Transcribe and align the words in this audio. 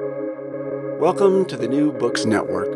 Welcome 0.00 1.44
to 1.44 1.56
the 1.56 1.68
New 1.68 1.92
Books 1.92 2.24
Network. 2.24 2.72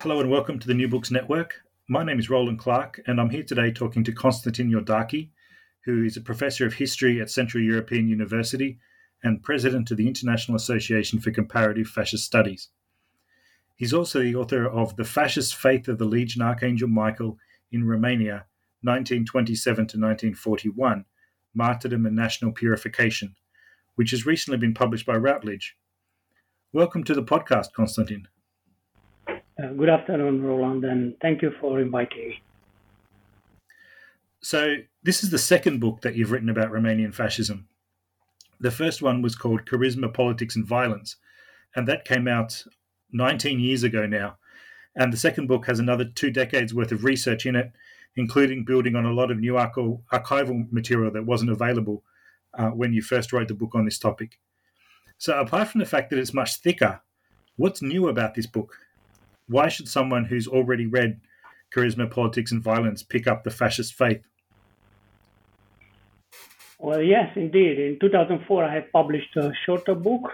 Hello 0.00 0.20
and 0.20 0.30
welcome 0.30 0.58
to 0.58 0.66
the 0.66 0.72
New 0.72 0.88
Books 0.88 1.10
Network. 1.10 1.60
My 1.90 2.02
name 2.02 2.18
is 2.18 2.30
Roland 2.30 2.58
Clark, 2.58 3.02
and 3.06 3.20
I'm 3.20 3.28
here 3.28 3.42
today 3.42 3.70
talking 3.70 4.02
to 4.04 4.12
Constantin 4.12 4.70
Iordachi, 4.70 5.28
who 5.84 6.04
is 6.04 6.16
a 6.16 6.22
professor 6.22 6.64
of 6.64 6.72
history 6.72 7.20
at 7.20 7.28
Central 7.28 7.62
European 7.62 8.08
University 8.08 8.78
and 9.22 9.42
president 9.42 9.90
of 9.90 9.98
the 9.98 10.08
International 10.08 10.56
Association 10.56 11.20
for 11.20 11.30
Comparative 11.32 11.86
Fascist 11.86 12.24
Studies. 12.24 12.70
He's 13.76 13.92
also 13.92 14.22
the 14.22 14.36
author 14.36 14.66
of 14.66 14.96
The 14.96 15.04
Fascist 15.04 15.54
Faith 15.54 15.86
of 15.88 15.98
the 15.98 16.06
Legion 16.06 16.40
Archangel 16.40 16.88
Michael 16.88 17.36
in 17.70 17.86
Romania, 17.86 18.46
1927 18.80 19.74
to 19.74 19.80
1941 19.98 21.04
Martyrdom 21.52 22.06
and 22.06 22.16
National 22.16 22.52
Purification, 22.52 23.34
which 23.96 24.10
has 24.10 24.26
recently 24.26 24.58
been 24.58 24.74
published 24.74 25.06
by 25.06 25.16
Routledge. 25.16 25.76
Welcome 26.72 27.04
to 27.04 27.14
the 27.14 27.22
podcast, 27.22 27.72
Constantin. 27.72 28.26
Uh, 29.28 29.68
good 29.76 29.88
afternoon, 29.88 30.42
Roland, 30.42 30.84
and 30.84 31.14
thank 31.20 31.42
you 31.42 31.52
for 31.60 31.80
inviting 31.80 32.28
me. 32.28 32.42
So, 34.40 34.76
this 35.02 35.22
is 35.22 35.30
the 35.30 35.38
second 35.38 35.80
book 35.80 36.00
that 36.02 36.16
you've 36.16 36.32
written 36.32 36.48
about 36.48 36.72
Romanian 36.72 37.14
fascism. 37.14 37.68
The 38.60 38.70
first 38.70 39.00
one 39.00 39.22
was 39.22 39.36
called 39.36 39.64
Charisma, 39.64 40.12
Politics, 40.12 40.56
and 40.56 40.66
Violence, 40.66 41.16
and 41.76 41.86
that 41.88 42.04
came 42.04 42.26
out 42.26 42.64
19 43.12 43.60
years 43.60 43.84
ago 43.84 44.06
now. 44.06 44.36
And 44.96 45.12
the 45.12 45.16
second 45.16 45.46
book 45.46 45.66
has 45.66 45.78
another 45.78 46.04
two 46.04 46.30
decades 46.30 46.74
worth 46.74 46.92
of 46.92 47.04
research 47.04 47.46
in 47.46 47.56
it, 47.56 47.72
including 48.16 48.64
building 48.64 48.96
on 48.96 49.04
a 49.04 49.12
lot 49.12 49.30
of 49.30 49.38
new 49.38 49.54
archival 49.54 50.72
material 50.72 51.10
that 51.12 51.26
wasn't 51.26 51.50
available 51.50 52.04
uh, 52.58 52.70
when 52.70 52.92
you 52.92 53.02
first 53.02 53.32
wrote 53.32 53.48
the 53.48 53.54
book 53.54 53.74
on 53.74 53.84
this 53.84 53.98
topic. 53.98 54.38
So, 55.18 55.38
apart 55.38 55.68
from 55.68 55.80
the 55.80 55.86
fact 55.86 56.10
that 56.10 56.18
it's 56.18 56.34
much 56.34 56.56
thicker, 56.56 57.00
what's 57.56 57.82
new 57.82 58.08
about 58.08 58.34
this 58.34 58.46
book? 58.46 58.76
Why 59.48 59.68
should 59.68 59.88
someone 59.88 60.24
who's 60.24 60.48
already 60.48 60.86
read 60.86 61.20
Charisma, 61.74 62.10
Politics, 62.10 62.52
and 62.52 62.62
Violence 62.62 63.02
pick 63.02 63.26
up 63.26 63.44
the 63.44 63.50
fascist 63.50 63.94
faith? 63.94 64.22
Well, 66.78 67.02
yes, 67.02 67.30
indeed. 67.36 67.78
In 67.78 67.98
2004, 68.00 68.64
I 68.64 68.74
had 68.74 68.92
published 68.92 69.36
a 69.36 69.52
shorter 69.64 69.94
book 69.94 70.30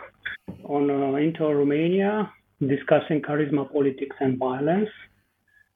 on 0.65 0.91
uh, 0.91 1.15
Inter 1.17 1.55
Romania 1.55 2.33
discussing 2.67 3.23
charisma, 3.23 3.71
politics, 3.73 4.17
and 4.21 4.39
violence. 4.39 4.89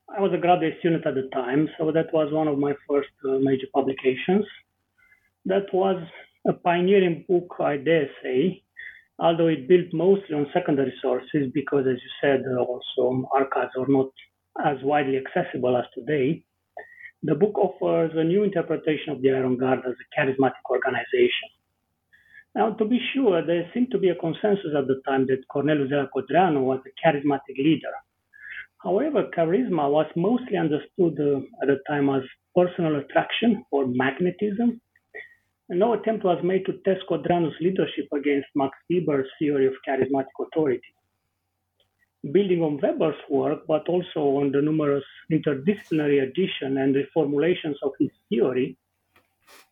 I 0.09 0.21
was 0.21 0.33
a 0.35 0.39
graduate 0.39 0.75
student 0.81 1.07
at 1.07 1.15
the 1.15 1.29
time, 1.33 1.69
so 1.79 1.91
that 1.93 2.13
was 2.13 2.33
one 2.33 2.47
of 2.47 2.59
my 2.59 2.75
first 2.89 3.09
uh, 3.25 3.39
major 3.41 3.67
publications. 3.73 4.45
That 5.47 5.73
was 5.73 6.03
a 6.47 6.53
pioneering 6.53 7.25
book, 7.29 7.57
I 7.61 7.77
dare 7.79 8.09
say, 8.23 8.63
although 9.19 9.49
it 9.49 9.69
built 9.69 9.93
mostly 9.93 10.37
on 10.37 10.47
secondary 10.53 10.95
sources 11.01 11.51
because, 11.53 11.87
as 11.87 11.97
you 11.97 12.11
said, 12.21 12.45
also 12.57 13.29
archives 13.35 13.73
are 13.79 13.89
not 13.89 14.11
as 14.65 14.77
widely 14.83 15.17
accessible 15.17 15.77
as 15.77 15.85
today. 15.95 16.45
The 17.23 17.35
book 17.35 17.57
offers 17.57 18.13
a 18.15 18.25
new 18.25 18.43
interpretation 18.43 19.13
of 19.13 19.23
the 19.23 19.31
Iron 19.31 19.57
Guard 19.57 19.81
as 19.87 19.95
a 19.95 20.21
charismatic 20.21 20.65
organization. 20.71 21.49
Now, 22.55 22.75
to 22.75 22.85
be 22.85 23.01
sure, 23.15 23.45
there 23.45 23.69
seemed 23.73 23.91
to 23.91 23.99
be 23.99 24.11
a 24.11 24.15
consensus 24.15 24.75
at 24.77 24.87
the 24.87 25.01
time 25.07 25.27
that 25.27 25.49
Corneliu 25.53 25.89
Zelea 25.89 26.09
Codreanu 26.15 26.63
was 26.63 26.81
a 26.87 27.07
charismatic 27.07 27.57
leader. 27.57 27.95
However, 28.83 29.31
charisma 29.37 29.91
was 29.91 30.07
mostly 30.15 30.59
understood 30.59 31.19
uh, 31.19 31.41
at 31.63 31.69
the 31.69 31.79
time 31.89 32.11
as 32.11 32.23
personal 32.55 32.97
attraction 32.97 33.65
or 33.71 33.87
magnetism, 33.87 34.81
no 35.69 35.95
attempt 35.95 36.25
was 36.25 36.43
made 36.43 36.67
to 36.67 36.75
test 36.85 37.07
Codreanu's 37.09 37.55
leadership 37.61 38.07
against 38.13 38.49
Max 38.55 38.77
Weber's 38.91 39.29
theory 39.39 39.67
of 39.67 39.75
charismatic 39.87 40.37
authority. 40.41 40.95
Building 42.33 42.63
on 42.63 42.79
Weber's 42.79 43.21
work, 43.29 43.67
but 43.67 43.89
also 43.89 44.41
on 44.41 44.53
the 44.53 44.63
numerous 44.63 45.05
interdisciplinary 45.31 46.23
additions 46.23 46.79
and 46.79 46.95
reformulations 46.95 47.77
of 47.83 47.93
his 47.99 48.11
theory, 48.29 48.77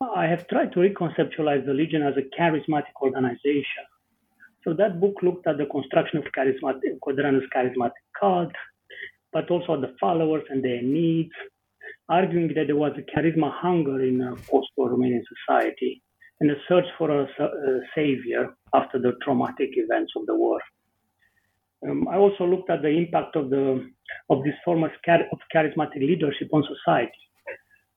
I 0.00 0.26
have 0.26 0.46
tried 0.48 0.72
to 0.72 0.80
reconceptualize 0.80 1.64
the 1.64 1.72
Legion 1.72 2.02
as 2.02 2.14
a 2.16 2.40
charismatic 2.40 2.94
organization. 3.00 3.84
So 4.64 4.74
that 4.74 5.00
book 5.00 5.16
looked 5.22 5.46
at 5.46 5.58
the 5.58 5.66
construction 5.66 6.18
of 6.18 6.24
charismatic, 6.36 6.98
Codreanu's 7.04 7.48
charismatic 7.54 8.04
cult, 8.18 8.52
but 9.32 9.50
also 9.50 9.74
at 9.74 9.80
the 9.80 9.94
followers 9.98 10.44
and 10.50 10.62
their 10.62 10.82
needs, 10.82 11.32
arguing 12.08 12.48
that 12.54 12.66
there 12.66 12.76
was 12.76 12.92
a 12.96 13.04
charisma 13.10 13.52
hunger 13.52 14.02
in 14.02 14.20
uh, 14.20 14.34
post-war 14.50 14.90
Romanian 14.90 15.22
society 15.34 16.02
and 16.40 16.50
a 16.50 16.56
search 16.68 16.84
for 16.98 17.10
a, 17.10 17.22
a, 17.24 17.80
savior 17.94 18.54
after 18.74 18.98
the 18.98 19.12
traumatic 19.22 19.70
events 19.74 20.12
of 20.16 20.26
the 20.26 20.34
war. 20.34 20.60
Um, 21.88 22.08
I 22.08 22.16
also 22.16 22.44
looked 22.44 22.70
at 22.70 22.82
the 22.82 22.88
impact 22.88 23.36
of 23.36 23.50
the 23.50 23.90
of 24.30 24.44
this 24.44 24.54
form 24.64 24.84
of, 24.84 24.90
of 25.32 25.38
charismatic 25.54 26.00
leadership 26.00 26.48
on 26.52 26.64
society, 26.74 27.22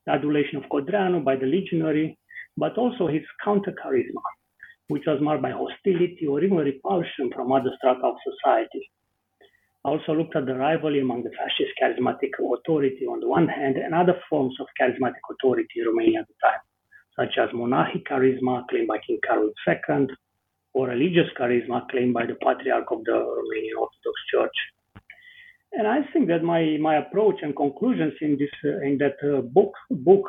the 0.06 0.14
adulation 0.14 0.58
of 0.58 0.70
Codreanu 0.72 1.24
by 1.24 1.36
the 1.36 1.46
legionary, 1.46 2.18
but 2.58 2.78
also 2.78 3.08
his 3.08 3.24
counter 3.44 3.74
charisma, 3.84 4.24
which 4.88 5.04
was 5.08 5.20
marked 5.22 5.44
by 5.44 5.52
hostility 5.52 6.26
or 6.28 6.44
even 6.44 6.58
repulsion 6.58 7.32
from 7.34 7.52
other 7.52 7.72
strata 7.78 8.02
of 8.04 8.16
society 8.24 8.90
also 9.86 10.14
looked 10.14 10.36
at 10.36 10.46
the 10.46 10.56
rivalry 10.56 11.00
among 11.00 11.24
the 11.24 11.30
fascist 11.38 11.74
charismatic 11.82 12.34
authority 12.40 13.06
on 13.06 13.20
the 13.20 13.28
one 13.28 13.48
hand 13.48 13.78
and 13.78 13.94
other 13.94 14.20
forms 14.30 14.56
of 14.60 14.68
charismatic 14.80 15.24
authority 15.32 15.76
in 15.78 15.86
Romania 15.86 16.20
at 16.22 16.28
the 16.28 16.34
time, 16.42 16.64
such 17.20 17.38
as 17.38 17.54
monarchic 17.54 18.04
charisma 18.06 18.68
claimed 18.68 18.88
by 18.88 18.98
King 19.06 19.20
Carol 19.26 19.52
II 19.68 20.08
or 20.74 20.88
religious 20.88 21.30
charisma 21.40 21.88
claimed 21.90 22.14
by 22.14 22.26
the 22.26 22.36
Patriarch 22.44 22.90
of 22.92 23.04
the 23.06 23.12
Romanian 23.12 23.78
Orthodox 23.80 24.18
Church. 24.32 24.58
And 25.74 25.88
I 25.88 26.00
think 26.12 26.28
that 26.30 26.44
my, 26.44 26.78
my 26.82 26.98
approach 26.98 27.36
and 27.42 27.56
conclusions 27.56 28.14
in 28.22 28.38
this 28.40 28.50
uh, 28.64 28.80
in 28.80 28.98
that 29.00 29.18
uh, 29.24 29.42
book 29.42 29.74
book 29.92 30.26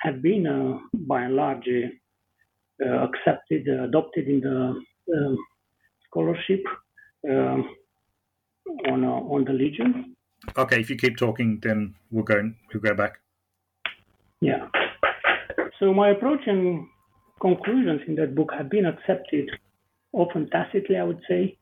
have 0.00 0.22
been 0.22 0.46
uh, 0.46 0.78
by 0.94 1.22
and 1.22 1.34
large 1.34 1.68
uh, 1.68 3.08
accepted, 3.08 3.66
adopted 3.66 4.28
in 4.28 4.40
the 4.40 4.74
um, 5.16 5.38
scholarship. 6.06 6.62
On 8.88 9.04
uh, 9.04 9.08
on 9.08 9.44
the 9.44 9.52
Legion. 9.52 10.16
Okay, 10.56 10.80
if 10.80 10.90
you 10.90 10.96
keep 10.96 11.16
talking, 11.16 11.60
then 11.62 11.94
we'll 12.10 12.24
go 12.24 12.50
we'll 12.72 12.82
go 12.82 12.94
back. 12.94 13.20
Yeah. 14.40 14.68
So 15.78 15.92
my 15.92 16.10
approach 16.10 16.40
and 16.46 16.86
conclusions 17.40 18.02
in 18.06 18.14
that 18.16 18.34
book 18.34 18.50
have 18.56 18.70
been 18.70 18.86
accepted, 18.86 19.50
often 20.12 20.48
tacitly, 20.50 20.96
I 20.96 21.04
would 21.04 21.20
say, 21.28 21.58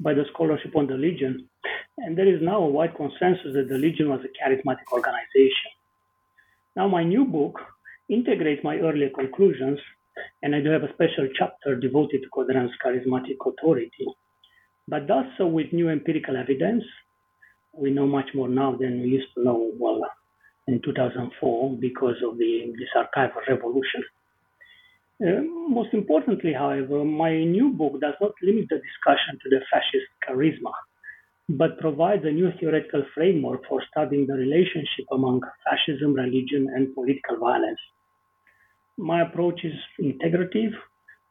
by 0.00 0.14
the 0.14 0.24
scholarship 0.32 0.76
on 0.76 0.86
the 0.86 0.94
Legion, 0.94 1.48
and 1.98 2.16
there 2.16 2.32
is 2.32 2.40
now 2.42 2.62
a 2.62 2.68
wide 2.68 2.96
consensus 2.96 3.54
that 3.54 3.68
the 3.68 3.78
Legion 3.78 4.08
was 4.08 4.20
a 4.20 4.32
charismatic 4.38 4.88
organization. 4.92 5.70
Now, 6.76 6.88
my 6.88 7.04
new 7.04 7.24
book 7.24 7.58
integrates 8.08 8.64
my 8.64 8.76
earlier 8.78 9.10
conclusions, 9.10 9.78
and 10.42 10.54
I 10.54 10.60
do 10.60 10.70
have 10.70 10.82
a 10.82 10.92
special 10.94 11.28
chapter 11.38 11.76
devoted 11.76 12.22
to 12.22 12.28
Codreanu's 12.30 12.74
charismatic 12.84 13.36
authority 13.44 14.06
but 14.90 15.08
also 15.08 15.46
with 15.46 15.72
new 15.72 15.88
empirical 15.88 16.36
evidence. 16.36 16.84
We 17.72 17.90
know 17.90 18.06
much 18.06 18.30
more 18.34 18.48
now 18.48 18.76
than 18.76 19.00
we 19.00 19.08
used 19.08 19.32
to 19.36 19.44
know 19.44 19.70
well 19.78 20.02
in 20.66 20.82
2004 20.82 21.76
because 21.78 22.16
of 22.26 22.36
the 22.38 22.74
this 22.78 22.92
archival 22.96 23.46
revolution. 23.48 24.02
Uh, 25.22 25.42
most 25.68 25.92
importantly, 25.92 26.52
however, 26.52 27.04
my 27.04 27.44
new 27.44 27.68
book 27.70 28.00
does 28.00 28.14
not 28.20 28.32
limit 28.42 28.66
the 28.70 28.80
discussion 28.88 29.38
to 29.42 29.48
the 29.50 29.60
fascist 29.70 30.08
charisma, 30.26 30.72
but 31.48 31.78
provides 31.78 32.24
a 32.24 32.32
new 32.32 32.50
theoretical 32.58 33.04
framework 33.14 33.62
for 33.68 33.82
studying 33.90 34.26
the 34.26 34.34
relationship 34.34 35.06
among 35.12 35.40
fascism, 35.64 36.14
religion, 36.14 36.68
and 36.74 36.94
political 36.94 37.36
violence. 37.38 37.78
My 38.96 39.22
approach 39.22 39.60
is 39.62 39.78
integrative, 40.00 40.72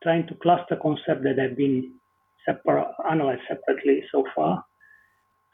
trying 0.03 0.27
to 0.27 0.35
cluster 0.35 0.77
concepts 0.81 1.23
that 1.23 1.39
have 1.39 1.57
been 1.57 1.98
analyzed 3.09 3.41
separately 3.47 4.03
so 4.11 4.23
far 4.35 4.63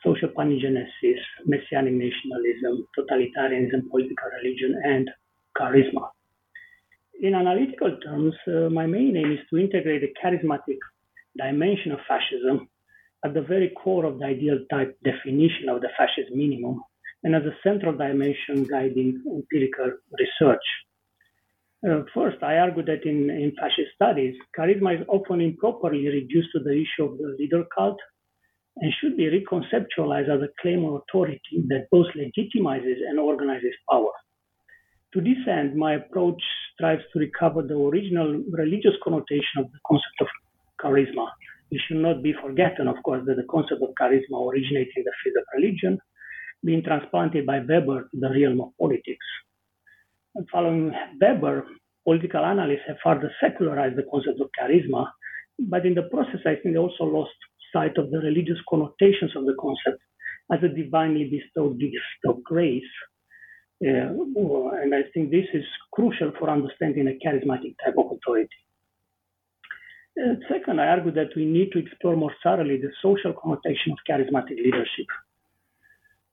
social 0.06 0.30
palingenesis, 0.30 1.22
messianic 1.46 1.94
nationalism, 1.94 2.88
totalitarianism, 2.98 3.90
political 3.90 4.30
religion, 4.38 4.80
and 4.84 5.10
charisma. 5.58 6.10
In 7.22 7.34
analytical 7.34 7.98
terms, 8.04 8.36
uh, 8.48 8.70
my 8.70 8.86
main 8.86 9.18
aim 9.18 9.32
is 9.32 9.40
to 9.50 9.58
integrate 9.58 10.02
the 10.02 10.14
charismatic 10.22 10.78
dimension 11.38 11.92
of 11.92 12.00
fascism 12.08 12.70
at 13.24 13.34
the 13.34 13.42
very 13.42 13.72
core 13.81 14.06
of 14.06 14.20
the 14.20 14.26
ideal 14.26 14.60
type 14.70 14.96
definition 15.04 15.70
of 15.70 15.81
the 15.81 15.90
fascist 15.98 16.31
minimum 16.31 16.81
and 17.24 17.36
as 17.36 17.44
a 17.44 17.56
central 17.64 17.94
dimension 17.94 18.68
guiding 18.70 19.24
empirical 19.28 19.92
research. 20.20 20.66
Uh, 21.88 22.02
first, 22.14 22.42
I 22.42 22.58
argue 22.58 22.84
that 22.86 23.06
in, 23.06 23.30
in 23.30 23.54
fascist 23.60 23.94
studies, 23.94 24.36
charisma 24.58 25.00
is 25.00 25.06
often 25.08 25.42
improperly 25.42 26.08
reduced 26.08 26.50
to 26.54 26.60
the 26.64 26.74
issue 26.74 27.06
of 27.06 27.18
the 27.18 27.36
leader 27.38 27.64
cult 27.76 28.00
and 28.78 28.92
should 29.00 29.16
be 29.16 29.30
reconceptualized 29.30 30.30
as 30.36 30.42
a 30.42 30.50
claim 30.62 30.84
of 30.84 31.02
authority 31.02 31.64
that 31.68 31.88
both 31.92 32.08
legitimizes 32.16 32.98
and 33.08 33.20
organizes 33.20 33.76
power. 33.90 34.12
To 35.14 35.22
this 35.22 35.38
end, 35.48 35.76
my 35.76 35.94
approach 35.96 36.42
strives 36.74 37.04
to 37.14 37.20
recover 37.20 37.62
the 37.62 37.76
original 37.76 38.44
religious 38.52 38.96
connotation 39.04 39.60
of 39.60 39.72
the 39.72 39.80
concept 39.88 40.22
of 40.22 40.28
charisma 40.81 41.28
it 41.72 41.81
should 41.88 41.98
not 41.98 42.22
be 42.22 42.34
forgotten, 42.34 42.88
of 42.88 42.96
course, 43.04 43.24
that 43.26 43.36
the 43.36 43.48
concept 43.50 43.81
of 43.81 43.90
charisma 44.00 44.48
originated 44.50 44.94
in 44.96 45.04
the 45.04 45.14
field 45.24 45.38
of 45.38 45.46
religion, 45.56 46.00
being 46.64 46.84
transplanted 46.84 47.46
by 47.46 47.60
Weber 47.60 48.04
to 48.04 48.20
the 48.20 48.30
realm 48.30 48.62
of 48.62 48.70
politics. 48.80 49.26
Following 50.52 50.92
Weber, 51.22 51.66
political 52.04 52.44
analysts 52.44 52.88
have 52.88 52.98
further 53.04 53.32
secularized 53.42 53.96
the 53.96 54.04
concept 54.12 54.42
of 54.42 54.50
charisma, 54.60 55.08
but 55.58 55.86
in 55.86 55.96
the 55.96 56.04
process, 56.04 56.42
I 56.46 56.56
think 56.56 56.76
they 56.76 56.78
also 56.78 57.06
lost 57.06 57.32
sight 57.72 57.98
of 57.98 58.12
the 58.12 58.20
religious 58.20 58.58
connotations 58.70 59.36
of 59.36 59.46
the 59.46 59.56
concept 59.60 60.02
as 60.52 60.60
a 60.64 60.68
divinely 60.68 61.30
bestowed 61.30 61.80
gift 61.80 62.22
of 62.28 62.44
grace. 62.44 62.84
Uh, 63.86 64.12
and 64.82 64.94
I 64.94 65.04
think 65.14 65.32
this 65.32 65.48
is 65.54 65.66
crucial 65.94 66.32
for 66.38 66.50
understanding 66.50 67.08
a 67.08 67.18
charismatic 67.26 67.76
type 67.84 67.96
of 67.98 68.12
authority. 68.12 68.50
Uh, 70.18 70.36
second, 70.50 70.80
I 70.80 70.88
argue 70.88 71.12
that 71.12 71.36
we 71.36 71.46
need 71.46 71.72
to 71.74 71.80
explore 71.80 72.16
more 72.16 72.34
thoroughly 72.42 72.78
the 72.78 72.92
social 73.02 73.34
connotation 73.34 73.92
of 73.92 74.00
charismatic 74.10 74.58
leadership. 74.58 75.08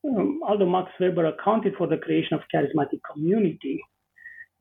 Um, 0.04 0.40
although 0.46 0.68
Max 0.68 0.90
Weber 0.98 1.26
accounted 1.26 1.74
for 1.76 1.86
the 1.86 1.96
creation 1.96 2.34
of 2.34 2.42
charismatic 2.52 3.00
community 3.12 3.80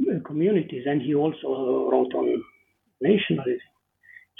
uh, 0.02 0.20
communities, 0.26 0.84
and 0.86 1.02
he 1.02 1.16
also 1.16 1.90
wrote 1.92 2.14
on 2.14 2.44
nationalism, 3.02 3.60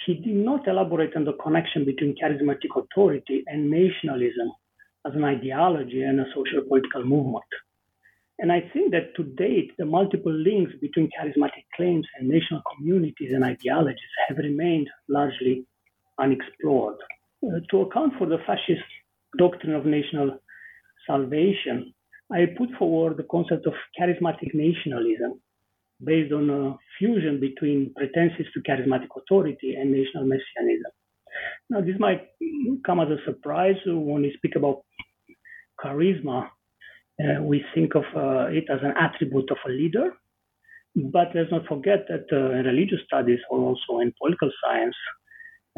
he 0.06 0.15
did 0.15 0.36
not 0.36 0.68
elaborate 0.68 1.15
on 1.15 1.25
the 1.25 1.33
connection 1.33 1.86
between 1.86 2.15
charismatic 2.21 2.69
authority 2.75 3.44
and 3.48 3.69
nationalism 3.69 4.51
as 5.06 5.13
an 5.15 5.24
ideology 5.24 6.01
and 6.03 6.19
a 6.19 6.25
social 6.36 6.62
political 6.68 7.04
movement. 7.04 7.45
And 8.39 8.51
I 8.51 8.62
think 8.74 8.92
that 8.92 9.15
to 9.18 9.24
date, 9.24 9.71
the 9.77 9.86
multiple 9.86 10.33
links 10.33 10.74
between 10.81 11.09
charismatic 11.09 11.65
claims 11.75 12.07
and 12.18 12.27
national 12.27 12.62
communities 12.75 13.33
and 13.33 13.44
ideologies 13.44 14.13
have 14.27 14.38
remained 14.38 14.89
largely 15.07 15.65
unexplored. 16.19 16.97
Uh, 17.44 17.59
to 17.69 17.81
account 17.81 18.13
for 18.18 18.27
the 18.27 18.38
fascist 18.45 18.86
doctrine 19.38 19.75
of 19.75 19.86
national 19.86 20.39
salvation, 21.07 21.94
I 22.31 22.45
put 22.57 22.69
forward 22.80 23.18
the 23.18 23.27
concept 23.30 23.65
of 23.68 23.74
charismatic 24.00 24.53
nationalism 24.53 25.42
based 26.03 26.33
on 26.33 26.50
a 26.50 26.77
fusion 26.98 27.39
between 27.39 27.94
pretenses 27.95 28.48
to 28.53 28.62
charismatic 28.62 29.09
authority 29.15 29.75
and 29.75 29.92
national 29.92 30.25
messianism. 30.25 30.92
Now, 31.69 31.81
this 31.81 32.00
might 32.00 32.30
come 32.86 33.00
as 33.00 33.09
a 33.09 33.24
surprise 33.25 33.75
when 33.86 34.21
we 34.21 34.33
speak 34.38 34.56
about 34.56 34.81
charisma. 35.83 36.50
Uh, 37.21 37.42
we 37.44 37.63
think 37.75 37.95
of 37.95 38.04
uh, 38.15 38.47
it 38.50 38.65
as 38.69 38.80
an 38.81 38.94
attribute 38.97 39.50
of 39.51 39.57
a 39.68 39.69
leader, 39.69 40.13
but 40.95 41.27
let's 41.36 41.51
not 41.51 41.68
forget 41.68 42.07
that 42.09 42.25
uh, 42.31 42.51
in 42.57 42.65
religious 42.65 43.00
studies 43.06 43.39
or 43.50 43.59
also 43.59 44.00
in 44.00 44.13
political 44.19 44.51
science, 44.63 44.95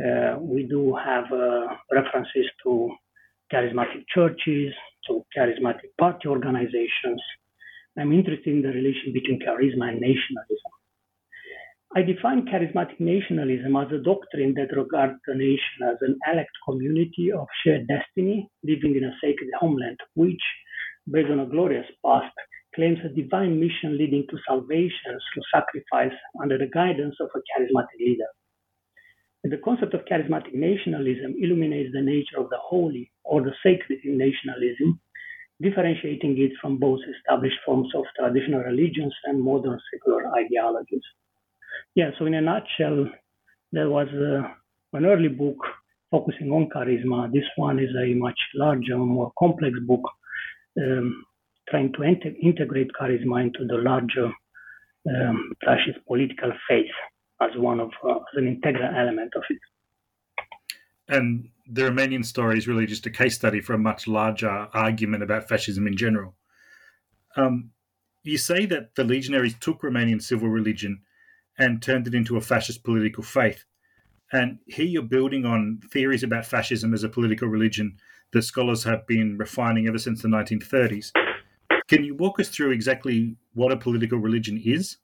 uh, 0.04 0.38
we 0.40 0.64
do 0.64 0.96
have 0.96 1.26
uh, 1.32 1.68
references 1.92 2.48
to 2.64 2.92
charismatic 3.52 4.04
churches, 4.14 4.74
to 5.08 5.24
charismatic 5.36 5.92
party 6.00 6.28
organizations. 6.28 7.22
I'm 7.98 8.12
interested 8.12 8.48
in 8.48 8.62
the 8.62 8.70
relation 8.70 9.14
between 9.14 9.40
charisma 9.40 9.90
and 9.90 10.02
nationalism. 10.02 10.72
I 11.96 12.02
define 12.02 12.48
charismatic 12.48 13.00
nationalism 13.00 13.76
as 13.76 13.92
a 13.92 14.04
doctrine 14.04 14.56
that 14.56 14.76
regards 14.76 15.14
the 15.28 15.36
nation 15.36 15.86
as 15.86 15.98
an 16.02 16.18
elect 16.32 16.50
community 16.68 17.32
of 17.32 17.46
shared 17.64 17.88
destiny 17.88 18.50
living 18.64 18.96
in 18.96 19.04
a 19.04 19.16
sacred 19.22 19.50
homeland, 19.60 20.00
which, 20.16 20.42
based 21.12 21.30
on 21.30 21.42
a 21.42 21.46
glorious 21.46 21.86
past, 22.04 22.34
claims 22.74 22.98
a 23.06 23.10
divine 23.10 23.60
mission 23.60 23.96
leading 23.96 24.26
to 24.30 24.38
salvation 24.48 25.14
through 25.14 25.44
sacrifice 25.54 26.18
under 26.42 26.58
the 26.58 26.72
guidance 26.74 27.16
of 27.20 27.30
a 27.36 27.40
charismatic 27.54 28.00
leader. 28.00 28.32
The 29.44 29.58
concept 29.58 29.94
of 29.94 30.06
charismatic 30.06 30.54
nationalism 30.54 31.36
illuminates 31.38 31.92
the 31.92 32.02
nature 32.02 32.40
of 32.40 32.50
the 32.50 32.60
holy 32.62 33.12
or 33.26 33.42
the 33.42 33.52
sacred 33.62 34.00
in 34.06 34.18
nationalism, 34.18 35.02
differentiating 35.62 36.42
it 36.42 36.54
from 36.62 36.78
both 36.78 37.02
established 37.18 37.58
forms 37.66 37.94
of 37.94 38.06
traditional 38.18 38.62
religions 38.62 39.14
and 39.26 39.42
modern 39.42 39.78
secular 39.92 40.32
ideologies. 40.38 41.04
Yeah, 41.94 42.12
so 42.18 42.26
in 42.26 42.36
a 42.36 42.42
nutshell, 42.42 43.10
there 43.74 43.90
was 43.90 44.08
uh, 44.14 44.48
an 44.98 45.06
early 45.06 45.28
book 45.28 45.58
focusing 46.10 46.50
on 46.52 46.70
charisma. 46.70 47.30
This 47.34 47.50
one 47.58 47.80
is 47.80 47.90
a 48.02 48.14
much 48.14 48.40
larger, 48.56 48.98
more 48.98 49.34
complex 49.38 49.78
book, 49.86 50.10
um, 50.80 51.26
trying 51.70 51.92
to 51.94 52.04
int- 52.04 52.38
integrate 52.42 52.92
charisma 53.00 53.42
into 53.42 53.66
the 53.68 53.78
larger 53.78 54.32
um, 55.10 55.52
fascist 55.66 56.00
political 56.08 56.54
faith 56.70 56.96
as 57.42 57.52
one 57.56 57.80
of 57.80 57.92
uh, 58.04 58.16
as 58.16 58.36
an 58.36 58.48
integral 58.48 58.96
element 58.96 59.34
of 59.36 59.44
it. 59.50 59.60
And 61.08 61.50
the 61.68 61.84
Romanian 61.84 62.26
story 62.26 62.58
is 62.58 62.68
really 62.68 62.86
just 62.86 63.06
a 63.06 63.10
case 63.10 63.36
study 63.36 63.62
for 63.62 63.74
a 63.74 63.78
much 63.78 64.08
larger 64.08 64.68
argument 64.74 65.24
about 65.24 65.48
fascism 65.48 65.88
in 65.88 65.98
general. 65.98 66.36
Um, 67.36 67.72
you 68.24 68.38
say 68.38 68.66
that 68.68 68.96
the 68.96 69.04
legionaries 69.04 69.56
took 69.60 69.82
Romanian 69.82 70.22
civil 70.22 70.50
religion 70.50 71.02
and 71.58 71.82
turned 71.82 72.08
it 72.08 72.16
into 72.16 72.38
a 72.38 72.42
fascist 72.42 72.84
political 72.84 73.24
faith. 73.24 73.66
And 74.32 74.60
here 74.66 74.86
you're 74.86 75.04
building 75.04 75.46
on 75.46 75.82
theories 75.92 76.24
about 76.24 76.46
fascism 76.46 76.94
as 76.94 77.04
a 77.04 77.10
political 77.10 77.48
religion 77.48 77.98
that 78.32 78.42
scholars 78.42 78.84
have 78.84 79.06
been 79.06 79.38
refining 79.38 79.88
ever 79.88 80.00
since 80.00 80.22
the 80.22 80.28
1930s. 80.28 81.12
Can 81.88 82.04
you 82.04 82.16
walk 82.16 82.40
us 82.40 82.50
through 82.50 82.72
exactly 82.72 83.36
what 83.54 83.72
a 83.72 83.78
political 83.78 84.18
religion 84.18 84.60
is? 84.64 84.98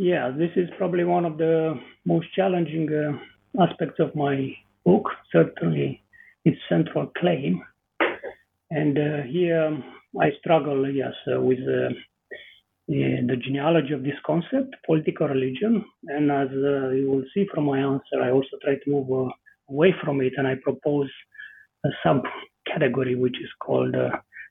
Yeah, 0.00 0.30
this 0.30 0.50
is 0.54 0.68
probably 0.78 1.02
one 1.02 1.24
of 1.24 1.38
the 1.38 1.74
most 2.04 2.32
challenging 2.32 2.88
uh, 2.88 3.60
aspects 3.60 3.98
of 3.98 4.14
my 4.14 4.54
book, 4.84 5.08
certainly 5.32 6.00
its 6.44 6.56
central 6.68 7.08
claim. 7.18 7.64
And 8.70 8.96
uh, 8.96 9.22
here 9.26 9.76
I 10.20 10.30
struggle, 10.38 10.88
yes, 10.88 11.14
uh, 11.26 11.40
with 11.40 11.58
uh, 11.58 11.90
the 12.86 13.36
genealogy 13.44 13.92
of 13.92 14.04
this 14.04 14.14
concept, 14.24 14.76
political 14.86 15.26
religion. 15.26 15.84
And 16.06 16.30
as 16.30 16.46
uh, 16.50 16.90
you 16.90 17.10
will 17.10 17.24
see 17.34 17.48
from 17.52 17.64
my 17.64 17.80
answer, 17.80 18.22
I 18.22 18.30
also 18.30 18.56
try 18.62 18.76
to 18.76 18.90
move 18.90 19.10
uh, 19.10 19.32
away 19.68 19.92
from 20.04 20.20
it 20.20 20.34
and 20.36 20.46
I 20.46 20.54
propose 20.62 21.10
a 21.84 21.88
subcategory 22.06 23.18
which 23.18 23.40
is 23.42 23.50
called, 23.58 23.96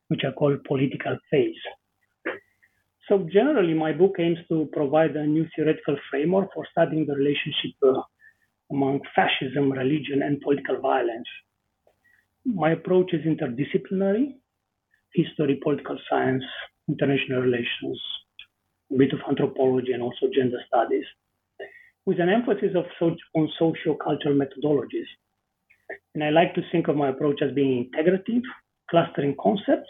which 0.09 0.23
I 0.27 0.31
call 0.31 0.57
political 0.67 1.17
faith. 1.31 1.55
So 3.07 3.27
generally, 3.31 3.74
my 3.74 3.94
book 3.94 4.15
aims 4.19 4.39
to 4.50 4.69
provide 4.74 5.15
a 5.15 5.25
new 5.25 5.45
theoretical 5.56 5.98
framework 6.09 6.50
for 6.54 6.68
studying 6.71 7.06
the 7.06 7.15
relationship 7.15 7.71
uh, 7.81 8.01
among 8.69 9.00
fascism, 9.15 9.71
religion, 9.71 10.21
and 10.24 10.42
political 10.42 10.81
violence. 10.81 11.27
My 12.46 12.72
approach 12.72 13.13
is 13.13 13.25
interdisciplinary, 13.25 14.36
history, 15.13 15.60
political 15.63 15.98
science, 16.10 16.43
international 16.89 17.41
relations, 17.41 18.00
a 18.91 18.98
bit 18.98 19.13
of 19.13 19.20
anthropology 19.27 19.93
and 19.93 20.03
also 20.03 20.27
gender 20.34 20.60
studies, 20.67 21.05
with 22.05 22.20
an 22.20 22.29
emphasis 22.29 22.75
of 22.75 22.86
on 23.36 23.50
socio-cultural 23.58 24.36
methodologies. 24.36 25.08
And 26.13 26.24
I 26.24 26.29
like 26.29 26.55
to 26.55 26.62
think 26.72 26.89
of 26.89 26.98
my 26.98 27.10
approach 27.10 27.41
as 27.41 27.53
being 27.53 27.89
integrative, 27.89 28.41
clustering 28.89 29.36
concepts, 29.41 29.89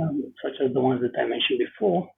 um, 0.00 0.32
such 0.42 0.54
as 0.64 0.72
the 0.72 0.80
ones 0.80 1.00
that 1.02 1.18
I 1.20 1.26
mentioned 1.26 1.58
before. 1.58 2.08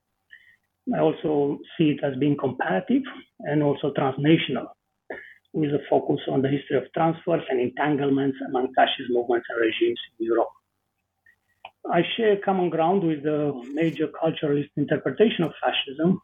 I 0.94 1.00
also 1.00 1.58
see 1.76 1.90
it 1.90 2.00
as 2.02 2.16
being 2.18 2.36
comparative 2.36 3.02
and 3.40 3.62
also 3.62 3.92
transnational, 3.92 4.68
with 5.52 5.70
a 5.70 5.80
focus 5.90 6.20
on 6.30 6.42
the 6.42 6.48
history 6.48 6.76
of 6.78 6.84
transfers 6.94 7.42
and 7.50 7.60
entanglements 7.60 8.38
among 8.48 8.72
fascist 8.74 9.10
movements 9.10 9.46
and 9.50 9.60
regimes 9.60 10.00
in 10.18 10.26
Europe. 10.26 10.48
I 11.90 12.02
share 12.16 12.36
common 12.44 12.70
ground 12.70 13.02
with 13.02 13.22
the 13.22 13.52
major 13.72 14.08
culturalist 14.08 14.70
interpretation 14.76 15.44
of 15.44 15.52
fascism, 15.62 16.20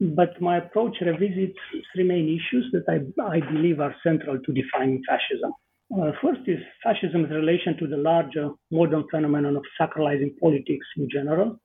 but 0.00 0.40
my 0.40 0.58
approach 0.58 0.96
revisits 1.00 1.58
three 1.92 2.04
main 2.04 2.28
issues 2.28 2.70
that 2.72 2.84
I, 2.88 2.98
I 3.22 3.40
believe 3.40 3.80
are 3.80 3.94
central 4.02 4.38
to 4.38 4.52
defining 4.52 5.02
fascism. 5.08 5.52
Uh, 5.94 6.10
first 6.20 6.40
is 6.46 6.58
fascism's 6.82 7.30
relation 7.30 7.76
to 7.78 7.86
the 7.86 7.96
larger 7.96 8.50
modern 8.72 9.04
phenomenon 9.08 9.56
of 9.56 9.62
sacralizing 9.80 10.36
politics 10.40 10.86
in 10.96 11.08
general 11.08 11.60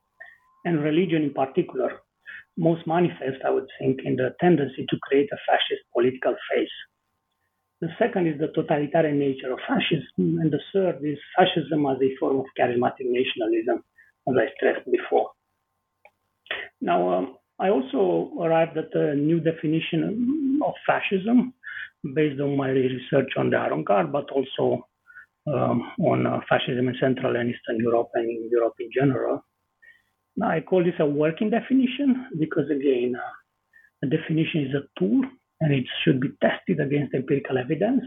and 0.64 0.84
religion 0.84 1.24
in 1.24 1.34
particular, 1.34 2.02
most 2.56 2.86
manifest, 2.86 3.42
I 3.46 3.50
would 3.50 3.68
think, 3.80 4.02
in 4.06 4.16
the 4.16 4.36
tendency 4.40 4.86
to 4.88 4.98
create 5.02 5.30
a 5.34 5.38
fascist 5.48 5.82
political 5.92 6.36
faith. 6.54 6.70
The 7.82 7.90
second 7.98 8.28
is 8.28 8.40
the 8.40 8.50
totalitarian 8.54 9.18
nature 9.18 9.52
of 9.52 9.60
fascism, 9.68 10.38
and 10.40 10.52
the 10.52 10.62
third 10.72 11.00
is 11.04 11.18
fascism 11.36 11.88
as 11.88 11.98
a 12.00 12.16
form 12.20 12.40
of 12.42 12.46
charismatic 12.60 13.10
nationalism, 13.10 13.84
as 14.30 14.36
I 14.38 14.48
stressed 14.56 14.86
before. 14.92 15.32
Now, 16.80 17.10
um, 17.10 17.38
I 17.60 17.70
also 17.70 18.34
arrived 18.40 18.78
at 18.78 18.94
a 18.94 19.16
new 19.16 19.40
definition 19.40 20.60
of 20.64 20.74
fascism 20.86 21.56
based 22.16 22.40
on 22.42 22.58
my 22.58 22.70
research 22.70 23.32
on 23.38 23.50
the 23.50 23.64
avant-garde, 23.64 24.12
but 24.12 24.30
also 24.32 24.88
um, 25.48 25.92
on 26.00 26.26
uh, 26.26 26.40
fascism 26.50 26.88
in 26.88 26.96
Central 27.00 27.36
and 27.36 27.50
Eastern 27.50 27.78
Europe 27.80 28.10
and 28.16 28.30
in 28.30 28.50
Europe 28.52 28.76
in 28.80 28.90
general. 28.94 29.44
Now, 30.36 30.50
I 30.52 30.62
call 30.62 30.84
this 30.84 31.00
a 31.00 31.06
working 31.06 31.50
definition 31.50 32.28
because, 32.40 32.70
again, 32.70 33.16
uh, 33.16 34.06
a 34.06 34.08
definition 34.08 34.68
is 34.68 34.74
a 34.74 35.00
tool 35.00 35.22
and 35.60 35.74
it 35.74 35.86
should 36.04 36.20
be 36.20 36.30
tested 36.42 36.80
against 36.80 37.14
empirical 37.14 37.58
evidence. 37.58 38.04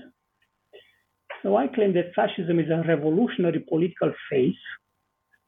So 1.42 1.56
I 1.56 1.68
claim 1.68 1.92
that 1.94 2.14
fascism 2.16 2.58
is 2.58 2.70
a 2.70 2.82
revolutionary 2.88 3.60
political 3.68 4.12
faith, 4.30 4.56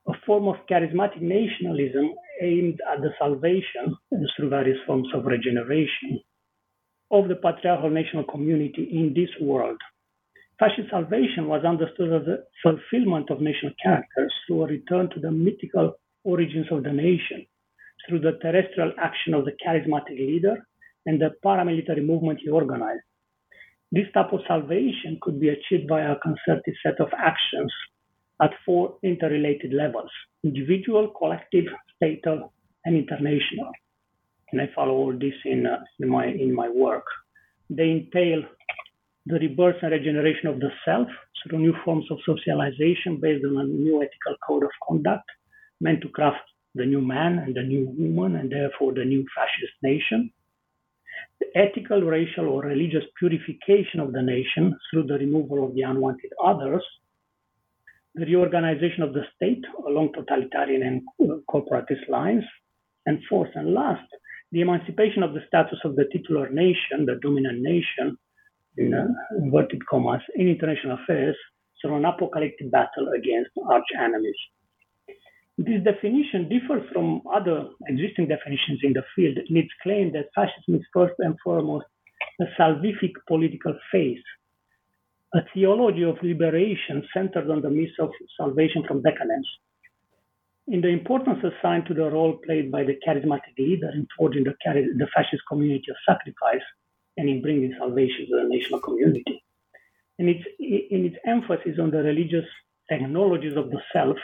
a 0.09 0.12
form 0.26 0.47
of 0.47 0.57
charismatic 0.71 1.23
nationalism 1.23 2.15
aimed 2.43 2.81
at 2.93 3.00
the 3.00 3.11
salvation 3.19 3.97
through 4.37 4.50
various 4.50 4.79
forms 4.87 5.09
of 5.15 5.25
regeneration 5.25 6.21
of 7.11 7.29
the 7.29 7.37
patriarchal 7.37 7.91
national 7.91 8.25
community 8.25 8.89
in 8.93 9.15
this 9.15 9.31
world. 9.41 9.79
Fascist 10.59 10.91
salvation 10.91 11.49
was 11.49 11.65
understood 11.65 12.13
as 12.13 12.27
a 12.27 12.39
fulfillment 12.63 13.31
of 13.31 13.41
national 13.41 13.73
characters 13.83 14.33
through 14.47 14.63
a 14.63 14.67
return 14.67 15.09
to 15.11 15.21
the 15.21 15.31
mythical 15.31 15.95
origins 16.25 16.67
of 16.71 16.83
the 16.83 16.93
nation, 16.93 17.47
through 18.09 18.21
the 18.21 18.39
terrestrial 18.43 18.93
action 18.99 19.35
of 19.35 19.45
the 19.45 19.53
charismatic 19.65 20.19
leader 20.19 20.67
and 21.05 21.21
the 21.21 21.31
paramilitary 21.45 22.05
movement 22.05 22.41
he 22.43 22.49
organized. 22.49 23.03
This 23.93 24.07
type 24.15 24.33
of 24.33 24.41
salvation 24.49 25.19
could 25.21 25.39
be 25.39 25.51
achieved 25.51 25.89
via 25.89 26.13
a 26.13 26.19
concerted 26.19 26.75
set 26.83 27.01
of 27.01 27.09
actions 27.17 27.73
at 28.43 28.51
four 28.65 28.99
interrelated 29.03 29.73
levels 29.73 30.11
individual, 30.45 31.09
collective, 31.19 31.65
statal, 31.97 32.53
and 32.85 32.97
international. 32.97 33.73
And 34.53 34.61
I 34.61 34.69
follow 34.75 34.95
all 34.95 35.12
this 35.12 35.35
in, 35.45 35.67
uh, 35.67 35.83
in, 36.00 36.09
my, 36.09 36.26
in 36.26 36.55
my 36.55 36.69
work. 36.69 37.05
They 37.69 37.91
entail 37.91 38.43
the 39.26 39.38
rebirth 39.41 39.83
and 39.83 39.93
regeneration 39.93 40.47
of 40.47 40.61
the 40.61 40.71
self 40.85 41.09
through 41.43 41.59
new 41.59 41.75
forms 41.85 42.07
of 42.11 42.19
socialization 42.25 43.19
based 43.21 43.45
on 43.45 43.59
a 43.59 43.65
new 43.65 44.03
ethical 44.03 44.37
code 44.47 44.62
of 44.62 44.71
conduct 44.87 45.29
meant 45.81 46.00
to 46.03 46.09
craft 46.09 46.45
the 46.75 46.87
new 46.87 47.00
man 47.00 47.38
and 47.38 47.55
the 47.55 47.62
new 47.62 47.93
woman 47.99 48.37
and 48.37 48.50
therefore 48.53 48.93
the 48.95 49.05
new 49.05 49.25
fascist 49.35 49.73
nation. 49.83 50.31
The 51.41 51.47
ethical, 51.57 52.03
racial, 52.03 52.49
or 52.49 52.62
religious 52.62 53.05
purification 53.19 54.00
of 54.00 54.12
the 54.12 54.23
nation 54.23 54.79
through 54.91 55.05
the 55.05 55.15
removal 55.15 55.67
of 55.67 55.75
the 55.75 55.83
unwanted 55.83 56.31
others, 56.43 56.85
the 58.15 58.26
reorganization 58.26 59.03
of 59.03 59.12
the 59.12 59.25
state 59.35 59.65
along 59.87 60.12
totalitarian 60.12 60.83
and 60.83 61.43
corporatist 61.50 62.09
lines, 62.09 62.45
and 63.07 63.21
fourth 63.29 63.50
and 63.55 63.73
last, 63.73 64.07
the 64.53 64.61
emancipation 64.61 65.23
of 65.23 65.35
the 65.35 65.41
status 65.49 65.79
of 65.85 65.97
the 65.97 66.05
titular 66.12 66.49
nation, 66.50 67.07
the 67.07 67.19
dominant 67.23 67.61
nation, 67.61 68.17
in 68.79 68.95
uh, 68.95 69.07
inverted 69.38 69.85
commas, 69.87 70.21
in 70.35 70.49
international 70.49 70.99
affairs 71.03 71.37
through 71.81 71.97
an 71.97 72.05
apocalyptic 72.05 72.71
battle 72.71 73.09
against 73.17 73.50
arch 73.69 73.87
enemies. 73.99 74.37
This 75.59 75.83
definition 75.83 76.49
differs 76.49 76.83
from 76.93 77.23
other 77.33 77.69
existing 77.88 78.29
definitions 78.29 78.81
in 78.83 78.93
the 78.93 79.03
field 79.15 79.38
in 79.49 79.57
its 79.57 79.71
claim 79.83 80.12
that 80.12 80.29
fascism 80.35 80.75
is 80.75 80.87
first 80.93 81.15
and 81.19 81.35
foremost 81.43 81.87
a 82.41 82.45
salvific 82.61 83.12
political 83.26 83.75
faith, 83.91 84.23
a 85.35 85.41
theology 85.55 86.03
of 86.03 86.17
liberation 86.23 87.03
centered 87.15 87.50
on 87.50 87.62
the 87.62 87.71
myth 87.71 87.97
of 87.99 88.11
salvation 88.37 88.85
from 88.87 89.03
decadence. 89.03 89.47
In 90.68 90.80
the 90.80 90.88
importance 90.88 91.38
assigned 91.44 91.87
to 91.87 91.94
the 91.94 92.11
role 92.11 92.38
played 92.44 92.73
by 92.73 92.82
the 92.82 92.99
charismatic 93.06 93.56
leader 93.58 93.90
in 93.90 94.06
forging 94.18 94.44
the, 94.44 94.54
the 94.64 95.06
fascist 95.14 95.42
community 95.49 95.87
of 95.90 95.96
sacrifice 96.08 96.64
and 97.16 97.28
in 97.28 97.40
bringing 97.40 97.75
salvation 97.78 98.26
to 98.28 98.42
the 98.42 98.49
national 98.49 98.80
community. 98.80 99.44
And 100.18 100.28
its, 100.28 100.44
in 100.58 101.04
its 101.06 101.16
emphasis 101.25 101.78
on 101.80 101.90
the 101.90 102.02
religious 102.02 102.46
technologies 102.90 103.56
of 103.56 103.70
the 103.70 103.80
self 103.92 104.16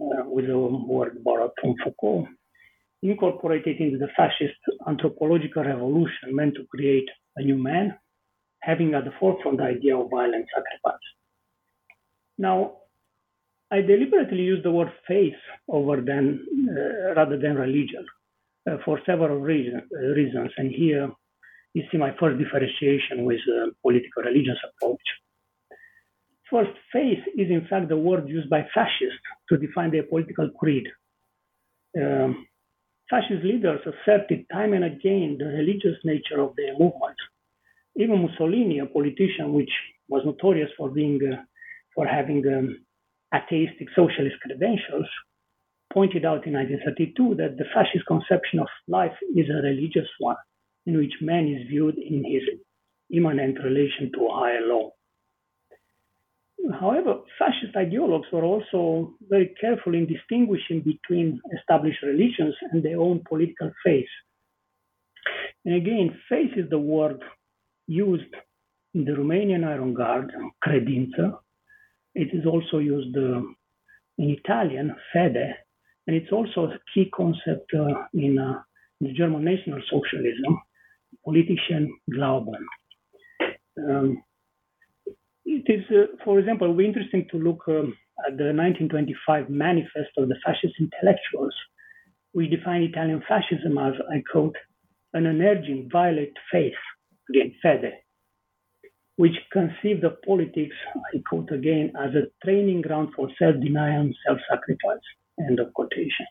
uh, 0.00 0.24
with 0.24 0.48
a 0.48 0.58
word 0.58 1.22
borrowed 1.22 1.50
from 1.60 1.74
Foucault, 1.84 2.28
incorporated 3.02 3.80
into 3.80 3.98
the 3.98 4.08
fascist 4.16 4.54
anthropological 4.86 5.64
revolution 5.64 6.34
meant 6.34 6.54
to 6.54 6.64
create 6.66 7.08
a 7.36 7.42
new 7.42 7.56
man, 7.56 7.98
having 8.60 8.94
at 8.94 9.04
the 9.04 9.12
forefront 9.18 9.58
the 9.58 9.64
idea 9.64 9.96
of 9.96 10.08
violent 10.10 10.46
sacrifice. 10.54 11.00
Now, 12.38 12.78
I 13.72 13.80
deliberately 13.80 14.42
use 14.42 14.62
the 14.62 14.70
word 14.70 14.92
faith 15.08 15.40
over 15.66 16.02
than 16.02 16.44
uh, 16.68 17.14
rather 17.14 17.38
than 17.38 17.54
religion 17.56 18.04
uh, 18.70 18.76
for 18.84 19.00
several 19.06 19.38
reason, 19.40 19.80
uh, 19.96 20.08
reasons, 20.08 20.50
and 20.58 20.70
here 20.70 21.10
you 21.72 21.82
see 21.90 21.96
my 21.96 22.14
first 22.20 22.38
differentiation 22.38 23.24
with 23.24 23.40
uh, 23.48 23.70
political 23.80 24.24
religious 24.24 24.58
approach. 24.68 25.00
First, 26.50 26.72
faith 26.92 27.20
is 27.34 27.50
in 27.50 27.66
fact 27.70 27.88
the 27.88 27.96
word 27.96 28.28
used 28.28 28.50
by 28.50 28.66
fascists 28.74 29.24
to 29.48 29.56
define 29.56 29.90
their 29.90 30.02
political 30.02 30.50
creed. 30.50 30.86
Um, 31.96 32.46
fascist 33.08 33.42
leaders 33.42 33.80
asserted 33.86 34.44
time 34.52 34.74
and 34.74 34.84
again 34.84 35.36
the 35.38 35.46
religious 35.46 35.96
nature 36.04 36.42
of 36.42 36.54
their 36.56 36.72
movement. 36.72 37.16
Even 37.96 38.20
Mussolini, 38.20 38.80
a 38.80 38.86
politician 38.86 39.54
which 39.54 39.72
was 40.10 40.22
notorious 40.26 40.70
for 40.76 40.90
being 40.90 41.18
uh, 41.32 41.36
for 41.94 42.06
having 42.06 42.42
um, 42.46 42.76
atheistic 43.34 43.88
socialist 43.94 44.36
credentials, 44.40 45.06
pointed 45.92 46.24
out 46.24 46.46
in 46.46 46.54
1932 46.54 47.34
that 47.36 47.56
the 47.58 47.64
fascist 47.74 48.06
conception 48.06 48.58
of 48.58 48.68
life 48.88 49.16
is 49.36 49.48
a 49.50 49.62
religious 49.62 50.08
one, 50.18 50.36
in 50.86 50.96
which 50.96 51.12
man 51.20 51.46
is 51.46 51.68
viewed 51.68 51.96
in 51.98 52.24
his 52.24 52.42
immanent 53.10 53.58
relation 53.62 54.10
to 54.14 54.26
a 54.26 54.34
higher 54.34 54.66
law. 54.66 54.90
However, 56.80 57.20
fascist 57.38 57.74
ideologues 57.74 58.32
were 58.32 58.44
also 58.44 59.14
very 59.28 59.54
careful 59.60 59.94
in 59.94 60.06
distinguishing 60.06 60.80
between 60.80 61.40
established 61.58 62.02
religions 62.02 62.54
and 62.70 62.82
their 62.82 63.00
own 63.00 63.22
political 63.28 63.70
faith. 63.84 64.08
And 65.64 65.74
again, 65.74 66.18
faith 66.28 66.52
is 66.56 66.70
the 66.70 66.78
word 66.78 67.22
used 67.86 68.34
in 68.94 69.04
the 69.04 69.12
Romanian 69.12 69.64
Iron 69.64 69.94
Guard, 69.94 70.32
credință. 70.60 71.42
It 72.14 72.28
is 72.32 72.46
also 72.46 72.78
used 72.78 73.16
uh, 73.16 73.40
in 74.18 74.30
Italian, 74.30 74.94
fede, 75.12 75.54
and 76.06 76.16
it's 76.16 76.32
also 76.32 76.66
a 76.66 76.78
key 76.92 77.10
concept 77.14 77.72
uh, 77.74 78.06
in, 78.12 78.38
uh, 78.38 78.60
the 79.00 79.12
German 79.12 79.44
National 79.44 79.80
Socialism, 79.90 80.60
politischen 81.24 81.90
Glauben. 82.10 82.64
Um, 83.78 84.22
it 85.44 85.64
is, 85.66 85.84
uh, 85.90 86.16
for 86.24 86.38
example, 86.38 86.72
very 86.74 86.86
interesting 86.86 87.26
to 87.30 87.38
look 87.38 87.64
um, 87.68 87.96
at 88.26 88.36
the 88.36 88.52
1925 88.54 89.50
manifest 89.50 90.10
of 90.16 90.28
the 90.28 90.36
fascist 90.44 90.74
intellectuals. 90.78 91.54
We 92.32 92.48
define 92.48 92.82
Italian 92.82 93.22
fascism 93.28 93.76
as, 93.78 93.94
I 94.10 94.22
quote, 94.30 94.56
an 95.14 95.26
unerring, 95.26 95.88
violent 95.90 96.32
faith, 96.50 96.80
again, 97.28 97.54
fede, 97.60 97.92
which 99.16 99.36
conceived 99.52 100.04
of 100.04 100.20
politics, 100.22 100.74
I 101.14 101.22
quote 101.28 101.50
again, 101.50 101.92
as 101.98 102.14
a 102.14 102.28
training 102.44 102.82
ground 102.82 103.10
for 103.14 103.28
self-denial 103.38 104.00
and 104.00 104.16
self-sacrifice, 104.26 105.06
end 105.38 105.60
of 105.60 105.72
quotation. 105.74 106.26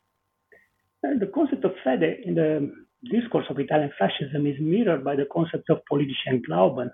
And 1.04 1.20
the 1.20 1.28
concept 1.28 1.64
of 1.66 1.74
fede 1.84 2.20
in 2.26 2.36
the 2.36 2.72
discourse 3.12 3.46
of 3.50 3.60
Italian 3.60 3.92
fascism 3.98 4.46
is 4.46 4.56
mirrored 4.60 5.04
by 5.04 5.16
the 5.16 5.28
concept 5.32 5.70
of 5.70 5.80
politischen 5.90 6.42
Glauben, 6.48 6.90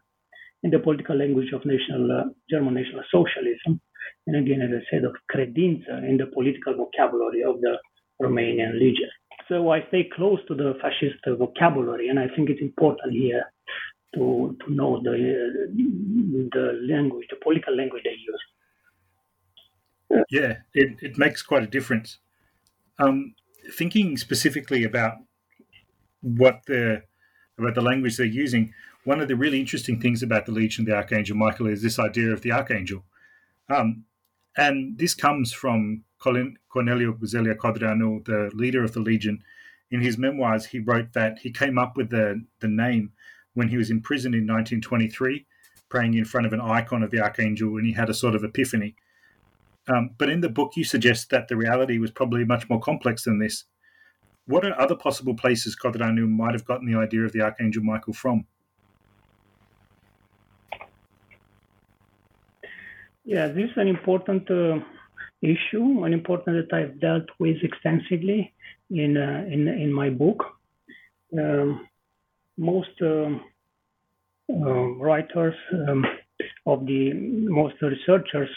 in 0.63 0.71
the 0.71 0.79
political 0.79 1.15
language 1.15 1.51
of 1.53 1.65
national 1.65 2.11
uh, 2.11 2.23
German 2.49 2.73
National 2.73 3.03
Socialism, 3.11 3.79
and 4.25 4.35
again, 4.35 4.61
as 4.61 4.71
I 4.73 4.83
said, 4.89 5.03
of 5.03 5.15
credință 5.33 6.03
in 6.09 6.17
the 6.17 6.25
political 6.25 6.73
vocabulary 6.75 7.43
of 7.43 7.61
the 7.61 7.77
Romanian 8.21 8.73
legion. 8.79 9.09
So 9.47 9.69
I 9.69 9.85
stay 9.87 10.09
close 10.15 10.39
to 10.47 10.55
the 10.55 10.73
fascist 10.81 11.21
vocabulary, 11.37 12.09
and 12.09 12.19
I 12.19 12.27
think 12.35 12.49
it's 12.49 12.61
important 12.61 13.13
here 13.13 13.43
to 14.15 14.57
to 14.65 14.73
know 14.73 15.01
the 15.03 15.69
the 16.51 16.79
language, 16.81 17.27
the 17.29 17.37
political 17.43 17.75
language 17.75 18.03
they 18.03 18.11
use. 18.11 18.43
Yeah, 20.29 20.57
it, 20.73 20.97
it 21.01 21.17
makes 21.17 21.41
quite 21.41 21.63
a 21.63 21.67
difference. 21.67 22.19
Um, 22.99 23.35
thinking 23.73 24.17
specifically 24.17 24.83
about 24.83 25.15
what 26.21 26.61
the 26.67 27.03
about 27.57 27.75
the 27.75 27.81
language 27.81 28.17
they're 28.17 28.25
using, 28.25 28.73
one 29.03 29.19
of 29.19 29.27
the 29.27 29.35
really 29.35 29.59
interesting 29.59 29.99
things 29.99 30.23
about 30.23 30.45
the 30.45 30.51
Legion 30.51 30.83
of 30.83 30.87
the 30.87 30.95
Archangel 30.95 31.35
Michael 31.35 31.67
is 31.67 31.81
this 31.81 31.99
idea 31.99 32.31
of 32.31 32.41
the 32.41 32.51
Archangel. 32.51 33.03
Um, 33.69 34.05
and 34.55 34.97
this 34.97 35.13
comes 35.13 35.51
from 35.51 36.03
Colin, 36.19 36.57
Corneliu 36.73 37.17
Guzelea 37.19 37.55
Codreanu, 37.55 38.25
the 38.25 38.49
leader 38.53 38.83
of 38.83 38.93
the 38.93 38.99
Legion. 38.99 39.43
In 39.91 40.01
his 40.01 40.17
memoirs, 40.17 40.65
he 40.65 40.79
wrote 40.79 41.13
that 41.13 41.39
he 41.39 41.51
came 41.51 41.77
up 41.77 41.95
with 41.95 42.09
the, 42.09 42.43
the 42.59 42.67
name 42.67 43.11
when 43.57 43.67
he 43.67 43.77
was 43.77 43.89
in 43.89 43.99
prison 43.99 44.35
in 44.35 44.45
1923, 44.45 45.43
praying 45.89 46.13
in 46.13 46.23
front 46.23 46.45
of 46.45 46.53
an 46.53 46.61
icon 46.61 47.01
of 47.01 47.09
the 47.09 47.19
Archangel, 47.19 47.77
and 47.77 47.87
he 47.87 47.91
had 47.91 48.07
a 48.07 48.13
sort 48.13 48.35
of 48.35 48.43
epiphany. 48.43 48.95
Um, 49.87 50.11
but 50.19 50.29
in 50.29 50.41
the 50.41 50.49
book, 50.49 50.73
you 50.75 50.83
suggest 50.83 51.31
that 51.31 51.47
the 51.47 51.57
reality 51.57 51.97
was 51.97 52.11
probably 52.11 52.45
much 52.45 52.69
more 52.69 52.79
complex 52.79 53.23
than 53.23 53.39
this. 53.39 53.63
What 54.45 54.63
are 54.63 54.79
other 54.79 54.95
possible 54.95 55.33
places 55.33 55.75
Codreanu 55.75 56.29
might 56.29 56.53
have 56.53 56.65
gotten 56.65 56.85
the 56.85 56.99
idea 56.99 57.23
of 57.23 57.31
the 57.31 57.41
Archangel 57.41 57.81
Michael 57.81 58.13
from? 58.13 58.45
Yeah, 63.25 63.47
this 63.47 63.71
is 63.71 63.77
an 63.77 63.87
important 63.87 64.51
uh, 64.51 64.77
issue, 65.41 66.05
an 66.05 66.13
important 66.13 66.69
that 66.69 66.77
I've 66.77 66.99
dealt 66.99 67.29
with 67.39 67.57
extensively 67.63 68.53
in 68.91 69.17
uh, 69.17 69.45
in 69.51 69.67
in 69.67 69.91
my 69.91 70.11
book. 70.11 70.45
Um, 71.33 71.87
most 72.57 73.01
uh, 73.01 73.29
um, 74.53 74.99
writers 75.01 75.55
um, 75.73 76.05
of 76.65 76.85
the 76.85 77.13
most 77.13 77.75
researchers 77.81 78.49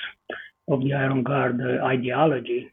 of 0.69 0.81
the 0.83 0.93
Iron 0.93 1.23
Guard 1.23 1.61
uh, 1.61 1.85
ideology 1.85 2.71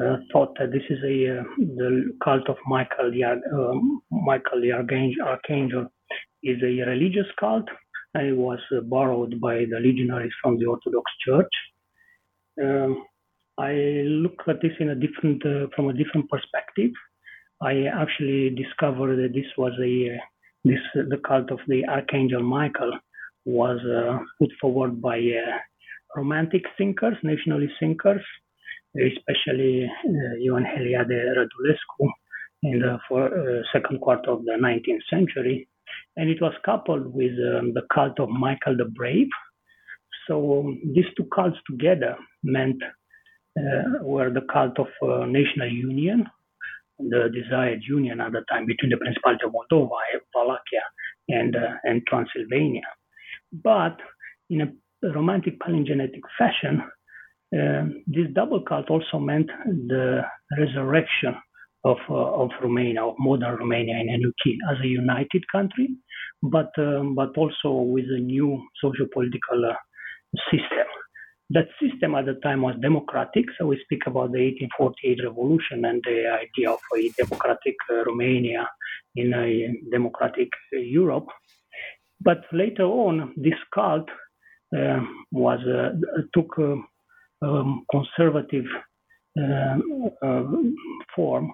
uh, 0.00 0.16
thought 0.32 0.56
that 0.58 0.72
this 0.72 0.82
is 0.88 0.98
a 1.04 1.40
uh, 1.40 1.42
the 1.58 2.16
cult 2.24 2.48
of 2.48 2.56
Michael 2.66 3.10
the 3.10 3.24
uh, 3.24 3.74
Michael 4.10 4.60
the 4.60 4.72
Archangel, 4.72 5.22
Archangel 5.26 5.86
is 6.42 6.62
a 6.62 6.90
religious 6.90 7.26
cult 7.38 7.68
and 8.14 8.26
it 8.26 8.36
was 8.36 8.58
uh, 8.76 8.80
borrowed 8.80 9.40
by 9.40 9.64
the 9.70 9.78
legionaries 9.80 10.32
from 10.42 10.58
the 10.58 10.66
Orthodox 10.66 11.10
Church. 11.26 11.52
Um, 12.62 13.04
I 13.58 13.72
look 14.06 14.42
at 14.48 14.60
this 14.62 14.72
in 14.80 14.90
a 14.90 14.94
different 14.94 15.44
uh, 15.44 15.66
from 15.74 15.88
a 15.88 15.92
different 15.92 16.28
perspective. 16.30 16.90
I 17.60 17.84
actually 17.84 18.50
discovered 18.50 19.16
that 19.16 19.34
this 19.34 19.46
was 19.56 19.72
a 19.80 20.18
this 20.64 20.80
the 20.94 21.20
cult 21.26 21.50
of 21.50 21.58
the 21.68 21.84
Archangel 21.88 22.42
Michael 22.42 22.92
was 23.44 23.80
put 24.38 24.50
forward 24.60 25.00
by 25.02 25.18
romantic 26.16 26.62
thinkers, 26.76 27.16
nationalist 27.22 27.74
thinkers, 27.80 28.22
especially 28.96 29.84
uh, 29.84 30.34
Ioan 30.44 30.64
Heliade 30.64 31.36
Radulescu 31.36 32.08
in 32.62 32.78
the 32.80 32.98
for, 33.08 33.26
uh, 33.26 33.62
second 33.72 34.00
quarter 34.00 34.30
of 34.30 34.44
the 34.44 34.52
19th 34.52 35.02
century. 35.10 35.68
And 36.16 36.28
it 36.30 36.40
was 36.40 36.52
coupled 36.64 37.12
with 37.12 37.32
um, 37.32 37.72
the 37.74 37.82
cult 37.92 38.20
of 38.20 38.28
Michael 38.28 38.76
the 38.76 38.84
Brave. 38.84 39.28
So 40.26 40.60
um, 40.60 40.80
these 40.94 41.06
two 41.16 41.26
cults 41.34 41.58
together 41.68 42.16
meant 42.44 42.82
uh, 43.58 44.02
were 44.02 44.30
the 44.30 44.46
cult 44.52 44.78
of 44.78 44.86
uh, 45.02 45.26
national 45.26 45.68
union, 45.68 46.26
the 47.08 47.28
desired 47.32 47.82
union 47.88 48.20
at 48.20 48.32
the 48.32 48.42
time 48.50 48.66
between 48.66 48.90
the 48.90 48.96
Principality 48.96 49.44
of 49.44 49.52
Moldova, 49.52 49.96
Wallachia, 50.34 50.82
and, 51.28 51.56
uh, 51.56 51.74
and 51.84 52.02
Transylvania. 52.06 52.82
But 53.52 53.96
in 54.50 54.60
a 54.62 55.12
romantic 55.12 55.58
palingenetic 55.60 56.22
fashion, 56.38 56.82
uh, 57.54 57.84
this 58.06 58.28
double 58.34 58.62
cult 58.62 58.90
also 58.90 59.18
meant 59.18 59.50
the 59.66 60.22
resurrection 60.58 61.34
of, 61.84 61.98
uh, 62.08 62.14
of 62.14 62.50
Romania, 62.62 63.04
of 63.04 63.14
modern 63.18 63.56
Romania 63.56 63.96
in 63.98 64.08
a 64.08 64.16
new 64.16 64.32
key 64.42 64.56
as 64.70 64.78
a 64.82 64.86
united 64.86 65.42
country, 65.50 65.88
but, 66.42 66.70
um, 66.78 67.14
but 67.14 67.36
also 67.36 67.70
with 67.82 68.06
a 68.06 68.20
new 68.20 68.62
socio-political 68.80 69.64
uh, 69.64 69.74
system. 70.50 70.86
That 71.52 71.68
system 71.80 72.14
at 72.14 72.24
the 72.24 72.34
time 72.42 72.62
was 72.62 72.76
democratic, 72.80 73.44
so 73.58 73.66
we 73.66 73.78
speak 73.84 74.06
about 74.06 74.32
the 74.32 74.40
1848 74.40 75.24
revolution 75.24 75.84
and 75.84 76.02
the 76.02 76.26
idea 76.44 76.70
of 76.70 76.80
a 76.96 77.10
democratic 77.10 77.76
uh, 77.90 78.04
Romania 78.04 78.66
in 79.16 79.34
a 79.34 79.68
democratic 79.90 80.48
Europe. 80.72 81.26
But 82.22 82.44
later 82.52 82.84
on, 82.84 83.34
this 83.36 83.58
cult 83.74 84.08
uh, 84.74 85.00
was 85.30 85.60
uh, 85.66 85.90
took 86.32 86.58
um, 87.42 87.84
conservative 87.90 88.66
uh, 89.38 89.76
form, 91.14 91.52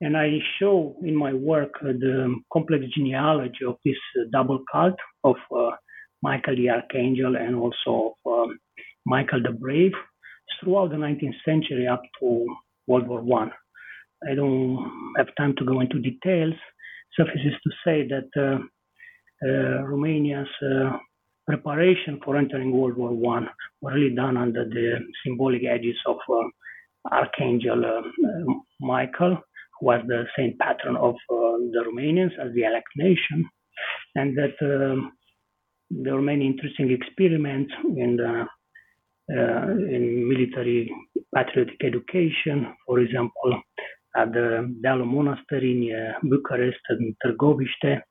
and 0.00 0.16
I 0.16 0.38
show 0.58 0.96
in 1.02 1.14
my 1.14 1.34
work 1.34 1.74
the 1.82 2.34
complex 2.50 2.84
genealogy 2.96 3.64
of 3.66 3.76
this 3.84 3.98
double 4.32 4.62
cult 4.72 4.98
of 5.22 5.36
Michael 6.22 6.56
the 6.56 6.70
Archangel 6.70 7.36
and 7.36 7.54
also 7.56 8.16
of 8.24 8.48
um, 8.48 8.58
Michael 9.06 9.42
the 9.42 9.52
Brave 9.52 9.92
throughout 10.60 10.90
the 10.90 10.96
19th 10.96 11.34
century 11.44 11.86
up 11.86 12.02
to 12.20 12.46
World 12.86 13.08
War 13.08 13.22
One. 13.22 13.50
I. 14.26 14.32
I 14.32 14.34
don't 14.34 15.14
have 15.16 15.28
time 15.36 15.54
to 15.58 15.64
go 15.64 15.80
into 15.80 15.98
details. 15.98 16.54
Suffices 17.16 17.54
to 17.64 17.70
say 17.84 18.08
that 18.08 18.28
uh, 18.36 18.58
uh, 19.46 19.84
Romania's 19.84 20.48
uh, 20.62 20.98
preparation 21.46 22.20
for 22.24 22.36
entering 22.36 22.72
World 22.72 22.96
War 22.96 23.12
One 23.12 23.48
were 23.80 23.94
really 23.94 24.14
done 24.14 24.36
under 24.36 24.64
the 24.64 24.98
symbolic 25.24 25.62
edges 25.64 25.96
of 26.06 26.16
uh, 26.30 26.48
Archangel 27.12 27.84
uh, 27.84 28.52
Michael, 28.80 29.38
who 29.80 29.86
was 29.86 30.02
the 30.08 30.24
saint 30.36 30.58
patron 30.58 30.96
of 30.96 31.14
uh, 31.14 31.58
the 31.72 31.84
Romanians 31.86 32.32
as 32.44 32.52
the 32.54 32.64
elect 32.64 32.88
nation, 32.96 33.48
and 34.16 34.36
that 34.36 34.54
um, 34.62 35.12
there 35.90 36.14
were 36.14 36.22
many 36.22 36.46
interesting 36.46 36.90
experiments 36.90 37.72
in 37.96 38.16
the 38.16 38.46
in 39.28 40.28
military 40.28 40.90
patriotic 41.34 41.82
education, 41.82 42.74
for 42.86 43.00
example, 43.00 43.62
at 44.16 44.32
the 44.32 44.74
Dealu 44.84 45.06
Monastery 45.06 45.74
near 45.74 46.14
Bucharest 46.22 46.78
and 46.88 47.14
Târgoviște, 47.24 48.02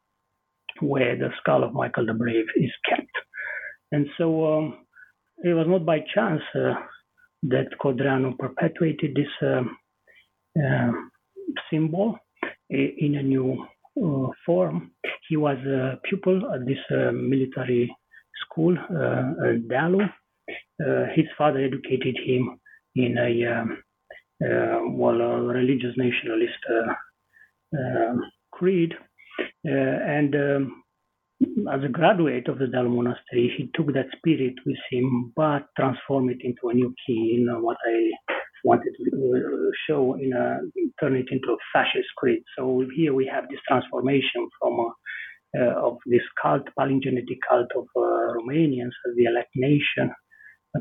where 0.81 1.15
the 1.15 1.29
skull 1.39 1.63
of 1.63 1.73
Michael 1.73 2.05
the 2.05 2.13
Brave 2.13 2.45
is 2.55 2.71
kept. 2.89 3.11
And 3.91 4.07
so 4.17 4.57
um, 4.57 4.77
it 5.43 5.53
was 5.53 5.67
not 5.67 5.85
by 5.85 5.99
chance 6.13 6.41
uh, 6.55 6.73
that 7.43 7.67
Codreanu 7.81 8.37
perpetuated 8.37 9.15
this 9.15 9.27
uh, 9.41 9.63
uh, 10.59 10.91
symbol 11.69 12.17
in 12.69 13.15
a 13.15 13.23
new 13.23 13.65
uh, 14.03 14.27
form. 14.45 14.91
He 15.29 15.37
was 15.37 15.57
a 15.59 15.99
pupil 16.09 16.41
at 16.53 16.65
this 16.65 16.79
uh, 16.91 17.11
military 17.11 17.95
school, 18.41 18.75
uh, 18.77 19.59
Dealu. 19.69 20.09
His 21.15 21.25
father 21.37 21.59
educated 21.59 22.17
him 22.25 22.59
in 22.95 23.17
a 23.17 23.61
um, 24.45 24.97
well, 24.97 25.21
a 25.21 25.41
religious 25.41 25.95
nationalist 25.97 26.59
creed, 28.51 28.93
and 29.63 30.35
um, 30.35 30.83
as 31.71 31.83
a 31.83 31.89
graduate 31.89 32.47
of 32.47 32.59
the 32.59 32.65
Dealu 32.65 32.95
Monastery, 32.95 33.53
he 33.57 33.69
took 33.75 33.93
that 33.93 34.07
spirit 34.17 34.55
with 34.65 34.77
him, 34.91 35.33
but 35.35 35.67
transformed 35.77 36.31
it 36.31 36.41
into 36.43 36.69
a 36.69 36.73
new 36.73 36.93
key 37.05 37.37
in 37.37 37.61
what 37.61 37.77
I 37.87 38.11
wanted 38.63 38.93
to 38.97 39.11
uh, 39.35 39.71
show 39.87 40.13
in 40.15 40.33
a 40.33 40.59
turn 40.99 41.15
it 41.15 41.27
into 41.31 41.51
a 41.51 41.57
fascist 41.73 42.07
creed. 42.17 42.43
So 42.57 42.85
here 42.95 43.13
we 43.13 43.25
have 43.27 43.49
this 43.49 43.59
transformation 43.67 44.47
from 44.59 44.79
uh, 44.79 44.89
uh, 45.59 45.87
of 45.87 45.97
this 46.05 46.21
cult, 46.41 46.63
palingenetic 46.79 47.37
cult 47.47 47.69
of 47.75 47.85
uh, 47.95 48.33
Romanians 48.37 48.95
as 49.07 49.15
the 49.15 49.25
elect 49.25 49.51
nation, 49.55 50.11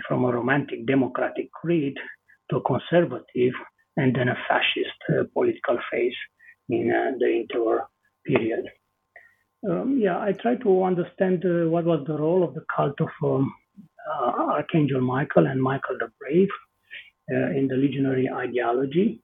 from 0.06 0.24
a 0.24 0.32
romantic 0.32 0.86
democratic 0.86 1.50
creed 1.52 1.94
to 2.50 2.56
a 2.56 2.62
conservative 2.62 3.54
and 3.96 4.14
then 4.14 4.28
a 4.28 4.36
fascist 4.48 4.98
uh, 5.10 5.24
political 5.34 5.78
faith 5.90 6.14
in 6.68 6.90
uh, 6.90 7.16
the 7.18 7.44
interwar 7.44 7.80
period. 8.26 8.64
Um, 9.68 9.98
yeah, 10.00 10.18
I 10.18 10.32
try 10.32 10.56
to 10.56 10.82
understand 10.82 11.44
uh, 11.44 11.68
what 11.68 11.84
was 11.84 12.04
the 12.06 12.18
role 12.18 12.42
of 12.42 12.54
the 12.54 12.64
cult 12.74 13.00
of 13.00 13.10
um, 13.22 13.52
uh, 14.10 14.32
Archangel 14.58 15.00
Michael 15.00 15.46
and 15.46 15.62
Michael 15.62 15.98
the 15.98 16.10
Brave 16.18 16.48
uh, 17.30 17.50
in 17.56 17.68
the 17.68 17.76
legionary 17.76 18.28
ideology. 18.28 19.22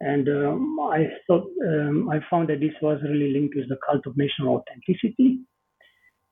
And 0.00 0.28
um, 0.28 0.78
I 0.80 1.06
thought 1.26 1.46
um, 1.66 2.08
I 2.10 2.20
found 2.30 2.48
that 2.48 2.60
this 2.60 2.74
was 2.80 3.00
really 3.02 3.32
linked 3.32 3.56
with 3.56 3.68
the 3.68 3.78
cult 3.86 4.06
of 4.06 4.16
national 4.16 4.56
authenticity. 4.56 5.40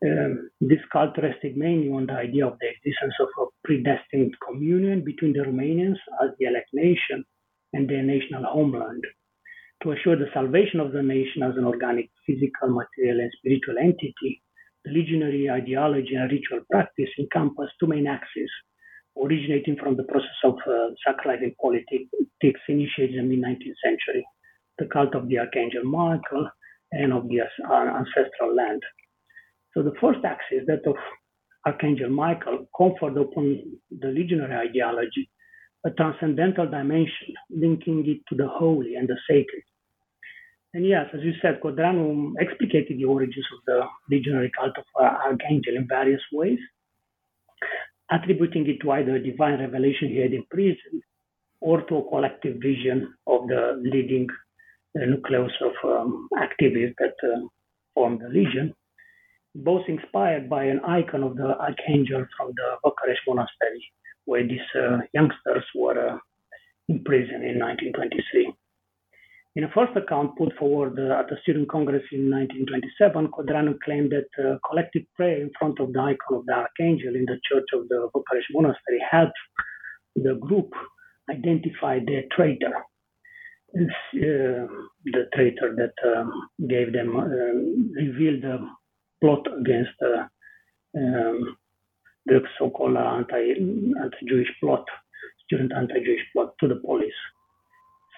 Um, 0.02 0.50
this 0.60 0.80
cult 0.92 1.16
rested 1.18 1.56
mainly 1.56 1.90
on 1.90 2.06
the 2.06 2.14
idea 2.14 2.46
of 2.46 2.58
the 2.58 2.68
existence 2.68 3.14
of 3.20 3.28
a 3.38 3.46
predestined 3.64 4.34
communion 4.46 5.04
between 5.04 5.34
the 5.34 5.40
Romanians 5.40 5.98
as 6.22 6.30
the 6.38 6.46
elect 6.46 6.70
nation 6.72 7.24
and 7.74 7.88
their 7.88 8.02
national 8.02 8.44
homeland 8.44 9.04
to 9.82 9.92
assure 9.92 10.16
the 10.16 10.30
salvation 10.34 10.80
of 10.80 10.92
the 10.92 11.02
nation 11.02 11.42
as 11.42 11.56
an 11.56 11.64
organic, 11.64 12.10
physical, 12.26 12.68
material, 12.68 13.20
and 13.20 13.32
spiritual 13.38 13.78
entity, 13.78 14.42
the 14.84 14.90
legionary 14.92 15.48
ideology 15.50 16.14
and 16.14 16.30
ritual 16.30 16.60
practice 16.70 17.08
encompass 17.18 17.70
two 17.78 17.86
main 17.86 18.06
axes, 18.06 18.50
originating 19.22 19.76
from 19.76 19.96
the 19.96 20.04
process 20.04 20.40
of 20.44 20.54
uh, 20.66 20.90
sacralizing 21.06 21.54
politics 21.60 22.60
initiated 22.68 23.16
in 23.16 23.28
the 23.28 23.36
mid-19th 23.36 23.80
century, 23.84 24.24
the 24.78 24.86
cult 24.86 25.14
of 25.14 25.28
the 25.28 25.38
Archangel 25.38 25.84
Michael 25.84 26.48
and 26.92 27.12
of 27.12 27.28
the 27.28 27.40
uh, 27.40 27.72
ancestral 27.72 28.54
land. 28.54 28.82
So 29.74 29.83
the 29.83 29.94
first 30.00 30.20
axis, 30.24 30.66
that 30.66 30.87
of 30.87 30.96
Archangel 31.66 32.11
Michael, 32.11 32.66
conferred 32.76 33.16
upon 33.16 33.61
the 33.90 34.09
legionary 34.09 34.68
ideology 34.68 35.30
a 35.85 35.90
transcendental 35.90 36.66
dimension, 36.66 37.35
linking 37.48 38.04
it 38.06 38.20
to 38.28 38.35
the 38.35 38.48
holy 38.48 38.96
and 38.96 39.09
the 39.09 39.16
sacred, 39.28 39.62
and 40.72 40.87
yes, 40.87 41.06
as 41.12 41.20
you 41.22 41.33
said, 41.42 41.61
Codreanu 41.61 42.35
explicated 42.40 42.96
the 42.96 43.04
origins 43.04 43.46
of 43.52 43.64
the 43.66 43.80
legionary 44.09 44.52
cult 44.56 44.78
of 44.78 44.85
uh, 45.00 45.04
Archangel 45.26 45.74
in 45.76 45.87
various 45.88 46.20
ways, 46.33 46.61
attributing 48.11 48.68
it 48.68 48.80
to 48.83 48.92
either 48.92 49.18
divine 49.18 49.59
revelation 49.59 50.09
he 50.09 50.18
had 50.18 50.33
in 50.33 50.44
prison 50.48 51.02
or 51.61 51.83
to 51.83 51.96
a 51.96 52.09
collective 52.09 52.59
vision 52.62 53.12
of 53.26 53.48
the 53.48 53.80
leading 53.83 54.28
uh, 54.96 55.06
nucleus 55.06 55.52
of 55.61 55.72
um, 55.85 56.28
activists 56.38 56.94
that 56.98 57.14
uh, 57.24 57.40
formed 57.94 58.20
the 58.20 58.28
legion, 58.28 58.72
both 59.54 59.82
inspired 59.88 60.48
by 60.48 60.64
an 60.64 60.80
icon 60.84 61.22
of 61.22 61.36
the 61.36 61.56
Archangel 61.58 62.26
from 62.36 62.52
the 62.56 62.76
Bucharest 62.84 63.20
monastery, 63.26 63.84
where 64.24 64.46
these 64.46 64.68
uh, 64.74 64.98
youngsters 65.12 65.64
were 65.74 66.14
uh, 66.14 66.18
imprisoned 66.88 67.44
in 67.44 67.58
1923. 67.58 68.52
In 69.56 69.64
a 69.64 69.70
first 69.74 69.96
account 69.96 70.38
put 70.38 70.56
forward 70.56 70.96
uh, 70.98 71.18
at 71.18 71.28
the 71.28 71.36
Student 71.42 71.68
Congress 71.68 72.04
in 72.12 72.30
1927, 72.30 73.28
Codreanu 73.28 73.76
claimed 73.84 74.12
that 74.12 74.30
uh, 74.38 74.58
collective 74.68 75.02
prayer 75.16 75.40
in 75.40 75.50
front 75.58 75.80
of 75.80 75.92
the 75.92 75.98
icon 75.98 76.38
of 76.38 76.46
the 76.46 76.52
Archangel 76.52 77.16
in 77.16 77.26
the 77.26 77.40
church 77.50 77.66
of 77.72 77.88
the 77.88 78.08
Bucharest 78.14 78.46
Monastery 78.52 79.02
helped 79.10 79.38
the 80.14 80.34
group 80.36 80.70
identify 81.28 81.98
the 81.98 82.22
traitor. 82.34 82.74
Uh, 83.76 84.66
the 85.04 85.28
traitor 85.34 85.76
that 85.76 85.94
um, 86.04 86.32
gave 86.68 86.92
them, 86.92 87.16
uh, 87.16 88.00
revealed 88.00 88.42
the 88.42 88.58
plot 89.20 89.46
against 89.59 89.96
uh, 90.02 90.24
um, 90.96 91.56
the 92.26 92.40
so-called 92.59 92.96
anti, 92.96 93.52
anti-Jewish 94.02 94.48
plot, 94.61 94.85
student 95.44 95.72
anti-Jewish 95.72 96.24
plot 96.33 96.54
to 96.61 96.68
the 96.68 96.76
police. 96.76 97.20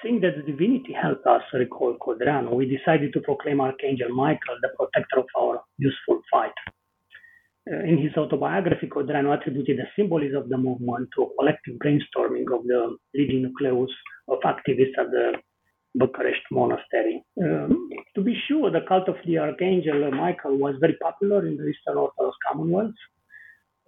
Seeing 0.03 0.21
that 0.21 0.37
the 0.37 0.43
divinity 0.43 0.93
helped 0.93 1.27
us 1.27 1.43
recall 1.55 1.97
Codreanu, 2.01 2.55
we 2.55 2.67
decided 2.67 3.13
to 3.13 3.21
proclaim 3.21 3.61
Archangel 3.61 4.09
Michael 4.09 4.57
the 4.61 4.71
protector 4.77 5.21
of 5.21 5.27
our 5.39 5.63
useful 5.79 6.21
fight. 6.31 6.53
Uh, 7.71 7.85
in 7.85 7.97
his 7.99 8.11
autobiography, 8.17 8.89
Codreanu 8.89 9.39
attributed 9.39 9.79
the 9.79 9.87
symbolism 9.95 10.43
of 10.43 10.49
the 10.49 10.59
movement 10.59 11.09
to 11.15 11.23
a 11.23 11.35
collective 11.39 11.77
brainstorming 11.77 12.53
of 12.53 12.65
the 12.67 12.97
leading 13.15 13.43
nucleus 13.43 13.91
of 14.27 14.39
activists 14.41 14.99
at 14.99 15.11
the 15.13 15.35
Bucharest 15.95 16.41
monastery. 16.51 17.23
Um, 17.43 17.91
to 18.15 18.23
be 18.23 18.35
sure, 18.49 18.71
the 18.71 18.81
cult 18.89 19.09
of 19.09 19.17
the 19.27 19.39
Archangel 19.39 20.11
Michael 20.11 20.57
was 20.57 20.77
very 20.81 20.97
popular 21.03 21.47
in 21.47 21.57
the 21.57 21.67
Eastern 21.67 21.99
Orthodox 21.99 22.37
Commonwealth. 22.49 22.95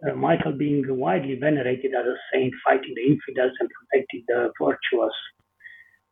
Uh, 0.07 0.14
Michael 0.14 0.53
being 0.53 0.85
widely 0.88 1.37
venerated 1.37 1.93
as 1.95 2.07
a 2.07 2.17
saint 2.33 2.53
fighting 2.64 2.95
the 2.95 3.03
infidels 3.03 3.53
and 3.59 3.71
protecting 3.71 4.25
the 4.29 4.53
virtuous. 4.61 5.14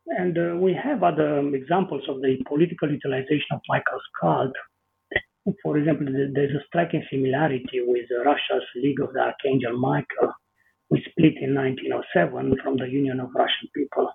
And 0.07 0.37
uh, 0.37 0.55
we 0.57 0.73
have 0.73 1.03
other 1.03 1.39
examples 1.53 2.03
of 2.09 2.21
the 2.21 2.37
political 2.47 2.91
utilization 2.91 3.51
of 3.51 3.61
Michael's 3.69 4.03
cult. 4.19 4.53
For 5.61 5.77
example, 5.77 6.07
there's 6.33 6.55
a 6.55 6.63
striking 6.67 7.03
similarity 7.11 7.81
with 7.85 8.07
Russia's 8.25 8.63
League 8.75 9.01
of 9.01 9.13
the 9.13 9.19
Archangel 9.19 9.77
Michael, 9.77 10.33
which 10.87 11.03
split 11.11 11.35
in 11.41 11.53
1907 11.53 12.57
from 12.63 12.77
the 12.77 12.87
Union 12.87 13.19
of 13.19 13.29
Russian 13.35 13.69
People. 13.75 14.09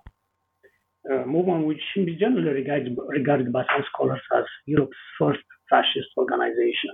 A 1.09 1.25
movement 1.25 1.65
which 1.65 1.81
is 1.95 2.19
generally 2.19 2.49
regarded, 2.49 2.95
regarded 3.07 3.51
by 3.51 3.63
some 3.63 3.83
scholars 3.91 4.21
as 4.35 4.45
Europe's 4.65 4.97
first 5.17 5.39
fascist 5.69 6.09
organization. 6.17 6.91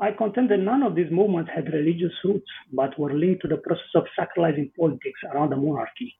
I 0.00 0.12
contend 0.12 0.50
that 0.50 0.58
none 0.58 0.82
of 0.82 0.94
these 0.94 1.10
movements 1.10 1.50
had 1.54 1.72
religious 1.72 2.12
roots, 2.24 2.50
but 2.72 2.98
were 2.98 3.12
linked 3.12 3.42
to 3.42 3.48
the 3.48 3.58
process 3.58 3.94
of 3.94 4.06
sacralizing 4.18 4.70
politics 4.78 5.20
around 5.32 5.50
the 5.50 5.56
monarchy. 5.56 6.16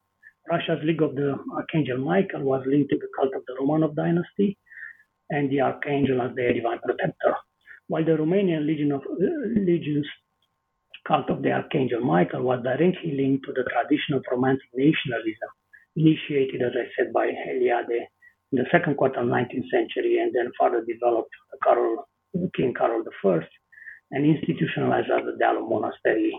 Russia's 0.50 0.82
League 0.84 1.02
of 1.02 1.14
the 1.14 1.38
Archangel 1.54 1.98
Michael 1.98 2.42
was 2.42 2.64
linked 2.66 2.90
to 2.90 2.98
the 2.98 3.08
cult 3.18 3.34
of 3.34 3.42
the 3.46 3.54
Romanov 3.60 3.94
dynasty 3.94 4.58
and 5.30 5.50
the 5.50 5.60
Archangel 5.60 6.22
as 6.22 6.34
their 6.34 6.52
divine 6.52 6.78
protector, 6.78 7.34
while 7.88 8.04
the 8.04 8.16
Romanian 8.16 8.66
Legion 8.66 8.92
of 8.92 9.02
uh, 9.02 9.60
Legion's 9.60 10.08
cult 11.06 11.28
of 11.30 11.42
the 11.42 11.52
Archangel 11.52 12.00
Michael 12.00 12.42
was 12.42 12.62
directly 12.62 13.12
linked 13.16 13.44
to 13.46 13.52
the 13.52 13.64
tradition 13.64 14.14
of 14.14 14.24
romantic 14.30 14.68
nationalism, 14.74 15.50
initiated, 15.96 16.62
as 16.62 16.72
I 16.74 16.86
said, 16.96 17.12
by 17.12 17.26
Heliade 17.26 18.08
in 18.52 18.58
the 18.58 18.66
second 18.70 18.96
quarter 18.96 19.20
of 19.20 19.26
the 19.26 19.32
19th 19.32 19.70
century 19.70 20.18
and 20.18 20.34
then 20.34 20.50
further 20.58 20.84
developed 20.84 21.30
Carol, 21.62 22.08
King 22.54 22.74
Carol 22.74 23.04
I 23.24 23.40
and 24.10 24.24
institutionalized 24.24 25.10
at 25.10 25.24
the 25.24 25.36
Dealul 25.42 25.68
Monastery, 25.68 26.32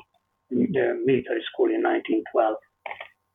the 0.50 1.02
military 1.06 1.44
school 1.52 1.70
in 1.70 1.84
1912. 1.84 2.56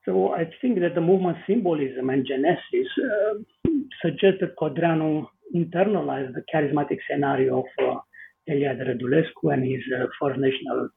So 0.04 0.34
I 0.34 0.50
think 0.60 0.80
that 0.80 0.94
the 0.94 1.00
movement 1.00 1.38
symbolism 1.46 2.10
and 2.10 2.26
genesis 2.26 2.88
uh, 2.98 3.70
suggest 4.02 4.40
that 4.40 4.56
internalized 5.54 6.34
the 6.34 6.42
charismatic 6.52 6.98
scenario 7.08 7.60
of 7.60 7.64
uh, 7.80 7.98
Heliade 8.48 8.80
Radulescu 8.80 9.52
and 9.52 9.64
his 9.64 9.82
uh, 9.96 10.06
first 10.20 10.38
national 10.38 10.90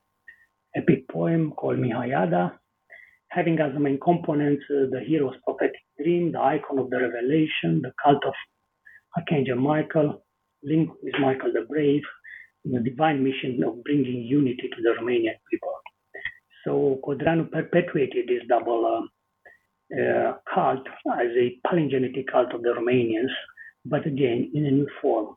epic 0.76 1.08
poem 1.08 1.52
called 1.52 1.78
Mihaiada, 1.78 2.54
having 3.30 3.60
as 3.60 3.74
the 3.74 3.80
main 3.80 4.00
components 4.00 4.64
uh, 4.70 4.90
the 4.92 5.02
hero's 5.06 5.36
prophetic 5.44 5.76
dream, 6.02 6.32
the 6.32 6.40
icon 6.40 6.80
of 6.80 6.90
the 6.90 7.00
revelation, 7.00 7.82
the 7.82 7.92
cult 8.04 8.24
of 8.26 8.34
Archangel 9.18 9.58
Michael, 9.58 10.24
linked 10.64 10.94
with 11.04 11.14
Michael 11.20 11.52
the 11.54 11.66
Brave, 11.68 12.04
the 12.64 12.80
divine 12.80 13.24
mission 13.24 13.62
of 13.64 13.84
bringing 13.84 14.24
unity 14.24 14.70
to 14.76 14.82
the 14.82 14.96
Romanian 15.00 15.36
people. 15.50 15.74
So 16.66 17.00
Codreanu 17.06 17.52
perpetuated 17.52 18.28
this 18.28 18.44
double 18.50 19.08
uh, 19.94 20.00
uh, 20.02 20.34
cult 20.54 20.86
as 21.20 21.30
a 21.38 21.58
palingenetic 21.66 22.26
cult 22.32 22.54
of 22.54 22.62
the 22.62 22.70
Romanians, 22.70 23.32
but 23.86 24.06
again 24.06 24.52
in 24.54 24.66
a 24.66 24.72
new 24.72 24.88
form. 25.02 25.36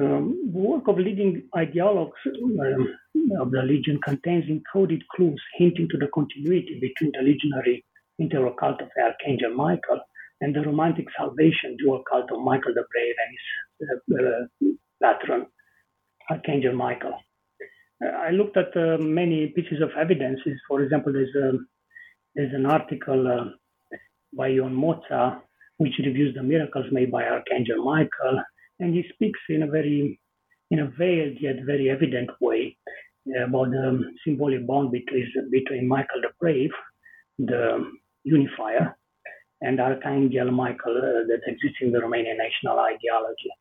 Um, 0.00 0.50
the 0.52 0.58
work 0.58 0.88
of 0.88 0.98
leading 0.98 1.44
ideologues 1.54 2.20
um, 2.26 2.96
of 3.40 3.50
the 3.52 3.62
Legion 3.62 4.00
contains 4.04 4.44
encoded 4.46 5.02
clues 5.14 5.40
hinting 5.56 5.88
to 5.90 5.98
the 5.98 6.08
continuity 6.14 6.78
between 6.80 7.12
the 7.12 7.22
legionary 7.22 7.84
integral 8.18 8.54
cult 8.54 8.80
of 8.82 8.88
Archangel 9.02 9.54
Michael 9.54 10.00
and 10.40 10.54
the 10.54 10.62
romantic 10.62 11.06
salvation 11.16 11.76
dual 11.78 12.02
cult 12.10 12.30
of 12.32 12.40
Michael 12.40 12.74
the 12.74 12.84
Brave 12.92 13.14
and 13.24 13.30
his 13.36 13.88
uh, 14.20 14.68
uh, 14.68 14.72
patron, 15.02 15.46
Archangel 16.30 16.74
Michael. 16.74 17.14
Uh, 18.04 18.08
I 18.08 18.30
looked 18.30 18.56
at 18.56 18.76
uh, 18.76 18.98
many 18.98 19.48
pieces 19.48 19.80
of 19.80 19.90
evidences. 19.98 20.58
For 20.68 20.82
example, 20.82 21.12
there's 21.12 21.34
a, 21.36 21.50
um, 21.50 21.68
there's 22.34 22.54
an 22.54 22.66
article 22.66 23.28
uh, 23.28 23.96
by 24.36 24.48
Ion 24.48 24.74
Moța 24.74 25.40
which 25.78 25.94
reviews 26.04 26.34
the 26.34 26.42
miracles 26.42 26.86
made 26.92 27.10
by 27.10 27.24
Archangel 27.24 27.84
Michael, 27.84 28.42
and 28.80 28.94
he 28.94 29.04
speaks 29.12 29.40
in 29.48 29.62
a 29.62 29.66
very 29.66 30.18
in 30.70 30.80
a 30.80 30.90
veiled 30.98 31.36
yet 31.40 31.56
very 31.64 31.90
evident 31.90 32.30
way 32.40 32.76
about 33.46 33.70
the 33.70 34.12
symbolic 34.24 34.66
bond 34.66 34.90
between 34.92 35.26
between 35.50 35.88
Michael 35.88 36.20
the 36.22 36.30
Brave, 36.40 36.72
the 37.38 37.84
unifier, 38.24 38.96
and 39.60 39.80
Archangel 39.80 40.50
Michael 40.50 40.96
uh, 40.96 41.26
that 41.28 41.40
exists 41.46 41.78
in 41.80 41.92
the 41.92 41.98
Romanian 41.98 42.36
national 42.36 42.78
ideology. 42.78 43.52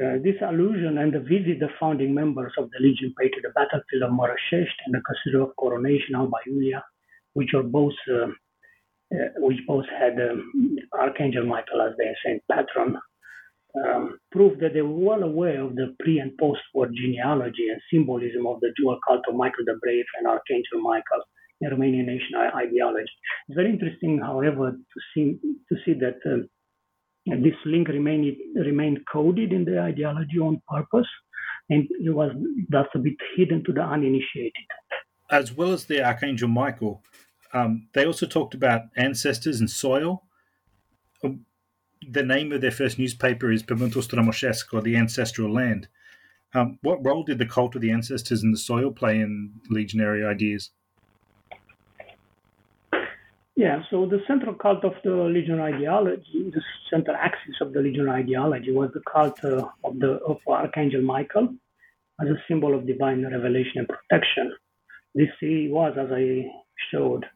Uh, 0.00 0.18
this 0.22 0.36
allusion 0.42 0.98
and 0.98 1.12
the 1.12 1.20
visit 1.20 1.58
the 1.58 1.68
founding 1.80 2.14
members 2.14 2.52
of 2.58 2.70
the 2.70 2.78
Legion 2.80 3.12
paid 3.18 3.30
to 3.30 3.40
the 3.42 3.52
battlefield 3.54 4.02
of 4.02 4.10
Mărășești 4.12 4.82
and 4.86 4.94
the 4.94 5.00
Cathedral 5.08 5.48
of 5.48 5.56
Coronation 5.56 6.14
Alba 6.14 6.38
Iulia, 6.46 6.82
which 7.32 7.52
are 7.54 7.64
both 7.64 7.98
uh, 8.08 8.28
uh, 9.14 9.30
which 9.46 9.60
both 9.66 9.86
had 10.00 10.14
um, 10.20 10.76
Archangel 10.92 11.46
Michael 11.46 11.80
as 11.82 11.96
their 11.96 12.14
saint 12.24 12.42
patron, 12.52 12.98
um, 13.76 14.18
proved 14.32 14.60
that 14.60 14.74
they 14.74 14.82
were 14.82 15.04
well 15.10 15.22
aware 15.22 15.62
of 15.62 15.74
the 15.76 15.94
pre 16.00 16.18
and 16.18 16.36
post 16.38 16.60
war 16.74 16.86
genealogy 16.86 17.68
and 17.70 17.80
symbolism 17.92 18.46
of 18.46 18.60
the 18.60 18.72
dual 18.76 18.98
cult 19.06 19.22
of 19.28 19.34
Michael 19.34 19.64
the 19.66 19.78
Brave 19.82 20.04
and 20.18 20.26
Archangel 20.26 20.80
Michael 20.80 21.22
in 21.60 21.70
Romanian 21.70 22.06
nation 22.06 22.34
ideology. 22.54 23.10
It's 23.48 23.56
very 23.56 23.70
interesting, 23.70 24.18
however, 24.18 24.72
to 24.72 25.00
see 25.14 25.38
to 25.68 25.76
see 25.84 25.94
that. 25.94 26.18
Uh, 26.24 26.44
this 27.26 27.54
link 27.66 27.88
remained 27.88 28.36
remained 28.54 29.00
coded 29.12 29.52
in 29.52 29.64
the 29.64 29.78
ideology 29.78 30.38
on 30.38 30.62
purpose, 30.66 31.06
and 31.68 31.86
it 32.00 32.10
was 32.10 32.32
thus 32.70 32.86
a 32.94 32.98
bit 32.98 33.16
hidden 33.36 33.62
to 33.64 33.72
the 33.72 33.82
uninitiated. 33.82 34.52
As 35.30 35.52
well 35.52 35.72
as 35.72 35.84
the 35.84 36.02
Archangel 36.02 36.48
Michael, 36.48 37.02
um, 37.52 37.88
they 37.92 38.06
also 38.06 38.26
talked 38.26 38.54
about 38.54 38.82
ancestors 38.96 39.60
and 39.60 39.68
soil. 39.68 40.22
The 42.06 42.22
name 42.22 42.52
of 42.52 42.60
their 42.60 42.70
first 42.70 42.98
newspaper 42.98 43.50
is 43.50 43.62
Pământul 43.62 44.02
Strămoșesc, 44.02 44.72
or 44.72 44.80
the 44.80 44.96
ancestral 44.96 45.52
land. 45.52 45.90
Um, 46.54 46.78
what 46.82 47.04
role 47.04 47.24
did 47.24 47.38
the 47.38 47.46
cult 47.46 47.74
of 47.74 47.80
the 47.80 47.92
ancestors 47.92 48.42
and 48.42 48.52
the 48.52 48.58
soil 48.58 48.90
play 48.90 49.20
in 49.20 49.52
legionary 49.68 50.24
ideas? 50.24 50.72
Yeah, 53.54 53.82
so 53.90 54.06
the 54.06 54.20
central 54.26 54.54
cult 54.54 54.84
of 54.84 54.92
the 55.02 55.10
Legion 55.10 55.60
ideology, 55.60 56.50
the 56.54 56.62
central 56.88 57.16
axis 57.16 57.56
of 57.60 57.72
the 57.72 57.80
Legion 57.80 58.08
ideology, 58.08 58.70
was 58.70 58.90
the 58.94 59.02
cult 59.12 59.42
uh, 59.44 59.66
of 59.82 59.98
the 59.98 60.12
of 60.30 60.38
Archangel 60.46 61.02
Michael 61.02 61.48
as 62.20 62.28
a 62.28 62.42
symbol 62.46 62.72
of 62.74 62.86
divine 62.86 63.24
revelation 63.26 63.78
and 63.80 63.88
protection. 63.88 64.54
This 65.14 65.30
he 65.40 65.68
was, 65.68 65.96
as 65.98 66.10
I 66.12 66.46
showed, 66.90 67.26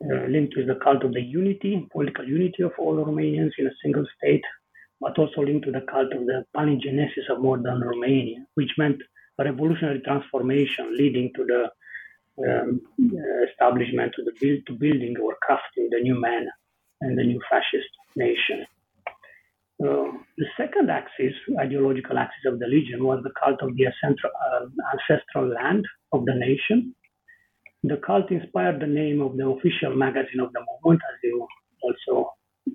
linked 0.00 0.56
with 0.56 0.66
the 0.66 0.76
cult 0.76 1.04
of 1.04 1.12
the 1.12 1.22
unity, 1.22 1.86
political 1.92 2.24
unity 2.24 2.62
of 2.62 2.72
all 2.78 2.96
Romanians 2.96 3.52
in 3.58 3.66
a 3.66 3.76
single 3.82 4.04
state, 4.18 4.44
but 5.00 5.18
also 5.18 5.42
linked 5.42 5.66
to 5.66 5.72
the 5.72 5.82
cult 5.82 6.12
of 6.12 6.26
the 6.26 6.44
palingenesis 6.56 7.30
of 7.30 7.42
modern 7.42 7.80
Romania, 7.80 8.44
which 8.54 8.72
meant 8.78 9.00
a 9.38 9.44
revolutionary 9.44 10.00
transformation 10.00 10.96
leading 10.96 11.32
to 11.34 11.44
the 11.44 11.70
um, 12.46 12.80
establishment 13.48 14.12
to 14.16 14.24
the 14.24 14.32
build 14.40 14.60
to 14.66 14.72
building 14.74 15.14
or 15.22 15.36
crafting 15.48 15.88
the 15.90 16.00
new 16.00 16.20
man 16.20 16.48
and 17.00 17.18
the 17.18 17.22
new 17.22 17.40
fascist 17.50 17.88
nation. 18.16 18.66
Uh, 19.82 20.06
the 20.38 20.46
second 20.56 20.90
axis, 20.90 21.34
ideological 21.58 22.16
axis 22.16 22.44
of 22.46 22.58
the 22.58 22.66
Legion, 22.66 23.04
was 23.04 23.22
the 23.22 23.32
cult 23.42 23.60
of 23.60 23.76
the 23.76 23.86
ancestral, 23.86 24.32
uh, 24.46 24.66
ancestral 24.92 25.48
land 25.48 25.84
of 26.12 26.24
the 26.24 26.34
nation. 26.34 26.94
The 27.86 27.98
cult 27.98 28.30
inspired 28.30 28.80
the 28.80 28.86
name 28.86 29.20
of 29.20 29.36
the 29.36 29.46
official 29.46 29.94
magazine 29.94 30.40
of 30.40 30.50
the 30.54 30.64
movement, 30.68 31.02
as 31.10 31.18
you 31.22 31.46
also 31.82 32.32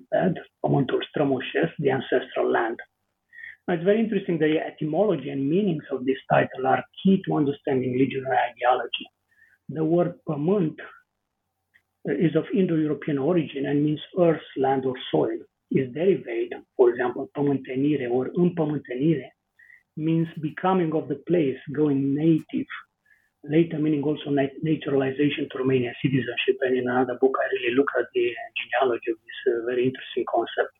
said, 0.08 0.34
Pământul 0.60 1.02
strămoșesc, 1.08 1.74
the 1.76 1.90
ancestral 1.90 2.50
land. 2.50 2.76
Now, 3.64 3.74
it's 3.74 3.84
very 3.84 3.98
interesting 3.98 4.38
the 4.38 4.60
etymology 4.72 5.30
and 5.30 5.48
meanings 5.48 5.84
of 5.90 6.04
this 6.04 6.20
title 6.32 6.64
are 6.66 6.84
key 7.02 7.20
to 7.22 7.34
understanding 7.34 7.98
legionary 7.98 8.38
ideology. 8.50 9.06
The 9.68 9.84
word 9.84 10.12
pământ 10.22 10.78
is 12.26 12.34
of 12.36 12.46
Indo-European 12.52 13.18
origin 13.18 13.66
and 13.66 13.82
means 13.82 14.02
earth, 14.16 14.48
land, 14.56 14.84
or 14.84 14.96
soil. 15.10 15.40
Is 15.70 15.88
derived, 15.92 16.52
for 16.76 16.88
example, 16.88 17.30
pământenire 17.32 18.08
or 18.08 18.30
împământenire, 18.32 19.36
means 19.96 20.28
becoming 20.40 20.94
of 20.94 21.08
the 21.08 21.20
place, 21.30 21.60
going 21.72 22.00
native, 22.14 22.70
later 23.44 23.78
meaning 23.78 24.02
also 24.02 24.30
naturalization 24.30 25.48
to 25.50 25.58
Romanian 25.58 25.94
citizenship. 26.02 26.56
And 26.60 26.76
in 26.76 26.88
another 26.88 27.16
book, 27.20 27.36
I 27.40 27.46
really 27.54 27.74
look 27.74 27.90
at 27.98 28.06
the 28.14 28.26
genealogy 28.58 29.10
of 29.12 29.18
this 29.24 29.40
uh, 29.48 29.66
very 29.66 29.84
interesting 29.86 30.24
concept. 30.28 30.72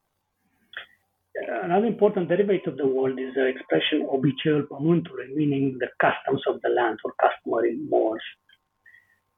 Another 1.63 1.87
important 1.87 2.29
derivative 2.29 2.75
of 2.75 2.77
the 2.77 2.87
word 2.87 3.19
is 3.19 3.33
the 3.35 3.47
expression 3.47 4.07
obiceiul 4.07 4.63
pământului, 4.63 5.33
meaning 5.35 5.77
the 5.79 5.91
customs 5.97 6.43
of 6.47 6.61
the 6.61 6.69
land 6.69 6.99
or 7.03 7.15
customary 7.25 7.79
mores. 7.89 8.23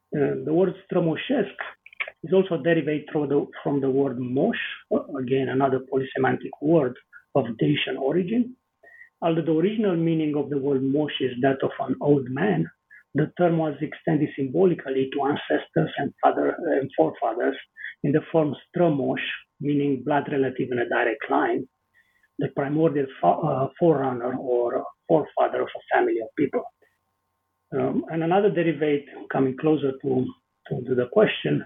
Uh, 0.09 0.43
the 0.43 0.51
word 0.51 0.75
strămoșesc 0.83 1.57
is 2.19 2.31
also 2.31 2.57
derived 2.57 3.05
the, 3.11 3.47
from 3.61 3.79
the 3.79 3.87
word 3.87 4.17
moș, 4.17 4.57
again 5.15 5.49
another 5.49 5.79
polysemantic 5.79 6.53
word 6.61 6.97
of 7.31 7.45
Dacian 7.57 7.95
origin. 7.97 8.57
Although 9.19 9.45
the 9.45 9.51
original 9.51 9.95
meaning 9.95 10.35
of 10.35 10.49
the 10.49 10.57
word 10.57 10.81
moș 10.81 11.11
is 11.19 11.33
that 11.41 11.61
of 11.61 11.71
an 11.79 11.95
old 11.99 12.27
man, 12.29 12.71
the 13.15 13.31
term 13.37 13.57
was 13.57 13.75
extended 13.81 14.29
symbolically 14.35 15.09
to 15.13 15.23
ancestors 15.23 15.91
and 15.97 16.13
father 16.21 16.55
and 16.79 16.89
forefathers 16.97 17.57
in 18.03 18.11
the 18.11 18.21
form 18.31 18.55
strămoș, 18.67 19.21
meaning 19.59 20.03
blood 20.03 20.27
relative 20.31 20.69
in 20.71 20.79
a 20.79 20.89
direct 20.89 21.29
line, 21.29 21.67
the 22.39 22.47
primordial 22.49 23.07
uh, 23.23 23.67
forerunner 23.79 24.35
or 24.37 24.83
forefather 25.07 25.61
of 25.61 25.69
a 25.75 25.95
family 25.95 26.19
of 26.21 26.29
people. 26.35 26.63
Um, 27.77 28.05
and 28.11 28.23
another 28.23 28.49
derivative 28.49 29.07
coming 29.31 29.55
closer 29.57 29.91
to, 30.01 30.25
to, 30.67 30.81
to 30.87 30.95
the 30.95 31.07
question 31.11 31.65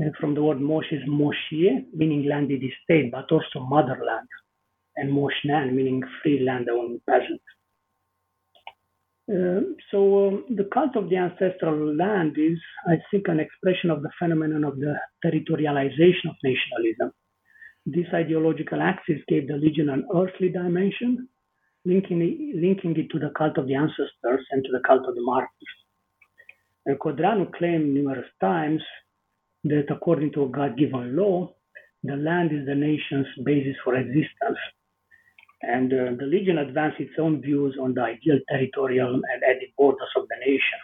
uh, 0.00 0.10
from 0.20 0.34
the 0.34 0.42
word 0.42 0.58
moș 0.58 0.92
is 0.92 1.02
moșie, 1.08 1.86
meaning 1.94 2.24
landed 2.24 2.62
estate, 2.62 3.10
but 3.10 3.30
also 3.30 3.60
motherland, 3.60 4.28
and 4.96 5.10
moșnean, 5.10 5.72
meaning 5.72 6.02
free 6.22 6.40
land 6.44 6.68
owned 6.68 7.00
peasant. 7.06 7.42
Uh, 9.26 9.60
so 9.90 10.28
um, 10.28 10.44
the 10.50 10.68
cult 10.72 10.96
of 10.96 11.08
the 11.08 11.16
ancestral 11.16 11.96
land 11.96 12.36
is, 12.36 12.58
I 12.86 12.96
think, 13.10 13.28
an 13.28 13.40
expression 13.40 13.90
of 13.90 14.02
the 14.02 14.10
phenomenon 14.18 14.64
of 14.64 14.78
the 14.78 14.94
territorialization 15.24 16.28
of 16.28 16.36
nationalism. 16.44 17.10
This 17.86 18.06
ideological 18.12 18.82
axis 18.82 19.20
gave 19.26 19.48
the 19.48 19.56
legion 19.56 19.88
an 19.88 20.06
earthly 20.14 20.50
dimension, 20.50 21.28
linking 21.86 22.20
it, 22.20 22.56
linking 22.56 22.96
it 22.96 23.10
to 23.12 23.18
the 23.18 23.30
cult 23.36 23.56
of 23.56 23.66
the 23.66 23.74
ancestors 23.74 24.44
and 24.50 24.62
to 24.62 24.70
the 24.72 24.80
cult 24.86 25.08
of 25.08 25.14
the 25.14 25.22
martyrs. 25.22 25.50
And 26.84 26.98
Codreanu 26.98 27.50
claimed 27.52 27.94
numerous 27.94 28.28
times 28.40 28.82
that 29.64 29.86
according 29.90 30.32
to 30.32 30.44
a 30.44 30.48
God-given 30.48 31.16
law, 31.16 31.54
the 32.02 32.16
land 32.16 32.52
is 32.52 32.66
the 32.66 32.74
nation's 32.74 33.26
basis 33.42 33.76
for 33.82 33.94
existence, 33.94 34.58
and 35.66 35.92
uh, 35.92 36.16
the 36.18 36.26
Legion 36.26 36.58
advanced 36.58 37.00
its 37.00 37.14
own 37.18 37.40
views 37.40 37.76
on 37.80 37.94
the 37.94 38.02
ideal 38.02 38.38
territorial 38.48 39.14
and 39.14 39.42
ethnic 39.48 39.72
borders 39.76 40.08
of 40.16 40.26
the 40.28 40.36
nation 40.40 40.80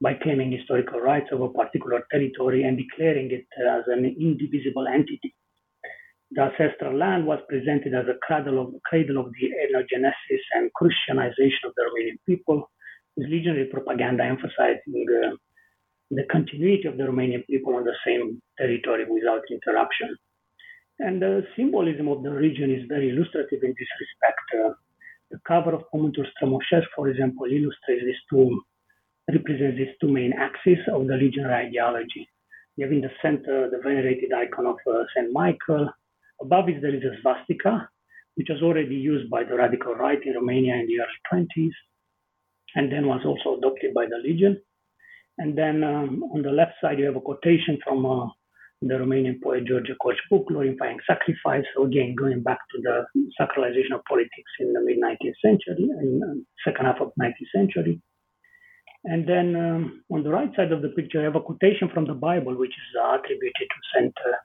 by 0.00 0.14
claiming 0.14 0.52
historical 0.52 1.00
rights 1.00 1.28
over 1.32 1.48
particular 1.48 2.04
territory 2.10 2.64
and 2.64 2.76
declaring 2.76 3.30
it 3.30 3.46
as 3.60 3.84
an 3.86 4.04
indivisible 4.04 4.86
entity. 4.86 5.34
The 6.32 6.42
ancestral 6.42 6.98
land 6.98 7.26
was 7.26 7.38
presented 7.48 7.94
as 7.94 8.06
a 8.08 8.18
cradle 8.26 8.60
of, 8.60 8.74
cradle 8.84 9.18
of 9.18 9.32
the 9.32 9.46
ethnogenesis 9.62 10.44
and 10.54 10.72
Christianization 10.74 11.64
of 11.64 11.72
the 11.76 11.84
Romanian 11.88 12.18
people, 12.26 12.70
with 13.16 13.28
legionary 13.28 13.66
propaganda 13.66 14.24
emphasizing 14.24 15.06
uh, 15.22 15.36
the 16.10 16.24
continuity 16.30 16.88
of 16.88 16.96
the 16.96 17.04
Romanian 17.04 17.46
people 17.46 17.76
on 17.76 17.84
the 17.84 17.94
same 18.04 18.42
territory 18.58 19.04
without 19.08 19.42
interruption. 19.50 20.16
And 21.00 21.20
the 21.20 21.46
symbolism 21.56 22.08
of 22.08 22.22
the 22.22 22.30
region 22.30 22.70
is 22.70 22.86
very 22.88 23.10
illustrative 23.10 23.62
in 23.62 23.74
this 23.78 23.92
respect. 24.00 24.46
Uh, 24.54 24.74
the 25.30 25.38
cover 25.48 25.72
of 25.74 25.82
Pământul 25.90 26.26
Strămoșesc, 26.26 26.88
for 26.94 27.08
example, 27.08 27.50
illustrates 27.50 28.04
these 28.04 28.22
two, 28.28 28.48
represents 29.26 29.76
these 29.76 29.94
two 29.98 30.08
main 30.08 30.32
axes 30.32 30.78
of 30.86 31.06
the 31.06 31.16
legionary 31.16 31.66
ideology. 31.66 32.28
You 32.76 32.84
have 32.84 32.92
in 32.92 33.00
the 33.00 33.10
center 33.22 33.68
the 33.70 33.78
venerated 33.78 34.32
icon 34.32 34.66
of 34.66 34.78
uh, 34.86 35.04
St. 35.14 35.32
Michael. 35.32 35.88
Above 36.40 36.68
it, 36.68 36.80
there 36.80 36.94
is 36.94 37.04
a 37.04 37.20
swastika, 37.20 37.88
which 38.34 38.48
was 38.50 38.62
already 38.62 38.96
used 38.96 39.30
by 39.30 39.44
the 39.44 39.56
radical 39.56 39.94
right 39.94 40.22
in 40.24 40.34
Romania 40.34 40.74
in 40.74 40.86
the 40.86 41.00
early 41.00 41.20
20s, 41.32 41.76
and 42.74 42.90
then 42.92 43.06
was 43.06 43.24
also 43.24 43.58
adopted 43.58 43.94
by 43.94 44.06
the 44.06 44.18
Legion. 44.18 44.60
And 45.38 45.56
then 45.56 45.82
um, 45.82 46.24
on 46.34 46.42
the 46.42 46.50
left 46.50 46.74
side, 46.80 46.98
you 46.98 47.06
have 47.06 47.16
a 47.16 47.20
quotation 47.20 47.78
from 47.84 48.06
uh, 48.06 48.26
the 48.88 48.94
Romanian 48.94 49.40
poet 49.42 49.64
George 49.64 49.90
Coșbuc, 50.02 50.46
glorifying 50.46 50.98
sacrifice. 51.06 51.64
So 51.74 51.84
again, 51.84 52.14
going 52.14 52.42
back 52.42 52.58
to 52.72 52.80
the 52.82 53.06
sacralization 53.40 53.94
of 53.94 54.04
politics 54.08 54.52
in 54.60 54.72
the 54.72 54.80
mid 54.80 54.98
19th 54.98 55.38
century 55.44 55.88
and 55.98 56.22
uh, 56.22 56.34
second 56.64 56.86
half 56.86 57.00
of 57.00 57.12
19th 57.20 57.52
century. 57.54 58.00
And 59.04 59.28
then 59.28 59.54
um, 59.54 60.04
on 60.10 60.22
the 60.22 60.30
right 60.30 60.50
side 60.56 60.72
of 60.72 60.82
the 60.82 60.88
picture, 60.88 61.20
I 61.20 61.24
have 61.24 61.36
a 61.36 61.40
quotation 61.40 61.90
from 61.92 62.06
the 62.06 62.14
Bible, 62.14 62.56
which 62.56 62.70
is 62.70 63.00
uh, 63.02 63.16
attributed 63.16 63.68
to 63.68 63.80
Saint 63.94 64.14
uh, 64.26 64.36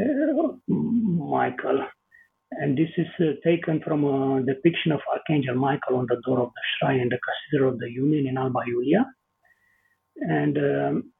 uh, 0.00 0.52
Michael. 0.68 1.84
And 2.52 2.76
this 2.76 2.88
is 2.96 3.06
taken 3.44 3.80
from 3.84 4.04
a 4.04 4.42
depiction 4.42 4.90
of 4.92 5.00
Archangel 5.12 5.54
Michael 5.54 5.96
on 5.96 6.06
the 6.08 6.20
door 6.26 6.40
of 6.40 6.48
the 6.48 6.62
shrine 6.78 7.00
in 7.00 7.08
the 7.08 7.18
Cathedral 7.18 7.74
of 7.74 7.78
the 7.78 7.90
Union 7.90 8.26
in 8.26 8.38
Alba 8.38 8.60
Iulia. 8.68 9.04
And 10.16 10.58
um, 10.58 11.12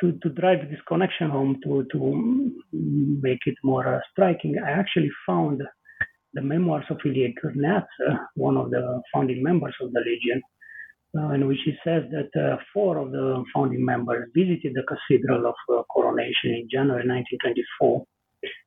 to, 0.00 0.12
to 0.22 0.28
drive 0.30 0.68
this 0.70 0.80
connection 0.86 1.30
home 1.30 1.58
to, 1.64 1.86
to 1.92 2.52
make 2.72 3.40
it 3.46 3.56
more 3.62 3.96
uh, 3.96 4.00
striking, 4.10 4.56
I 4.58 4.70
actually 4.70 5.10
found 5.26 5.62
the 6.32 6.42
memoirs 6.42 6.84
of 6.90 6.98
Ilie 7.04 7.34
Gârneață, 7.42 8.30
one 8.34 8.56
of 8.56 8.70
the 8.70 9.02
founding 9.12 9.42
members 9.42 9.74
of 9.80 9.92
the 9.92 10.00
Legion, 10.00 10.40
uh, 11.18 11.30
in 11.34 11.46
which 11.46 11.58
he 11.64 11.72
says 11.84 12.04
that 12.12 12.30
uh, 12.40 12.56
four 12.72 12.98
of 12.98 13.10
the 13.10 13.44
founding 13.52 13.84
members 13.84 14.30
visited 14.34 14.74
the 14.74 14.84
Cathedral 14.84 15.46
of 15.46 15.54
uh, 15.68 15.82
Coronation 15.92 16.54
in 16.54 16.68
January 16.70 17.06
1924, 17.06 18.04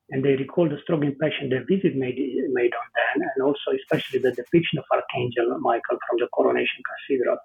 and 0.10 0.24
they 0.24 0.36
recall 0.36 0.68
the 0.68 0.80
strong 0.84 1.04
impression 1.04 1.50
their 1.50 1.66
visit 1.66 1.96
made, 1.96 2.20
made 2.52 2.74
on 2.82 2.88
them, 2.98 3.30
and 3.36 3.44
also 3.44 3.72
especially 3.80 4.20
the 4.20 4.32
depiction 4.32 4.78
of 4.80 4.86
Archangel 4.92 5.58
Michael 5.60 5.98
from 6.06 6.20
the 6.20 6.28
Coronation 6.34 6.84
Cathedral. 6.84 7.38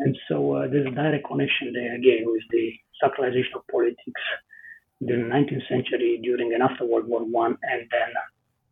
And 0.00 0.16
so 0.28 0.54
uh, 0.54 0.66
there's 0.68 0.86
a 0.86 0.94
direct 0.94 1.26
connection 1.26 1.72
there 1.74 1.94
again 1.94 2.24
with 2.24 2.42
the 2.50 2.72
sacralization 3.02 3.56
of 3.56 3.66
politics 3.70 4.22
during 5.06 5.28
the 5.28 5.34
19th 5.34 5.68
century, 5.68 6.20
during 6.22 6.52
and 6.54 6.62
after 6.62 6.86
World 6.86 7.06
War 7.06 7.20
One, 7.20 7.56
and 7.62 7.82
then 7.90 8.10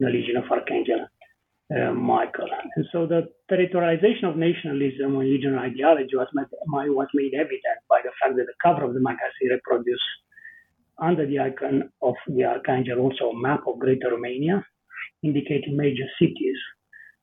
the 0.01 0.07
Legion 0.09 0.37
of 0.37 0.51
Archangel 0.51 1.07
uh, 1.75 1.93
Michael. 1.93 2.49
And 2.77 2.87
so 2.93 3.07
the 3.07 3.29
territorialization 3.51 4.25
of 4.25 4.37
nationalism 4.37 5.17
and 5.17 5.19
regional 5.19 5.61
ideology 5.61 6.17
was 6.17 6.29
made, 6.33 6.47
was 6.67 7.09
made 7.13 7.35
evident 7.35 7.81
by 7.91 8.01
the 8.03 8.11
fact 8.23 8.37
that 8.37 8.47
the 8.47 8.55
cover 8.63 8.85
of 8.85 8.95
the 8.95 9.01
magazine 9.01 9.51
reproduced 9.51 10.01
under 10.99 11.27
the 11.27 11.39
icon 11.39 11.91
of 12.03 12.15
the 12.27 12.45
Archangel 12.45 13.01
also 13.01 13.31
a 13.31 13.41
map 13.41 13.65
of 13.67 13.79
Greater 13.79 14.11
Romania, 14.11 14.65
indicating 15.23 15.77
major 15.77 16.09
cities. 16.19 16.57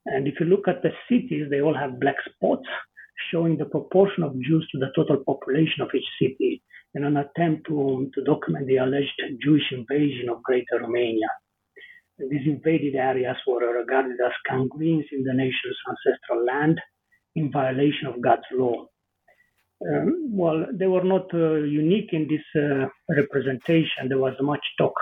And 0.05 0.27
if 0.27 0.35
you 0.39 0.45
look 0.45 0.67
at 0.67 0.83
the 0.83 0.91
cities, 1.09 1.49
they 1.49 1.61
all 1.61 1.75
have 1.75 1.99
black 1.99 2.15
spots 2.29 2.67
showing 3.31 3.57
the 3.57 3.65
proportion 3.65 4.23
of 4.23 4.39
Jews 4.41 4.67
to 4.71 4.79
the 4.79 4.91
total 4.95 5.23
population 5.25 5.81
of 5.81 5.89
each 5.93 6.07
city 6.21 6.61
in 6.95 7.03
an 7.03 7.17
attempt 7.17 7.67
to, 7.67 8.09
to 8.13 8.23
document 8.23 8.67
the 8.67 8.77
alleged 8.77 9.19
Jewish 9.43 9.71
invasion 9.71 10.29
of 10.29 10.43
Greater 10.43 10.79
Romania. 10.81 11.27
These 12.17 12.47
invaded 12.47 12.95
areas 12.95 13.35
were 13.45 13.77
regarded 13.77 14.17
as 14.25 14.31
conquests 14.47 15.11
in 15.11 15.23
the 15.23 15.33
nation's 15.33 15.77
ancestral 15.89 16.45
land 16.45 16.79
in 17.35 17.51
violation 17.51 18.07
of 18.07 18.21
God's 18.21 18.49
law. 18.53 18.87
Um, 19.85 20.29
well, 20.31 20.65
they 20.71 20.87
were 20.87 21.03
not 21.03 21.33
uh, 21.33 21.55
unique 21.55 22.13
in 22.13 22.27
this 22.29 22.45
uh, 22.55 22.87
representation. 23.09 24.07
There 24.07 24.17
was 24.17 24.35
much 24.39 24.65
talk 24.77 24.93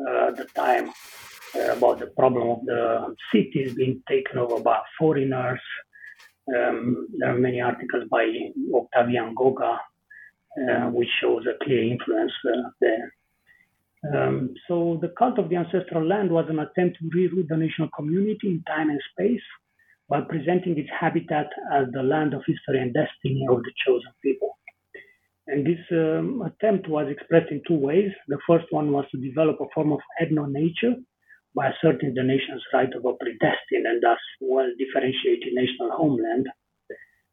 uh, 0.00 0.28
at 0.28 0.36
the 0.36 0.46
time 0.54 0.88
uh, 1.54 1.72
about 1.76 1.98
the 1.98 2.06
problem 2.06 2.48
of 2.48 2.64
the 2.64 3.14
cities 3.30 3.74
being 3.74 4.02
taken 4.08 4.38
over 4.38 4.60
by 4.60 4.80
foreigners, 4.98 5.60
um, 6.48 7.08
there 7.18 7.34
are 7.34 7.38
many 7.38 7.60
articles 7.60 8.04
by 8.10 8.26
Octavian 8.74 9.34
Goga, 9.34 9.78
uh, 10.56 10.90
which 10.90 11.08
shows 11.20 11.44
a 11.46 11.64
clear 11.64 11.82
influence 11.82 12.32
uh, 12.46 12.68
there. 12.80 13.14
Um, 14.12 14.54
so 14.68 14.98
the 15.00 15.08
cult 15.18 15.38
of 15.38 15.48
the 15.48 15.56
ancestral 15.56 16.06
land 16.06 16.30
was 16.30 16.46
an 16.50 16.58
attempt 16.58 16.98
to 16.98 17.04
reroute 17.16 17.48
the 17.48 17.56
national 17.56 17.88
community 17.96 18.48
in 18.48 18.62
time 18.66 18.90
and 18.90 19.00
space 19.12 19.40
by 20.08 20.20
presenting 20.20 20.78
its 20.78 20.90
habitat 21.00 21.46
as 21.72 21.86
the 21.92 22.02
land 22.02 22.34
of 22.34 22.42
history 22.46 22.80
and 22.80 22.92
destiny 22.92 23.46
of 23.48 23.62
the 23.62 23.72
chosen 23.86 24.12
people. 24.22 24.58
And 25.46 25.66
this 25.66 25.78
um, 25.92 26.42
attempt 26.42 26.88
was 26.88 27.08
expressed 27.10 27.50
in 27.50 27.62
two 27.66 27.78
ways. 27.78 28.10
The 28.28 28.38
first 28.46 28.66
one 28.70 28.92
was 28.92 29.06
to 29.12 29.18
develop 29.18 29.56
a 29.60 29.66
form 29.74 29.92
of 29.92 30.00
ethno-nature 30.20 30.96
by 31.54 31.70
asserting 31.70 32.14
the 32.14 32.22
nation's 32.22 32.62
right 32.72 32.92
of 32.94 33.04
a 33.04 33.12
predestined 33.14 33.86
and 33.86 34.02
thus 34.02 34.18
well-differentiated 34.40 35.52
national 35.52 35.90
homeland, 35.92 36.46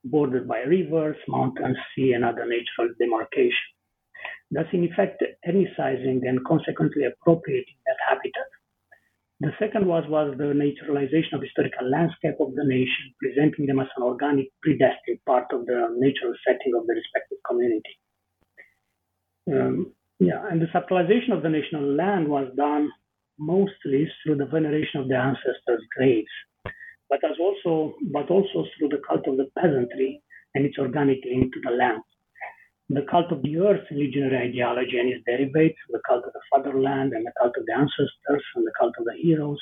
bordered 0.04 0.48
by 0.48 0.60
rivers, 0.60 1.18
mountains, 1.28 1.78
sea, 1.96 2.14
and 2.14 2.24
other 2.24 2.46
natural 2.46 2.94
demarcation. 3.00 3.68
Thus, 4.52 4.68
in 4.74 4.84
effect, 4.84 5.24
ethnicizing 5.48 6.28
and 6.28 6.46
consequently 6.46 7.06
appropriating 7.06 7.78
that 7.86 7.98
habitat. 8.08 8.50
The 9.40 9.52
second 9.58 9.88
was, 9.88 10.04
was 10.08 10.36
the 10.38 10.54
naturalization 10.54 11.34
of 11.34 11.42
historical 11.42 11.90
landscape 11.90 12.36
of 12.40 12.54
the 12.54 12.64
nation, 12.64 13.16
presenting 13.18 13.66
them 13.66 13.80
as 13.80 13.88
an 13.98 14.04
organic, 14.04 14.50
predestined 14.62 15.18
part 15.26 15.46
of 15.52 15.66
the 15.66 15.88
natural 15.98 16.36
setting 16.46 16.74
of 16.78 16.86
the 16.86 16.94
respective 16.94 17.40
community. 17.48 17.98
Um, 19.52 19.94
yeah, 20.20 20.46
and 20.48 20.62
the 20.62 20.68
sacralization 20.68 21.34
of 21.36 21.42
the 21.42 21.50
national 21.50 21.96
land 21.96 22.28
was 22.28 22.52
done 22.56 22.92
mostly 23.42 24.08
through 24.22 24.36
the 24.36 24.46
veneration 24.46 25.02
of 25.02 25.08
the 25.08 25.18
ancestors' 25.18 25.84
graves, 25.98 26.30
but 27.10 27.20
as 27.24 27.38
also 27.40 27.96
but 28.14 28.30
also 28.30 28.66
through 28.78 28.90
the 28.90 29.02
cult 29.08 29.28
of 29.28 29.38
the 29.38 29.50
peasantry 29.58 30.22
and 30.54 30.66
its 30.66 30.78
organic 30.78 31.20
link 31.26 31.52
to 31.54 31.60
the 31.64 31.72
land. 31.72 32.04
The 32.90 33.06
cult 33.10 33.32
of 33.32 33.42
the 33.42 33.58
earth, 33.58 33.88
in 33.90 33.98
legionary 33.98 34.50
ideology 34.50 35.00
and 35.00 35.10
its 35.10 35.26
derivatives, 35.26 35.90
the 35.90 36.02
cult 36.08 36.24
of 36.26 36.34
the 36.34 36.42
fatherland 36.52 37.14
and 37.14 37.26
the 37.26 37.34
cult 37.42 37.58
of 37.58 37.66
the 37.66 37.74
ancestors 37.74 38.44
and 38.56 38.68
the 38.68 38.74
cult 38.80 38.94
of 39.00 39.06
the 39.06 39.18
heroes, 39.20 39.60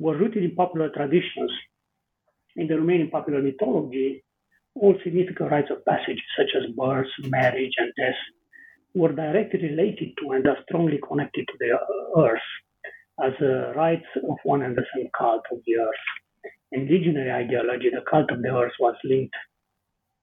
were 0.00 0.16
rooted 0.16 0.42
in 0.42 0.56
popular 0.56 0.88
traditions. 0.88 1.52
In 2.56 2.66
the 2.66 2.74
Romanian 2.74 3.10
popular 3.10 3.40
mythology, 3.40 4.24
all 4.74 4.94
significant 5.04 5.50
rites 5.50 5.70
of 5.70 5.84
passage, 5.84 6.22
such 6.36 6.50
as 6.56 6.74
birth, 6.74 7.12
marriage, 7.24 7.74
and 7.78 7.92
death, 7.96 8.20
were 8.94 9.12
directly 9.12 9.60
related 9.62 10.08
to 10.18 10.32
and 10.32 10.46
are 10.48 10.58
strongly 10.66 10.98
connected 11.06 11.46
to 11.46 11.56
the 11.60 11.78
earth 12.18 12.50
as 13.22 13.32
a 13.40 13.72
rites 13.74 14.06
of 14.28 14.36
one 14.44 14.62
and 14.62 14.76
the 14.76 14.84
same 14.94 15.08
cult 15.16 15.42
of 15.50 15.58
the 15.66 15.76
earth. 15.76 16.04
In 16.72 16.88
legionary 16.88 17.30
ideology, 17.30 17.90
the 17.90 18.04
cult 18.10 18.30
of 18.30 18.42
the 18.42 18.48
earth 18.48 18.72
was 18.78 18.96
linked 19.04 19.34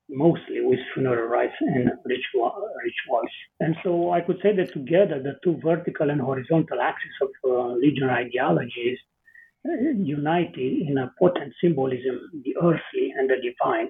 mostly 0.09 0.61
with 0.61 0.79
funeral 0.93 1.27
rites 1.27 1.55
and 1.59 1.91
ritual, 2.05 2.69
rituals. 2.83 3.31
And 3.59 3.75
so 3.83 4.11
I 4.11 4.21
could 4.21 4.37
say 4.43 4.55
that 4.55 4.73
together, 4.73 5.21
the 5.21 5.39
two 5.43 5.59
vertical 5.63 6.09
and 6.09 6.21
horizontal 6.21 6.81
axes 6.81 7.11
of 7.21 7.29
uh, 7.45 7.73
legionary 7.73 8.25
ideologies 8.27 8.99
uh, 9.65 9.71
united 10.03 10.87
in 10.87 10.97
a 10.97 11.11
potent 11.17 11.53
symbolism, 11.61 12.19
the 12.43 12.55
earthly 12.57 13.13
and 13.17 13.29
the 13.29 13.37
divine. 13.37 13.89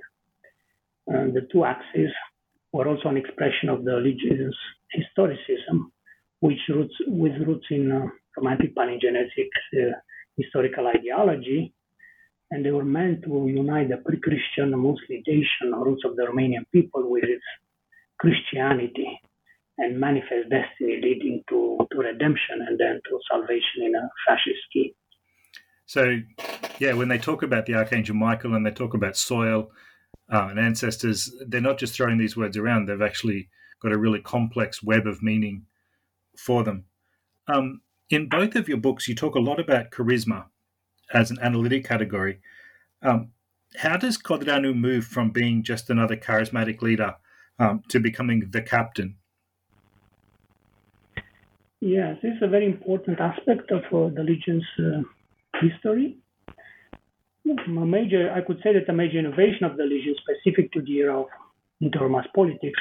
And 1.08 1.34
the 1.34 1.48
two 1.52 1.66
axes 1.66 2.12
were 2.72 2.88
also 2.88 3.10
an 3.10 3.18
expression 3.18 3.70
of 3.70 3.84
the 3.84 3.96
legion's 3.96 4.56
historicism, 4.96 5.92
which 6.40 6.60
roots 6.70 6.96
with 7.08 7.34
roots 7.46 7.66
in 7.70 7.92
uh, 7.92 8.06
romantic 8.38 8.76
palingenetic 8.76 9.50
uh, 9.78 9.94
historical 10.38 10.88
ideology, 10.88 11.74
and 12.52 12.66
they 12.66 12.72
were 12.72 12.86
meant 12.86 13.24
to 13.24 13.48
unite 13.48 13.90
the 13.90 13.98
pre-Christian, 13.98 14.78
mostly 14.78 15.24
roots 15.26 16.04
of 16.06 16.16
the 16.16 16.24
Romanian 16.24 16.66
people 16.72 17.10
with 17.10 17.24
its 17.24 17.44
Christianity 18.20 19.20
and 19.78 20.00
manifest 20.00 20.50
destiny 20.50 21.00
leading 21.02 21.44
to, 21.50 21.80
to 21.92 21.98
redemption 21.98 22.62
and 22.68 22.80
then 22.80 23.02
to 23.10 23.20
salvation 23.32 23.84
in 23.84 23.96
a 23.96 24.10
fascist 24.28 24.62
key. 24.72 24.96
So, 25.86 26.20
yeah, 26.80 26.94
when 26.94 27.08
they 27.08 27.18
talk 27.18 27.44
about 27.44 27.66
the 27.66 27.76
Archangel 27.76 28.16
Michael 28.16 28.56
and 28.56 28.66
they 28.66 28.72
talk 28.72 28.94
about 28.94 29.18
soil 29.18 29.72
uh, 30.32 30.48
and 30.50 30.60
ancestors, 30.60 31.34
they're 31.48 31.62
not 31.62 31.80
just 31.80 31.96
throwing 31.96 32.18
these 32.18 32.38
words 32.38 32.56
around, 32.56 32.88
they've 32.88 33.02
actually 33.02 33.50
got 33.82 33.92
a 33.92 33.98
really 33.98 34.22
complex 34.22 34.82
web 34.82 35.08
of 35.08 35.22
meaning 35.22 35.66
for 36.38 36.64
them. 36.64 36.86
Um, 37.48 37.82
in 38.14 38.30
both 38.30 38.56
of 38.56 38.70
your 38.70 38.78
books, 38.78 39.08
you 39.08 39.16
talk 39.16 39.34
a 39.34 39.40
lot 39.40 39.60
about 39.60 39.90
charisma 39.90 40.46
as 41.14 41.32
an 41.32 41.40
analytic 41.42 41.84
category. 41.84 42.40
Um, 43.02 43.32
how 43.78 43.98
does 43.98 44.20
Codreanu 44.20 44.76
move 44.76 45.06
from 45.06 45.32
being 45.32 45.64
just 45.64 45.90
another 45.90 46.16
charismatic 46.16 46.82
leader 46.84 47.16
um, 47.58 47.82
to 47.90 48.00
becoming 48.00 48.52
the 48.52 48.62
captain? 48.62 49.16
Yes, 51.82 52.18
this 52.22 52.34
is 52.36 52.44
a 52.44 52.48
very 52.48 52.68
important 52.68 53.20
aspect 53.20 53.72
of 53.72 53.84
uh, 53.86 54.14
the 54.14 54.24
Legion's 54.24 54.64
uh, 54.80 55.02
history. 55.60 56.18
A 57.46 57.70
major, 57.70 58.32
I 58.32 58.42
could 58.42 58.60
say 58.64 58.74
that 58.74 58.88
a 58.88 58.94
major 58.94 59.20
innovation 59.20 59.66
of 59.66 59.76
the 59.76 59.84
Legion, 59.84 60.16
specific 60.24 60.72
to 60.74 60.82
the 60.82 60.94
era 61.00 61.22
of 61.22 61.28
intermass 61.82 62.26
politics, 62.34 62.80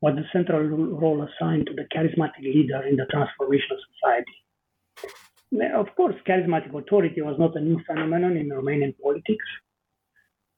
was 0.00 0.14
the 0.14 0.24
central 0.32 0.62
role 0.62 1.26
assigned 1.28 1.66
to 1.66 1.74
the 1.74 1.86
charismatic 1.94 2.42
leader 2.42 2.82
in 2.86 2.96
the 2.96 3.04
transformation 3.10 3.72
of 3.72 3.78
society. 3.92 4.32
Of 5.52 5.88
course, 5.96 6.14
charismatic 6.28 6.72
authority 6.72 7.22
was 7.22 7.36
not 7.36 7.56
a 7.56 7.60
new 7.60 7.80
phenomenon 7.84 8.36
in 8.36 8.48
Romanian 8.50 8.94
politics. 9.02 9.44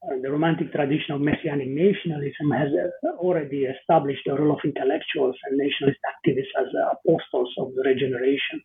Uh, 0.04 0.16
the 0.20 0.30
romantic 0.30 0.70
tradition 0.70 1.14
of 1.14 1.20
messianic 1.22 1.68
nationalism 1.68 2.50
has 2.50 2.68
uh, 2.76 3.16
already 3.16 3.64
established 3.64 4.20
the 4.26 4.34
role 4.34 4.52
of 4.52 4.60
intellectuals 4.64 5.36
and 5.46 5.56
nationalist 5.56 5.98
activists 6.12 6.52
as 6.60 6.68
uh, 6.76 6.92
apostles 6.92 7.54
of 7.56 7.72
the 7.74 7.82
regeneration, 7.86 8.60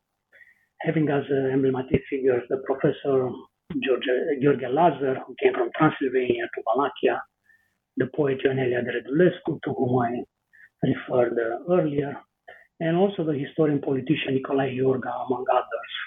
having 0.82 1.08
as 1.10 1.24
uh, 1.32 1.54
emblematic 1.54 2.02
figures 2.10 2.44
the 2.50 2.58
professor 2.66 3.30
George, 3.82 4.10
Gheorghe 4.42 4.68
Lazar, 4.68 5.22
who 5.26 5.36
came 5.42 5.54
from 5.54 5.70
Transylvania 5.78 6.50
to 6.56 6.62
Wallachia, 6.66 7.22
the 7.96 8.08
poet 8.14 8.40
Ioan 8.44 8.58
Heliade 8.58 8.92
Rădulescu, 8.92 9.60
to 9.64 9.74
whom 9.74 10.00
I 10.00 10.24
referred 10.84 11.38
earlier, 11.70 12.18
and 12.82 12.98
also 12.98 13.24
the 13.24 13.38
historian 13.38 13.80
politician 13.80 14.36
Nicolae 14.36 14.76
Iorga, 14.76 15.14
among 15.26 15.46
others 15.52 16.07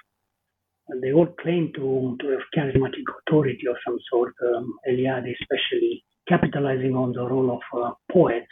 they 1.03 1.12
all 1.12 1.26
claim 1.40 1.72
to, 1.74 2.16
to 2.20 2.26
have 2.31 2.40
charismatic 2.57 3.05
authority 3.26 3.66
of 3.68 3.76
some 3.87 3.98
sort. 4.11 4.35
Um, 4.44 4.74
Heliade, 4.87 5.35
especially 5.40 6.05
capitalizing 6.29 6.94
on 6.94 7.12
the 7.12 7.26
role 7.26 7.59
of 7.59 7.81
uh, 7.81 7.92
poets 8.12 8.46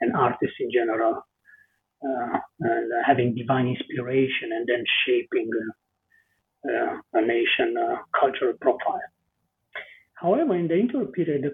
and 0.00 0.14
artists 0.14 0.56
in 0.60 0.70
general, 0.72 1.22
uh, 2.04 2.38
and 2.60 2.92
uh, 2.92 3.02
having 3.06 3.34
divine 3.34 3.68
inspiration 3.68 4.50
and 4.52 4.66
then 4.66 4.84
shaping 5.06 5.48
uh, 6.68 6.70
uh, 6.72 6.96
a 7.14 7.22
nation 7.22 7.76
uh, 7.76 7.96
cultural 8.18 8.54
profile. 8.60 9.00
However, 10.14 10.54
in 10.54 10.68
the 10.68 10.74
inter 10.74 11.04
period, 11.06 11.42
the 11.42 11.50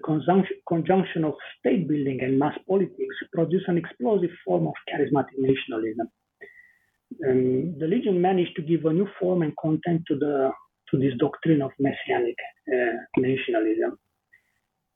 conjunction 0.67 1.23
of 1.23 1.33
state 1.59 1.87
building 1.87 2.19
and 2.21 2.37
mass 2.37 2.55
politics 2.67 3.15
produced 3.33 3.67
an 3.67 3.77
explosive 3.77 4.29
form 4.45 4.67
of 4.67 4.73
charismatic 4.87 5.37
nationalism 5.37 6.07
um, 7.27 7.77
the 7.79 7.87
Legion 7.87 8.21
managed 8.21 8.55
to 8.55 8.61
give 8.61 8.85
a 8.85 8.93
new 8.93 9.07
form 9.19 9.41
and 9.41 9.53
content 9.57 10.03
to 10.07 10.15
the 10.15 10.51
to 10.91 10.97
this 10.97 11.13
doctrine 11.19 11.61
of 11.61 11.71
messianic 11.79 12.35
uh, 12.73 12.97
nationalism. 13.17 13.97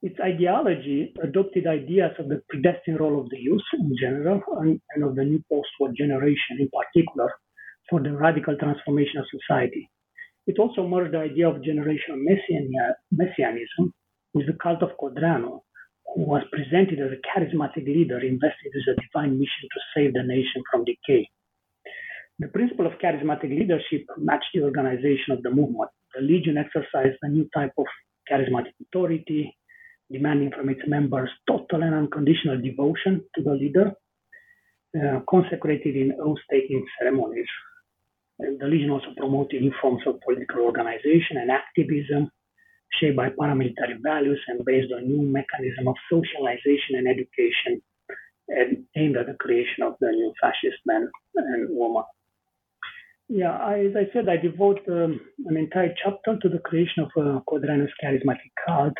Its 0.01 0.19
ideology 0.19 1.13
adopted 1.23 1.67
ideas 1.67 2.11
of 2.19 2.27
the 2.27 2.41
predestined 2.49 2.99
role 2.99 3.21
of 3.21 3.29
the 3.29 3.37
youth 3.37 3.61
in 3.73 3.95
general 4.01 4.41
and, 4.59 4.81
and 4.95 5.03
of 5.03 5.15
the 5.15 5.23
new 5.23 5.41
post-war 5.49 5.91
generation 5.95 6.57
in 6.59 6.69
particular 6.69 7.29
for 7.89 8.01
the 8.01 8.11
radical 8.11 8.57
transformation 8.57 9.19
of 9.19 9.25
society. 9.29 9.89
It 10.45 10.59
also 10.59 10.87
merged 10.87 11.13
the 11.13 11.19
idea 11.19 11.47
of 11.47 11.61
generational 11.61 12.19
messianism 13.11 13.93
with 14.33 14.47
the 14.47 14.57
cult 14.61 14.81
of 14.83 14.97
Codreanu, 14.99 15.61
who 16.13 16.21
was 16.25 16.43
presented 16.51 16.99
as 16.99 17.11
a 17.11 17.21
charismatic 17.29 17.85
leader 17.85 18.19
invested 18.19 18.71
with 18.73 18.97
a 18.97 19.01
divine 19.01 19.39
mission 19.39 19.69
to 19.71 19.79
save 19.95 20.13
the 20.13 20.23
nation 20.23 20.63
from 20.69 20.83
decay. 20.83 21.29
The 22.43 22.49
principle 22.49 22.85
of 22.85 22.99
charismatic 22.99 23.57
leadership 23.57 24.03
matched 24.17 24.51
the 24.53 24.63
organization 24.63 25.31
of 25.31 25.41
the 25.43 25.49
movement. 25.49 25.89
The 26.13 26.19
Legion 26.19 26.57
exercised 26.57 27.17
a 27.21 27.29
new 27.29 27.47
type 27.55 27.71
of 27.77 27.85
charismatic 28.29 28.73
authority, 28.81 29.55
demanding 30.11 30.51
from 30.51 30.67
its 30.67 30.81
members 30.85 31.29
total 31.47 31.83
and 31.83 31.95
unconditional 31.95 32.59
devotion 32.59 33.23
to 33.35 33.43
the 33.43 33.53
leader, 33.53 33.93
uh, 34.99 35.21
consecrated 35.29 35.95
in 35.95 36.17
oath-taking 36.21 36.85
ceremonies. 36.99 37.47
And 38.39 38.59
the 38.59 38.67
Legion 38.67 38.89
also 38.89 39.13
promoted 39.15 39.61
new 39.61 39.73
forms 39.81 40.03
of 40.05 40.19
political 40.19 40.63
organization 40.63 41.37
and 41.37 41.49
activism, 41.49 42.29
shaped 42.99 43.15
by 43.15 43.29
paramilitary 43.29 44.01
values 44.01 44.41
and 44.49 44.65
based 44.65 44.91
on 44.91 45.07
new 45.07 45.21
mechanism 45.21 45.87
of 45.87 45.95
socialization 46.11 46.97
and 46.97 47.07
education, 47.07 47.81
and 48.49 48.83
aimed 48.97 49.15
at 49.15 49.27
the 49.27 49.35
creation 49.35 49.81
of 49.81 49.95
the 50.01 50.11
new 50.11 50.33
fascist 50.41 50.79
men 50.85 51.09
and 51.35 51.69
women. 51.69 52.03
Yeah, 53.35 53.57
I, 53.57 53.79
as 53.85 53.95
I 53.95 54.13
said, 54.13 54.29
I 54.29 54.37
devote 54.37 54.81
um, 54.87 55.19
an 55.47 55.57
entire 55.57 55.91
chapter 56.03 56.37
to 56.39 56.49
the 56.49 56.59
creation 56.59 57.01
of 57.01 57.09
Codreanu's 57.49 57.91
charismatic 57.99 58.53
cult 58.63 58.93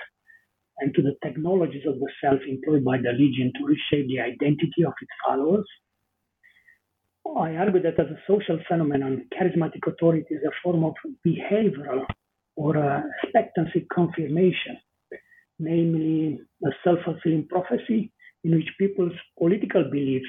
and 0.79 0.91
to 0.95 1.03
the 1.03 1.13
technologies 1.23 1.83
of 1.85 1.99
the 1.99 2.09
self 2.19 2.39
employed 2.47 2.83
by 2.83 2.97
the 2.97 3.11
Legion 3.11 3.53
to 3.55 3.63
reshape 3.63 4.07
the 4.07 4.21
identity 4.21 4.83
of 4.87 4.93
its 4.99 5.11
followers. 5.23 5.67
I 7.27 7.57
argue 7.57 7.83
that 7.83 7.99
as 7.99 8.07
a 8.07 8.17
social 8.25 8.57
phenomenon, 8.67 9.27
charismatic 9.39 9.85
authority 9.85 10.33
is 10.33 10.41
a 10.43 10.51
form 10.63 10.83
of 10.83 10.95
behavioral 11.23 12.03
or 12.55 12.75
a 12.75 13.03
expectancy 13.21 13.85
confirmation, 13.93 14.79
namely 15.59 16.39
a 16.65 16.69
self 16.83 16.97
fulfilling 17.05 17.47
prophecy 17.47 18.11
in 18.43 18.55
which 18.55 18.69
people's 18.79 19.13
political 19.37 19.83
beliefs 19.83 20.25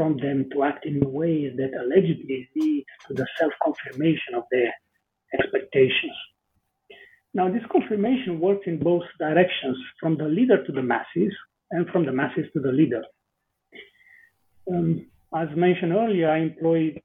prompt 0.00 0.22
them 0.22 0.48
to 0.50 0.62
act 0.62 0.86
in 0.86 0.98
ways 1.12 1.52
that 1.58 1.72
allegedly 1.78 2.48
lead 2.56 2.84
to 3.06 3.12
the 3.12 3.26
self 3.38 3.52
confirmation 3.62 4.32
of 4.34 4.44
their 4.50 4.72
expectations. 5.34 6.16
Now, 7.34 7.52
this 7.52 7.62
confirmation 7.70 8.40
works 8.40 8.62
in 8.66 8.78
both 8.78 9.02
directions 9.18 9.76
from 10.00 10.16
the 10.16 10.24
leader 10.24 10.64
to 10.64 10.72
the 10.72 10.82
masses 10.82 11.34
and 11.70 11.86
from 11.90 12.06
the 12.06 12.12
masses 12.12 12.46
to 12.54 12.60
the 12.60 12.72
leader. 12.72 13.02
Um, 14.72 15.06
as 15.36 15.48
mentioned 15.54 15.92
earlier, 15.92 16.30
I 16.30 16.38
employ 16.38 16.96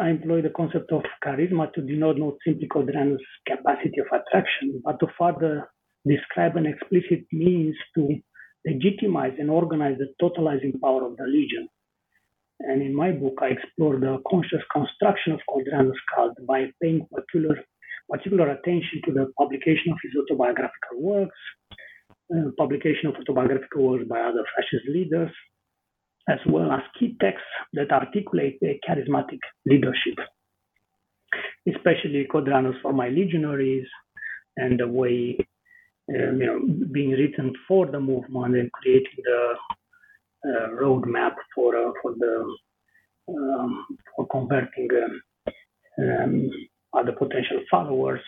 I 0.00 0.10
employ 0.10 0.42
the 0.42 0.54
concept 0.60 0.92
of 0.92 1.02
charisma 1.24 1.72
to 1.72 1.80
denote 1.82 2.18
not 2.18 2.34
simply 2.46 2.68
Codreanu's 2.68 3.26
capacity 3.44 3.98
of 3.98 4.06
attraction, 4.06 4.80
but 4.84 5.00
to 5.00 5.06
further 5.18 5.68
describe 6.06 6.54
an 6.56 6.66
explicit 6.66 7.26
means 7.32 7.74
to 7.96 8.02
legitimize 8.64 9.34
and 9.40 9.50
organize 9.50 9.96
the 9.98 10.08
totalizing 10.22 10.80
power 10.80 11.04
of 11.04 11.16
the 11.16 11.24
legion. 11.24 11.68
And 12.60 12.82
in 12.82 12.94
my 12.94 13.12
book, 13.12 13.38
I 13.40 13.48
explore 13.48 13.98
the 13.98 14.18
conscious 14.28 14.62
construction 14.72 15.32
of 15.32 15.40
Codreanu's 15.48 16.00
cult 16.14 16.34
by 16.46 16.70
paying 16.82 17.06
particular, 17.12 17.56
particular 18.10 18.50
attention 18.50 19.00
to 19.04 19.12
the 19.12 19.32
publication 19.38 19.92
of 19.92 19.98
his 20.02 20.12
autobiographical 20.20 20.96
works, 20.98 21.38
uh, 22.34 22.50
publication 22.58 23.06
of 23.08 23.14
autobiographical 23.16 23.82
works 23.88 24.04
by 24.08 24.20
other 24.20 24.44
fascist 24.56 24.88
leaders, 24.88 25.30
as 26.28 26.38
well 26.46 26.72
as 26.72 26.80
key 26.98 27.16
texts 27.20 27.46
that 27.74 27.92
articulate 27.92 28.58
their 28.60 28.74
charismatic 28.86 29.38
leadership, 29.64 30.18
especially 31.68 32.26
Codreanu's 32.30 32.76
For 32.82 32.92
My 32.92 33.08
Legionaries 33.08 33.86
and 34.56 34.80
the 34.80 34.88
way 34.88 35.38
um, 36.10 36.40
you 36.40 36.46
know, 36.46 36.86
being 36.90 37.10
written 37.10 37.52
for 37.66 37.86
the 37.86 38.00
movement 38.00 38.56
and 38.56 38.72
creating 38.72 39.22
the 39.24 39.54
uh, 40.48 40.68
roadmap 40.80 41.34
for 41.54 41.76
uh, 41.76 41.92
for 42.02 42.14
the 42.18 42.56
um, 43.28 43.86
for 44.16 44.26
converting 44.28 44.88
um, 45.98 46.50
other 46.92 47.12
potential 47.12 47.60
followers, 47.70 48.20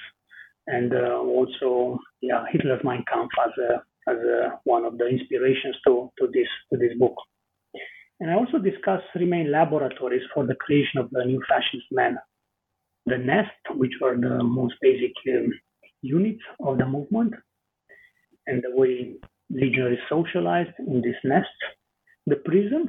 and 0.67 0.93
uh, 0.93 1.19
also 1.19 1.99
yeah 2.21 2.45
Hitler's 2.51 2.83
Mein 2.85 3.05
Kampf 3.11 3.33
as 3.47 3.53
a, 3.59 4.11
as 4.11 4.19
a, 4.19 4.59
one 4.65 4.85
of 4.85 4.99
the 4.99 5.07
inspirations 5.07 5.77
to 5.87 6.11
to 6.19 6.27
this 6.27 6.49
to 6.73 6.79
this 6.79 6.97
book. 6.99 7.15
And 8.21 8.31
I 8.31 8.35
also 8.35 8.59
discuss 8.59 9.01
three 9.13 9.25
main 9.25 9.51
laboratories 9.51 10.23
for 10.35 10.47
the 10.47 10.55
creation 10.55 11.01
of 11.01 11.09
the 11.11 11.25
new 11.25 11.43
fascist 11.49 11.87
man. 11.91 12.19
The 13.07 13.17
nest, 13.17 13.51
which 13.77 13.93
were 14.01 14.15
the 14.15 14.45
most 14.45 14.75
basic 14.83 15.13
um, 15.35 15.51
units 16.03 16.43
of 16.61 16.77
the 16.77 16.85
movement, 16.85 17.33
and 18.47 18.63
the 18.63 18.77
way 18.79 19.17
legionaries 19.49 20.01
socialized 20.09 20.77
in 20.79 21.01
this 21.01 21.17
nest. 21.25 21.49
The 22.31 22.37
prison, 22.37 22.83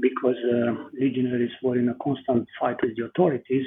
because 0.00 0.40
uh, 0.56 0.88
legionaries 0.98 1.50
were 1.62 1.78
in 1.78 1.90
a 1.90 1.96
constant 2.02 2.48
fight 2.58 2.78
with 2.82 2.96
the 2.96 3.04
authorities, 3.10 3.66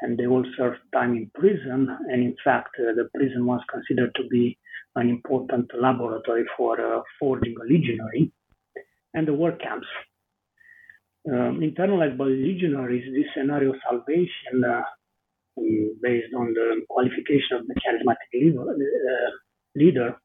and 0.00 0.16
they 0.16 0.26
all 0.26 0.46
served 0.56 0.78
time 0.94 1.12
in 1.14 1.30
prison. 1.34 1.80
And 2.10 2.22
in 2.22 2.34
fact, 2.42 2.70
uh, 2.78 2.94
the 2.98 3.10
prison 3.14 3.44
was 3.44 3.60
considered 3.70 4.14
to 4.14 4.24
be 4.28 4.58
an 4.96 5.10
important 5.10 5.70
laboratory 5.78 6.46
for 6.56 6.80
uh, 6.80 7.02
forging 7.20 7.54
a 7.60 7.64
legionary 7.70 8.32
and 9.12 9.28
the 9.28 9.34
work 9.34 9.60
camps. 9.60 9.86
Um, 11.30 11.60
internalized 11.60 12.16
by 12.16 12.24
legionaries, 12.24 13.04
this 13.12 13.30
scenario 13.36 13.74
of 13.74 13.80
salvation, 13.86 14.64
uh, 14.64 14.84
based 16.00 16.32
on 16.34 16.54
the 16.54 16.80
qualification 16.88 17.58
of 17.58 17.66
the 17.66 17.74
charismatic 17.74 18.30
leader, 18.32 18.62
uh, 18.62 19.30
leader, 19.74 20.16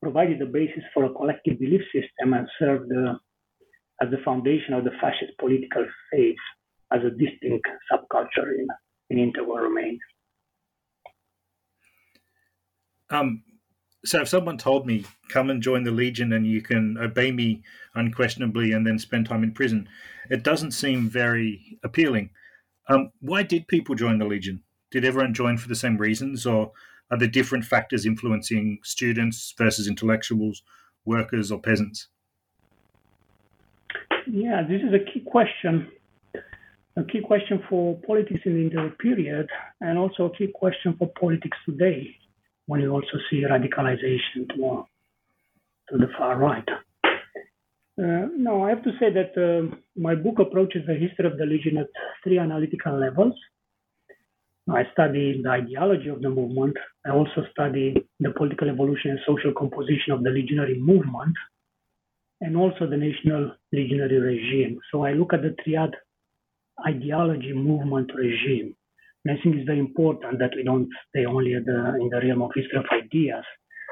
provided 0.00 0.38
the 0.38 0.46
basis 0.46 0.84
for 0.94 1.04
a 1.06 1.12
collective 1.12 1.58
belief 1.58 1.82
system 1.92 2.34
and 2.34 2.46
served 2.60 2.90
uh, 2.92 3.14
as 4.02 4.10
the 4.10 4.18
foundation 4.24 4.74
of 4.74 4.84
the 4.84 4.90
fascist 5.00 5.32
political 5.38 5.86
faith 6.10 6.36
as 6.92 7.00
a 7.04 7.10
distinct 7.10 7.66
subculture 7.90 8.48
in, 8.58 8.66
in 9.10 9.32
interwar 9.32 9.62
Romania. 9.62 9.98
Um, 13.10 13.44
so 14.04 14.20
if 14.20 14.28
someone 14.28 14.58
told 14.58 14.86
me 14.86 15.04
come 15.28 15.50
and 15.50 15.62
join 15.62 15.84
the 15.84 15.90
legion 15.90 16.32
and 16.32 16.46
you 16.46 16.60
can 16.60 16.98
obey 16.98 17.30
me 17.30 17.62
unquestionably 17.94 18.72
and 18.72 18.86
then 18.86 18.98
spend 18.98 19.26
time 19.26 19.44
in 19.44 19.52
prison 19.52 19.88
it 20.30 20.42
doesn't 20.42 20.72
seem 20.72 21.08
very 21.08 21.78
appealing. 21.84 22.30
Um, 22.88 23.12
why 23.20 23.42
did 23.42 23.68
people 23.68 23.94
join 23.94 24.18
the 24.18 24.24
legion? 24.24 24.62
Did 24.90 25.04
everyone 25.04 25.34
join 25.34 25.56
for 25.56 25.68
the 25.68 25.74
same 25.74 25.96
reasons 25.96 26.46
or 26.46 26.72
are 27.10 27.18
there 27.18 27.28
different 27.28 27.64
factors 27.64 28.06
influencing 28.06 28.78
students 28.82 29.54
versus 29.56 29.86
intellectuals 29.86 30.62
workers 31.04 31.52
or 31.52 31.60
peasants 31.60 32.08
yeah 34.26 34.62
this 34.62 34.80
is 34.82 34.92
a 34.94 35.12
key 35.12 35.20
question 35.20 35.90
a 36.96 37.04
key 37.04 37.20
question 37.20 37.62
for 37.68 37.98
politics 38.06 38.40
in 38.44 38.68
the 38.68 38.92
period 38.98 39.48
and 39.80 39.98
also 39.98 40.26
a 40.26 40.36
key 40.36 40.48
question 40.54 40.94
for 40.98 41.10
politics 41.18 41.56
today 41.64 42.14
when 42.66 42.80
you 42.80 42.90
also 42.90 43.18
see 43.30 43.42
radicalization 43.42 44.48
to, 44.50 44.84
to 45.88 45.98
the 45.98 46.08
far 46.18 46.36
right. 46.36 46.68
Uh, 47.98 48.28
no, 48.36 48.64
I 48.64 48.70
have 48.70 48.82
to 48.84 48.92
say 48.98 49.12
that 49.12 49.32
uh, 49.36 49.74
my 49.96 50.14
book 50.14 50.38
approaches 50.38 50.86
the 50.86 50.94
history 50.94 51.26
of 51.26 51.38
the 51.38 51.44
Legion 51.44 51.78
at 51.78 51.88
three 52.24 52.38
analytical 52.38 52.98
levels. 52.98 53.34
I 54.70 54.84
study 54.92 55.42
the 55.42 55.50
ideology 55.50 56.08
of 56.08 56.22
the 56.22 56.30
movement. 56.30 56.76
I 57.04 57.10
also 57.10 57.44
study 57.50 57.94
the 58.20 58.30
political 58.30 58.70
evolution 58.70 59.10
and 59.10 59.20
social 59.26 59.52
composition 59.52 60.12
of 60.12 60.22
the 60.22 60.30
legionary 60.30 60.78
movement, 60.78 61.36
and 62.42 62.56
also 62.56 62.86
the 62.86 62.96
national 62.96 63.52
legionary 63.72 64.18
regime. 64.18 64.78
So 64.90 65.04
I 65.04 65.12
look 65.12 65.32
at 65.32 65.42
the 65.42 65.54
triad 65.62 65.92
ideology, 66.84 67.52
movement, 67.52 68.10
regime. 68.14 68.74
And 69.24 69.38
I 69.38 69.40
think 69.40 69.56
it's 69.56 69.66
very 69.66 69.78
important 69.78 70.40
that 70.40 70.50
we 70.56 70.64
don't 70.64 70.88
stay 71.08 71.24
only 71.24 71.54
the, 71.54 71.96
in 72.00 72.08
the 72.10 72.20
realm 72.20 72.42
of 72.42 72.50
history 72.52 72.78
of 72.78 72.86
ideas, 72.92 73.44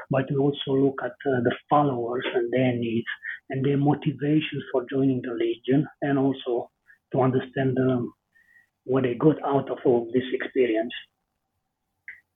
but 0.09 0.29
we 0.29 0.35
also 0.35 0.71
look 0.75 0.99
at 1.01 1.11
uh, 1.11 1.39
the 1.47 1.55
followers 1.69 2.25
and 2.35 2.51
their 2.51 2.73
needs 2.73 3.07
and 3.49 3.65
their 3.65 3.77
motivations 3.77 4.63
for 4.71 4.85
joining 4.91 5.21
the 5.21 5.33
Legion, 5.33 5.87
and 6.01 6.19
also 6.19 6.69
to 7.13 7.21
understand 7.21 7.77
um, 7.79 8.13
what 8.83 9.03
they 9.03 9.13
got 9.13 9.37
out 9.45 9.69
of 9.69 9.77
all 9.85 10.09
this 10.13 10.23
experience. 10.33 10.93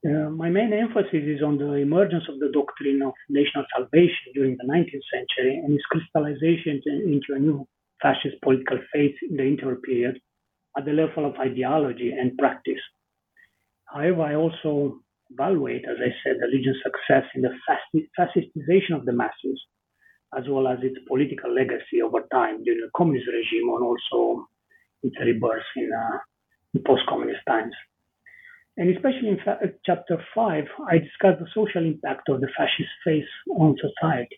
Uh, 0.05 0.29
my 0.29 0.49
main 0.49 0.71
emphasis 0.71 1.25
is 1.25 1.41
on 1.41 1.57
the 1.57 1.73
emergence 1.73 2.25
of 2.29 2.37
the 2.37 2.51
doctrine 2.53 3.01
of 3.01 3.13
national 3.27 3.65
salvation 3.75 4.29
during 4.35 4.55
the 4.57 4.67
19th 4.69 5.07
century 5.11 5.57
and 5.57 5.73
its 5.73 5.83
crystallization 5.89 6.79
into 6.85 7.33
a 7.33 7.39
new 7.39 7.67
fascist 8.03 8.35
political 8.43 8.77
faith 8.93 9.15
in 9.27 9.35
the 9.35 9.41
interwar 9.41 9.81
period 9.81 10.19
at 10.77 10.85
the 10.85 10.91
level 10.91 11.25
of 11.25 11.33
ideology 11.37 12.11
and 12.11 12.37
practice. 12.37 12.83
However, 13.85 14.21
I 14.21 14.35
also 14.35 14.99
evaluate, 15.31 15.85
as 15.89 15.97
I 15.97 16.13
said, 16.21 16.37
the 16.39 16.53
Legion's 16.53 16.83
success 16.83 17.23
in 17.33 17.41
the 17.41 17.53
fascistization 18.19 18.93
of 18.95 19.05
the 19.05 19.13
masses, 19.13 19.59
as 20.37 20.43
well 20.47 20.67
as 20.67 20.79
its 20.83 20.99
political 21.07 21.51
legacy 21.51 22.03
over 22.03 22.21
time 22.31 22.63
during 22.63 22.81
the 22.81 22.91
communist 22.95 23.27
regime 23.27 23.69
and 23.73 23.83
also 23.83 24.45
its 25.01 25.15
rebirth 25.19 25.63
in, 25.77 25.89
uh, 25.91 26.17
in 26.75 26.83
post-communist 26.83 27.41
times. 27.47 27.73
And 28.77 28.89
especially 28.95 29.29
in 29.29 29.39
fa- 29.43 29.59
uh, 29.63 29.67
chapter 29.85 30.17
five, 30.33 30.65
I 30.89 30.97
discuss 30.99 31.39
the 31.39 31.47
social 31.53 31.85
impact 31.85 32.29
of 32.29 32.41
the 32.41 32.49
fascist 32.57 32.91
faith 33.05 33.25
on 33.57 33.75
society. 33.77 34.37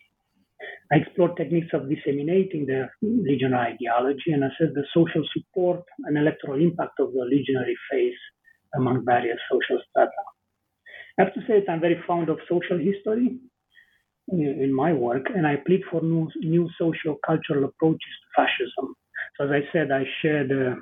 I 0.92 0.96
explore 0.96 1.34
techniques 1.34 1.72
of 1.74 1.88
disseminating 1.88 2.66
the 2.66 2.88
legionary 3.02 3.74
ideology 3.74 4.32
and 4.32 4.44
assess 4.44 4.74
the 4.74 4.84
social 4.94 5.24
support 5.34 5.82
and 6.04 6.16
electoral 6.18 6.60
impact 6.60 6.98
of 7.00 7.12
the 7.12 7.24
legionary 7.24 7.76
faith 7.90 8.18
among 8.74 9.04
various 9.04 9.38
social 9.50 9.80
strata. 9.90 10.22
I 11.18 11.24
have 11.24 11.34
to 11.34 11.40
say 11.46 11.60
that 11.60 11.70
I'm 11.70 11.80
very 11.80 12.00
fond 12.06 12.28
of 12.28 12.38
social 12.48 12.78
history 12.78 13.38
uh, 14.32 14.36
in 14.36 14.72
my 14.74 14.92
work, 14.92 15.26
and 15.34 15.46
I 15.46 15.56
plead 15.66 15.82
for 15.90 16.02
new, 16.02 16.28
new 16.40 16.68
socio-cultural 16.78 17.64
approaches 17.64 18.14
to 18.22 18.28
fascism. 18.36 18.94
So, 19.36 19.44
as 19.46 19.50
I 19.50 19.62
said, 19.72 19.90
I 19.92 20.04
share 20.22 20.46
the, 20.46 20.72
uh, 20.72 20.76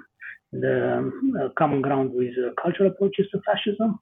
the 0.52 1.10
uh, 1.40 1.48
common 1.58 1.82
ground 1.82 2.12
with 2.12 2.34
uh, 2.38 2.50
cultural 2.60 2.90
approaches 2.90 3.26
to 3.32 3.40
fascism, 3.46 3.98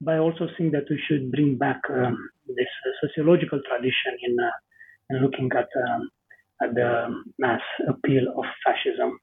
but 0.00 0.14
I 0.14 0.18
also 0.18 0.48
think 0.58 0.72
that 0.72 0.86
we 0.90 1.00
should 1.08 1.30
bring 1.30 1.56
back 1.56 1.80
um, 1.90 2.16
this 2.46 2.72
uh, 2.86 3.06
sociological 3.06 3.60
tradition 3.68 4.12
in 4.22 4.36
and 5.10 5.22
looking 5.22 5.50
at, 5.52 5.68
um, 5.88 6.10
at 6.62 6.74
the 6.74 7.22
mass 7.38 7.60
appeal 7.88 8.24
of 8.36 8.44
fascism. 8.64 9.18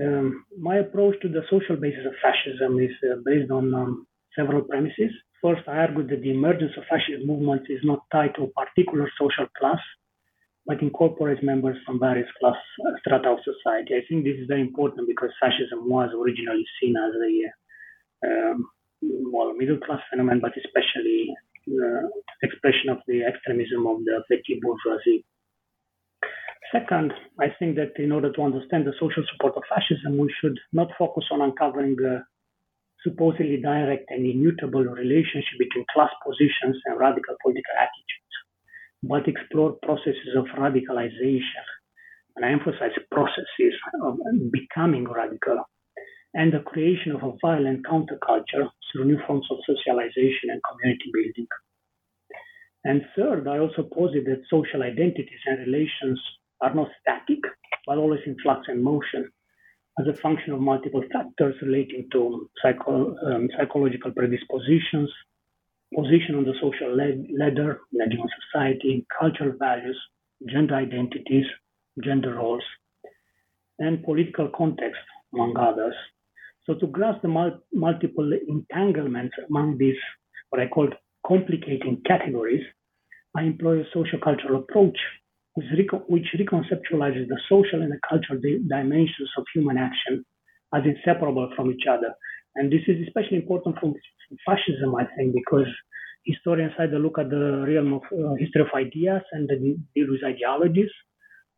Um, 0.00 0.44
my 0.58 0.76
approach 0.78 1.16
to 1.22 1.28
the 1.28 1.42
social 1.50 1.76
basis 1.76 2.06
of 2.06 2.12
fascism 2.22 2.78
is 2.78 2.92
uh, 3.10 3.16
based 3.24 3.50
on 3.50 3.74
um, 3.74 4.06
several 4.36 4.62
premises. 4.62 5.10
First, 5.42 5.62
I 5.66 5.78
argue 5.78 6.06
that 6.06 6.20
the 6.22 6.30
emergence 6.30 6.72
of 6.76 6.84
fascist 6.90 7.24
movements 7.24 7.66
is 7.68 7.80
not 7.82 8.00
tied 8.12 8.34
to 8.36 8.44
a 8.44 8.48
particular 8.48 9.10
social 9.18 9.46
class, 9.58 9.78
but 10.68 10.82
incorporates 10.82 11.42
members 11.42 11.78
from 11.84 11.98
various 11.98 12.28
class 12.38 12.56
strata 13.00 13.30
of 13.30 13.38
society. 13.40 13.94
I 13.96 14.04
think 14.06 14.24
this 14.24 14.36
is 14.36 14.46
very 14.46 14.60
important 14.60 15.08
because 15.08 15.30
fascism 15.40 15.88
was 15.88 16.10
originally 16.12 16.66
seen 16.78 16.94
as 16.94 17.12
a 17.16 17.32
um, 18.28 18.68
well 19.32 19.54
middle 19.54 19.78
class 19.78 20.00
phenomenon, 20.10 20.42
but 20.42 20.52
especially 20.62 21.34
uh, 21.68 22.06
expression 22.42 22.90
of 22.90 22.98
the 23.06 23.24
extremism 23.24 23.86
of 23.86 24.04
the 24.04 24.22
petty 24.30 24.60
bourgeoisie. 24.60 25.24
Second, 26.70 27.14
I 27.40 27.48
think 27.58 27.76
that 27.76 27.96
in 27.96 28.12
order 28.12 28.30
to 28.30 28.42
understand 28.42 28.86
the 28.86 28.92
social 29.00 29.24
support 29.32 29.56
of 29.56 29.62
fascism, 29.72 30.18
we 30.18 30.32
should 30.38 30.58
not 30.72 30.88
focus 30.98 31.24
on 31.32 31.40
uncovering 31.40 31.96
the 31.96 32.24
supposedly 33.02 33.56
direct 33.56 34.04
and 34.10 34.26
immutable 34.26 34.84
relationship 34.84 35.56
between 35.58 35.86
class 35.94 36.10
positions 36.24 36.76
and 36.84 36.98
radical 36.98 37.36
political 37.40 37.72
attitudes, 37.78 38.27
but 39.02 39.28
explore 39.28 39.76
processes 39.82 40.34
of 40.36 40.46
radicalization. 40.58 41.64
And 42.36 42.44
I 42.44 42.50
emphasize 42.50 42.92
processes 43.10 43.74
of 44.02 44.18
becoming 44.52 45.04
radical 45.08 45.64
and 46.34 46.52
the 46.52 46.60
creation 46.60 47.12
of 47.12 47.22
a 47.22 47.32
violent 47.40 47.86
counterculture 47.86 48.68
through 48.92 49.06
new 49.06 49.18
forms 49.26 49.46
of 49.50 49.58
socialization 49.66 50.50
and 50.50 50.60
community 50.70 51.10
building. 51.12 51.46
And 52.84 53.02
third, 53.16 53.48
I 53.48 53.58
also 53.58 53.82
posit 53.82 54.24
that 54.26 54.42
social 54.48 54.82
identities 54.82 55.40
and 55.46 55.58
relations 55.66 56.20
are 56.60 56.74
not 56.74 56.88
static, 57.00 57.40
but 57.86 57.98
always 57.98 58.20
in 58.26 58.36
flux 58.42 58.66
and 58.68 58.82
motion 58.82 59.30
as 60.00 60.06
a 60.06 60.20
function 60.20 60.52
of 60.52 60.60
multiple 60.60 61.02
factors 61.12 61.56
relating 61.60 62.08
to 62.12 62.48
psycho, 62.62 63.16
um, 63.26 63.48
psychological 63.56 64.12
predispositions, 64.12 65.10
position 65.94 66.34
on 66.36 66.44
the 66.44 66.54
social 66.60 66.94
ladder, 66.96 67.80
of 68.00 68.30
society, 68.52 69.06
cultural 69.18 69.52
values, 69.58 69.98
gender 70.48 70.74
identities, 70.74 71.46
gender 72.02 72.34
roles, 72.34 72.62
and 73.78 74.02
political 74.04 74.50
context, 74.56 75.00
among 75.32 75.56
others. 75.56 75.94
So 76.66 76.74
to 76.74 76.86
grasp 76.86 77.22
the 77.22 77.28
mul- 77.28 77.60
multiple 77.72 78.30
entanglements 78.48 79.34
among 79.48 79.78
these, 79.78 79.96
what 80.50 80.60
I 80.60 80.68
call 80.68 80.88
complicating 81.26 82.02
categories, 82.06 82.64
I 83.36 83.42
employ 83.44 83.80
a 83.80 83.84
social 83.92 84.18
cultural 84.18 84.60
approach 84.60 84.98
which 85.54 85.90
which 86.08 86.26
reconceptualizes 86.38 87.28
the 87.28 87.40
social 87.48 87.82
and 87.82 87.92
the 87.92 88.00
cultural 88.08 88.40
dimensions 88.40 89.30
of 89.36 89.44
human 89.54 89.76
action 89.76 90.24
as 90.74 90.82
inseparable 90.84 91.50
from 91.56 91.70
each 91.70 91.86
other. 91.90 92.14
And 92.54 92.70
this 92.72 92.82
is 92.86 93.06
especially 93.06 93.38
important 93.38 93.78
from 93.78 93.94
fascism, 94.46 94.94
I 94.94 95.06
think, 95.16 95.34
because 95.34 95.68
historians 96.24 96.72
either 96.78 96.98
look 96.98 97.18
at 97.18 97.30
the 97.30 97.64
realm 97.66 97.94
of 97.94 98.02
uh, 98.12 98.34
history 98.34 98.62
of 98.62 98.68
ideas 98.74 99.22
and 99.32 99.48
deal 99.94 100.06
with 100.10 100.24
ideologies, 100.24 100.90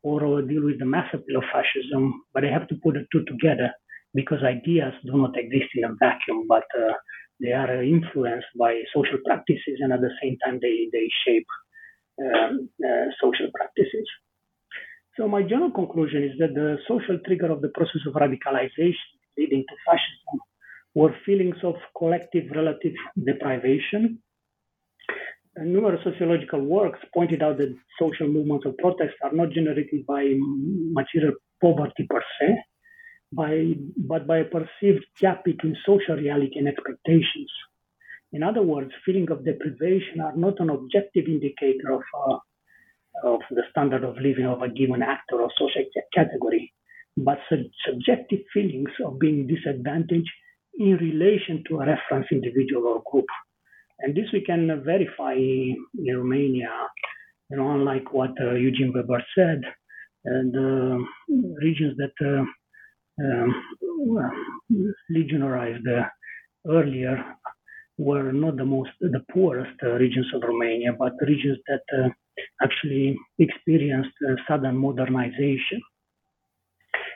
or 0.03 0.39
uh, 0.39 0.41
deal 0.43 0.65
with 0.65 0.79
the 0.79 0.87
mass 0.87 1.09
appeal 1.13 1.39
of 1.39 1.45
fascism, 1.53 2.23
but 2.33 2.43
they 2.43 2.49
have 2.49 2.69
to 2.69 2.77
put 2.83 2.95
the 2.95 3.05
two 3.13 3.25
together 3.25 3.71
because 4.15 4.43
ideas 4.43 4.95
do 5.05 5.17
not 5.17 5.37
exist 5.37 5.71
in 5.75 5.85
a 5.85 5.95
vacuum, 5.99 6.47
but 6.49 6.65
uh, 6.79 6.93
they 7.41 7.53
are 7.53 7.83
influenced 7.83 8.49
by 8.59 8.81
social 8.95 9.19
practices 9.25 9.79
and 9.81 9.93
at 9.93 10.01
the 10.01 10.11
same 10.23 10.37
time 10.45 10.59
they, 10.61 10.89
they 10.93 11.09
shape 11.25 11.47
um, 12.21 12.69
uh, 12.85 13.07
social 13.23 13.49
practices. 13.55 14.07
So 15.17 15.29
my 15.29 15.43
general 15.43 15.71
conclusion 15.71 16.25
is 16.25 16.39
that 16.39 16.55
the 16.55 16.79
social 16.89 17.19
trigger 17.27 17.51
of 17.51 17.61
the 17.61 17.69
process 17.69 18.03
of 18.07 18.15
radicalization 18.15 19.11
leading 19.37 19.65
to 19.69 19.77
fascism 19.87 20.41
were 20.95 21.15
feelings 21.25 21.57
of 21.63 21.75
collective 21.97 22.51
relative 22.55 22.95
deprivation. 23.25 24.19
Numerous 25.57 26.03
sociological 26.05 26.63
works 26.63 27.01
pointed 27.13 27.43
out 27.43 27.59
that 27.59 27.77
social 27.99 28.29
movements 28.29 28.67
of 28.67 28.77
protest 28.79 29.15
are 29.23 29.33
not 29.33 29.51
generated 29.51 30.07
by 30.07 30.23
material 30.93 31.35
poverty 31.61 32.07
per 32.09 32.23
se, 32.41 32.57
by, 33.33 33.75
but 33.97 34.27
by 34.27 34.39
a 34.39 34.45
perceived 34.45 35.05
gap 35.21 35.45
between 35.45 35.77
social 35.85 36.17
reality 36.17 36.59
and 36.59 36.69
expectations. 36.69 37.51
In 38.33 38.43
other 38.43 38.63
words, 38.63 38.93
feelings 39.05 39.31
of 39.31 39.45
deprivation 39.45 40.21
are 40.21 40.37
not 40.37 40.61
an 40.61 40.71
objective 40.71 41.27
indicator 41.27 41.93
of, 41.93 42.03
uh, 42.15 42.39
of 43.25 43.41
the 43.51 43.63
standard 43.71 44.05
of 44.05 44.17
living 44.17 44.47
of 44.47 44.63
a 44.63 44.69
given 44.69 45.03
actor 45.03 45.43
or 45.43 45.51
social 45.59 45.85
category, 46.15 46.73
but 47.17 47.39
sub- 47.49 47.73
subjective 47.85 48.41
feelings 48.55 48.91
of 49.05 49.19
being 49.19 49.49
disadvantaged 49.49 50.31
in 50.81 50.97
relation 50.97 51.63
to 51.69 51.81
a 51.81 51.87
reference 51.87 52.27
individual 52.33 52.87
or 52.87 53.03
group. 53.11 53.27
And 54.01 54.17
this 54.17 54.33
we 54.33 54.43
can 54.43 54.83
verify 54.83 55.35
in 55.35 55.77
Romania, 56.17 56.71
you 57.51 57.59
know, 57.59 57.71
unlike 57.73 58.13
what 58.15 58.31
uh, 58.41 58.55
Eugen 58.55 58.93
Weber 58.95 59.23
said, 59.37 59.61
uh, 59.65 60.43
the 60.57 61.05
regions 61.63 61.97
that 61.99 62.17
uh, 62.27 62.45
um, 63.23 63.55
legionarized 65.11 65.87
uh, 65.87 66.09
earlier 66.67 67.23
were 67.99 68.33
not 68.33 68.57
the 68.57 68.65
most 68.65 68.91
the 69.01 69.23
poorest 69.33 69.77
uh, 69.83 69.91
regions 70.05 70.29
of 70.35 70.43
Romania, 70.43 70.93
but 70.99 71.13
regions 71.27 71.59
that 71.69 71.85
uh, 71.99 72.09
actually 72.63 73.19
experienced 73.39 74.17
uh, 74.27 74.35
sudden 74.49 74.77
modernization. 74.77 75.81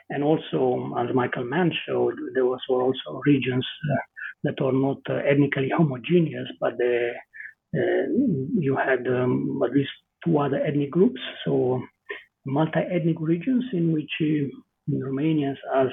And 0.09 0.23
also, 0.23 0.93
as 0.99 1.13
Michael 1.15 1.45
Mann 1.45 1.71
showed, 1.87 2.15
there 2.33 2.45
was 2.45 2.61
also 2.69 3.21
regions 3.25 3.65
uh, 3.91 4.01
that 4.43 4.61
are 4.61 4.71
not 4.71 4.99
uh, 5.09 5.15
ethnically 5.27 5.69
homogeneous, 5.75 6.47
but 6.59 6.73
uh, 6.73 7.77
you 8.57 8.77
had 8.77 9.07
um, 9.07 9.61
at 9.65 9.71
least 9.73 9.89
two 10.23 10.37
other 10.37 10.63
ethnic 10.63 10.91
groups, 10.91 11.19
so 11.43 11.81
multi-ethnic 12.45 13.17
regions 13.19 13.65
in 13.73 13.91
which 13.91 14.11
Romanians, 14.89 15.57
as 15.75 15.87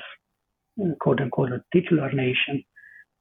quote 1.01 1.21
unquote 1.21 1.53
a 1.53 1.65
titular 1.73 2.13
nation, 2.13 2.63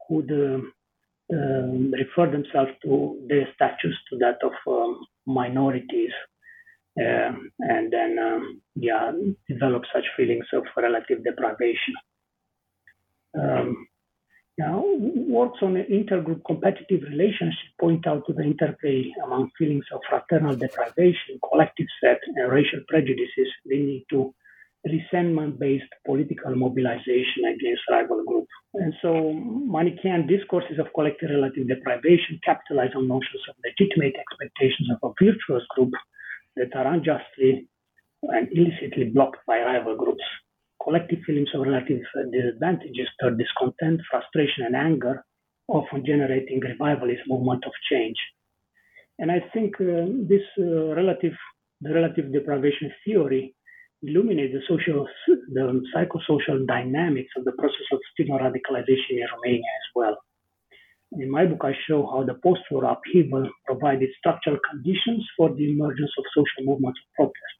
could 0.07 0.29
um, 0.31 1.91
refer 1.91 2.29
themselves 2.29 2.71
to 2.83 3.17
their 3.27 3.47
status 3.55 3.95
to 4.09 4.17
that 4.17 4.37
of 4.43 4.51
um, 4.67 4.99
minorities 5.25 6.11
uh, 6.99 7.31
and 7.59 7.91
then 7.91 8.17
um, 8.19 8.61
yeah 8.75 9.11
develop 9.47 9.83
such 9.93 10.05
feelings 10.17 10.45
of 10.53 10.63
relative 10.75 11.23
deprivation 11.23 11.93
um, 13.39 13.87
now 14.57 14.83
works 14.85 15.59
on 15.61 15.75
intergroup 15.75 16.41
competitive 16.45 17.01
relationship 17.09 17.69
point 17.79 18.05
out 18.05 18.25
to 18.27 18.33
the 18.33 18.43
interplay 18.43 19.11
among 19.23 19.49
feelings 19.57 19.85
of 19.93 20.01
fraternal 20.09 20.55
deprivation 20.55 21.39
collective 21.49 21.87
set 22.03 22.19
and 22.35 22.51
racial 22.51 22.81
prejudices 22.89 23.47
leading 23.65 24.03
to 24.09 24.33
resentment-based 24.85 25.91
political 26.05 26.55
mobilization 26.55 27.45
against 27.45 27.81
rival 27.89 28.23
groups. 28.25 28.49
And 28.73 28.93
so 29.01 29.33
Manichaean 29.33 30.27
discourses 30.27 30.79
of 30.79 30.87
collective 30.95 31.29
relative 31.29 31.67
deprivation 31.67 32.39
capitalize 32.43 32.91
on 32.95 33.07
notions 33.07 33.43
of 33.49 33.55
legitimate 33.63 34.15
expectations 34.17 34.89
of 34.91 35.11
a 35.11 35.13
virtuous 35.23 35.63
group 35.75 35.91
that 36.55 36.75
are 36.75 36.87
unjustly 36.93 37.67
and 38.23 38.47
illicitly 38.51 39.05
blocked 39.13 39.45
by 39.47 39.59
rival 39.59 39.95
groups. 39.95 40.23
Collective 40.83 41.19
feelings 41.25 41.49
of 41.53 41.61
relative 41.61 42.01
disadvantages 42.31 43.07
stir 43.13 43.31
discontent, 43.31 44.01
frustration, 44.09 44.65
and 44.65 44.75
anger, 44.75 45.23
often 45.67 46.03
generating 46.05 46.59
revivalist 46.59 47.21
movement 47.27 47.63
of 47.65 47.71
change. 47.89 48.17
And 49.19 49.31
I 49.31 49.39
think 49.53 49.75
uh, 49.79 50.09
this 50.27 50.41
uh, 50.57 50.95
relative, 50.95 51.33
the 51.81 51.93
relative 51.93 52.33
deprivation 52.33 52.91
theory 53.05 53.55
illuminates 54.01 54.53
the 54.53 54.61
social, 54.67 55.07
the 55.27 55.83
psychosocial 55.95 56.65
dynamics 56.65 57.29
of 57.37 57.45
the 57.45 57.51
process 57.51 57.87
of 57.91 57.99
student 58.13 58.41
radicalization 58.41 59.21
in 59.21 59.27
Romania 59.35 59.73
as 59.81 59.87
well. 59.93 60.17
In 61.13 61.29
my 61.29 61.45
book, 61.45 61.61
I 61.63 61.73
show 61.87 62.07
how 62.07 62.23
the 62.23 62.35
post-war 62.35 62.85
upheaval 62.85 63.49
provided 63.65 64.09
structural 64.17 64.57
conditions 64.69 65.27
for 65.35 65.53
the 65.53 65.71
emergence 65.71 66.11
of 66.17 66.23
social 66.33 66.63
movements 66.63 66.99
of 67.03 67.13
protest. 67.15 67.57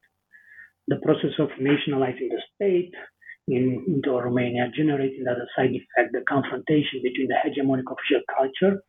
The 0.88 0.96
process 0.96 1.38
of 1.38 1.50
nationalizing 1.60 2.30
the 2.30 2.42
state 2.54 2.92
in, 3.48 3.84
into 3.86 4.10
Romania 4.10 4.70
generated 4.74 5.26
as 5.28 5.36
a 5.36 5.48
side 5.54 5.70
effect 5.70 6.12
the 6.12 6.22
confrontation 6.28 7.02
between 7.02 7.28
the 7.28 7.36
hegemonic 7.44 7.84
official 7.92 8.22
culture 8.36 8.82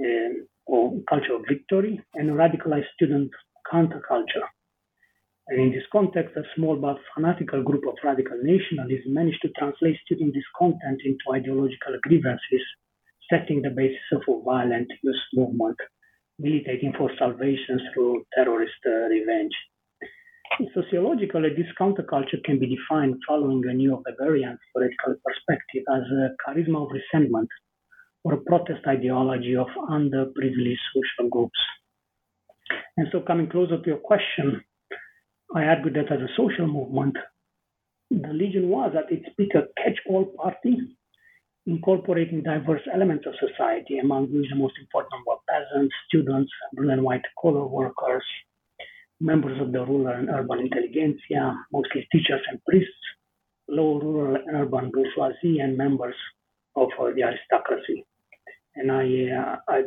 uh, 0.00 0.32
or 0.66 1.00
culture 1.08 1.34
of 1.34 1.42
victory 1.48 2.00
and 2.14 2.30
a 2.30 2.32
radicalized 2.32 2.90
student 2.96 3.30
counterculture 3.70 4.48
and 5.48 5.60
in 5.60 5.72
this 5.72 5.84
context, 5.92 6.36
a 6.36 6.42
small 6.56 6.76
but 6.76 6.96
fanatical 7.14 7.62
group 7.62 7.84
of 7.86 7.96
radical 8.02 8.38
nationalists 8.42 9.04
managed 9.06 9.42
to 9.42 9.50
translate 9.50 9.98
student 10.04 10.32
discontent 10.32 11.02
into 11.04 11.24
ideological 11.34 11.98
grievances, 12.02 12.64
setting 13.34 13.62
the 13.62 13.70
basis 13.70 14.06
of 14.12 14.22
a 14.28 14.42
violent 14.44 14.88
youth 15.02 15.24
movement, 15.34 15.76
militating 16.38 16.92
for 16.96 17.10
salvation 17.18 17.80
through 17.92 18.24
terrorist 18.34 18.80
uh, 18.86 19.08
revenge. 19.14 19.52
Sociologically, 20.72 21.50
this 21.56 21.72
counterculture 21.80 22.42
can 22.44 22.60
be 22.60 22.76
defined 22.76 23.16
following 23.26 23.62
a 23.68 23.74
new 23.74 24.00
Weberian 24.06 24.56
theoretical 24.72 25.14
perspective 25.24 25.82
as 25.96 26.02
a 26.12 26.30
charisma 26.46 26.84
of 26.84 26.92
resentment 26.92 27.48
or 28.22 28.34
a 28.34 28.40
protest 28.42 28.86
ideology 28.86 29.56
of 29.56 29.66
underprivileged 29.90 30.84
social 30.94 31.28
groups. 31.28 31.58
And 32.96 33.08
so, 33.10 33.20
coming 33.20 33.50
closer 33.50 33.78
to 33.78 33.86
your 33.86 33.98
question, 33.98 34.62
I 35.54 35.64
argue 35.64 35.92
that 35.92 36.12
as 36.12 36.20
a 36.20 36.34
social 36.36 36.68
movement, 36.68 37.16
the 38.10 38.32
Legion 38.32 38.68
was 38.68 38.92
at 38.96 39.10
its 39.10 39.26
peak 39.36 39.54
a 39.54 39.62
catch-all 39.82 40.26
party, 40.36 40.96
incorporating 41.66 42.42
diverse 42.42 42.82
elements 42.92 43.24
of 43.26 43.34
society, 43.40 43.98
among 43.98 44.32
which 44.32 44.50
the 44.50 44.56
most 44.56 44.74
important 44.78 45.20
were 45.26 45.36
peasants, 45.48 45.94
students, 46.08 46.52
blue 46.74 46.90
and 46.90 47.02
white 47.02 47.24
collar 47.40 47.66
workers, 47.66 48.24
members 49.20 49.60
of 49.60 49.72
the 49.72 49.84
rural 49.84 50.08
and 50.08 50.28
urban 50.28 50.60
intelligentsia, 50.60 51.56
mostly 51.72 52.06
teachers 52.12 52.42
and 52.50 52.60
priests, 52.68 52.92
low 53.68 53.98
rural 53.98 54.36
and 54.36 54.56
urban 54.56 54.90
bourgeoisie, 54.90 55.60
and 55.60 55.76
members 55.76 56.16
of 56.76 56.88
uh, 57.00 57.10
the 57.14 57.22
aristocracy. 57.22 58.04
And 58.76 58.90
I, 58.92 59.06
uh, 59.32 59.56
I, 59.68 59.82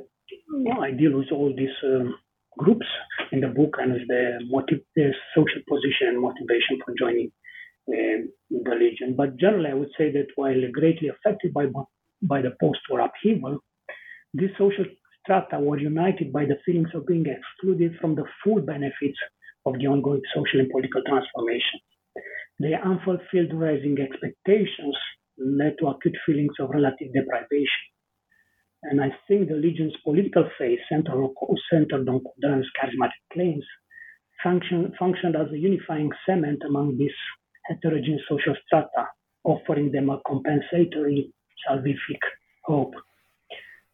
I 0.81 0.91
deal 0.91 1.17
with 1.17 1.31
all 1.31 1.53
these 1.55 1.77
um, 1.83 2.15
groups 2.57 2.87
in 3.31 3.41
the 3.41 3.47
book 3.47 3.75
and 3.79 3.93
with 3.93 4.07
the, 4.07 4.39
motive, 4.49 4.79
the 4.95 5.11
social 5.35 5.61
position 5.69 6.07
and 6.07 6.21
motivation 6.21 6.79
for 6.83 6.93
joining 6.97 7.31
the 8.77 8.83
Legion. 8.85 9.15
But 9.15 9.37
generally, 9.37 9.69
I 9.69 9.73
would 9.73 9.91
say 9.97 10.11
that 10.11 10.27
while 10.35 10.59
greatly 10.71 11.09
affected 11.09 11.53
by, 11.53 11.65
by 12.21 12.41
the 12.41 12.55
post-war 12.59 13.01
upheaval, 13.01 13.59
these 14.33 14.49
social 14.57 14.85
strata 15.21 15.59
were 15.59 15.79
united 15.79 16.31
by 16.31 16.45
the 16.45 16.57
feelings 16.65 16.89
of 16.93 17.05
being 17.05 17.25
excluded 17.25 17.97
from 17.99 18.15
the 18.15 18.25
full 18.43 18.61
benefits 18.61 19.17
of 19.65 19.73
the 19.79 19.87
ongoing 19.87 20.21
social 20.33 20.59
and 20.59 20.69
political 20.69 21.01
transformation. 21.07 21.79
Their 22.59 22.83
unfulfilled 22.83 23.53
rising 23.53 23.97
expectations 23.99 24.97
led 25.37 25.75
to 25.79 25.87
acute 25.87 26.15
feelings 26.25 26.53
of 26.59 26.69
relative 26.69 27.13
deprivation. 27.13 27.85
And 28.83 29.01
I 29.01 29.09
think 29.27 29.49
the 29.49 29.55
Legion's 29.55 29.95
political 30.03 30.49
faith, 30.57 30.79
centered, 30.89 31.27
centered 31.71 32.07
on 32.09 32.21
Codreanu's 32.21 32.69
charismatic 32.79 33.21
claims, 33.33 33.65
function, 34.43 34.93
functioned 34.97 35.35
as 35.35 35.51
a 35.51 35.57
unifying 35.57 36.11
cement 36.25 36.61
among 36.65 36.97
these 36.97 37.11
heterogeneous 37.67 38.21
social 38.29 38.55
strata, 38.65 39.07
offering 39.43 39.91
them 39.91 40.09
a 40.09 40.19
compensatory 40.27 41.33
salvific 41.67 42.21
hope. 42.63 42.93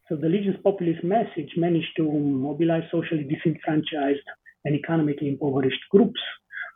So 0.09 0.15
the 0.15 0.27
Legion's 0.27 0.61
populist 0.63 1.03
message 1.03 1.51
managed 1.57 1.95
to 1.97 2.03
mobilize 2.03 2.83
socially 2.91 3.23
disenfranchised 3.23 4.27
and 4.65 4.75
economically 4.75 5.29
impoverished 5.29 5.81
groups 5.91 6.19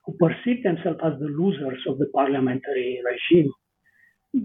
who 0.05 0.13
perceived 0.13 0.63
themselves 0.63 0.99
as 1.03 1.19
the 1.19 1.27
losers 1.27 1.79
of 1.87 1.97
the 1.97 2.07
parliamentary 2.13 3.01
regime, 3.03 3.51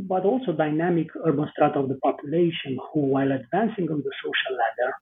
but 0.09 0.25
also 0.25 0.53
dynamic 0.53 1.09
urban 1.25 1.49
strata 1.53 1.79
of 1.79 1.89
the 1.89 1.99
population 2.03 2.79
who, 2.93 3.01
while 3.01 3.31
advancing 3.31 3.89
on 3.91 4.03
the 4.03 4.13
social 4.23 4.57
ladder, 4.57 4.93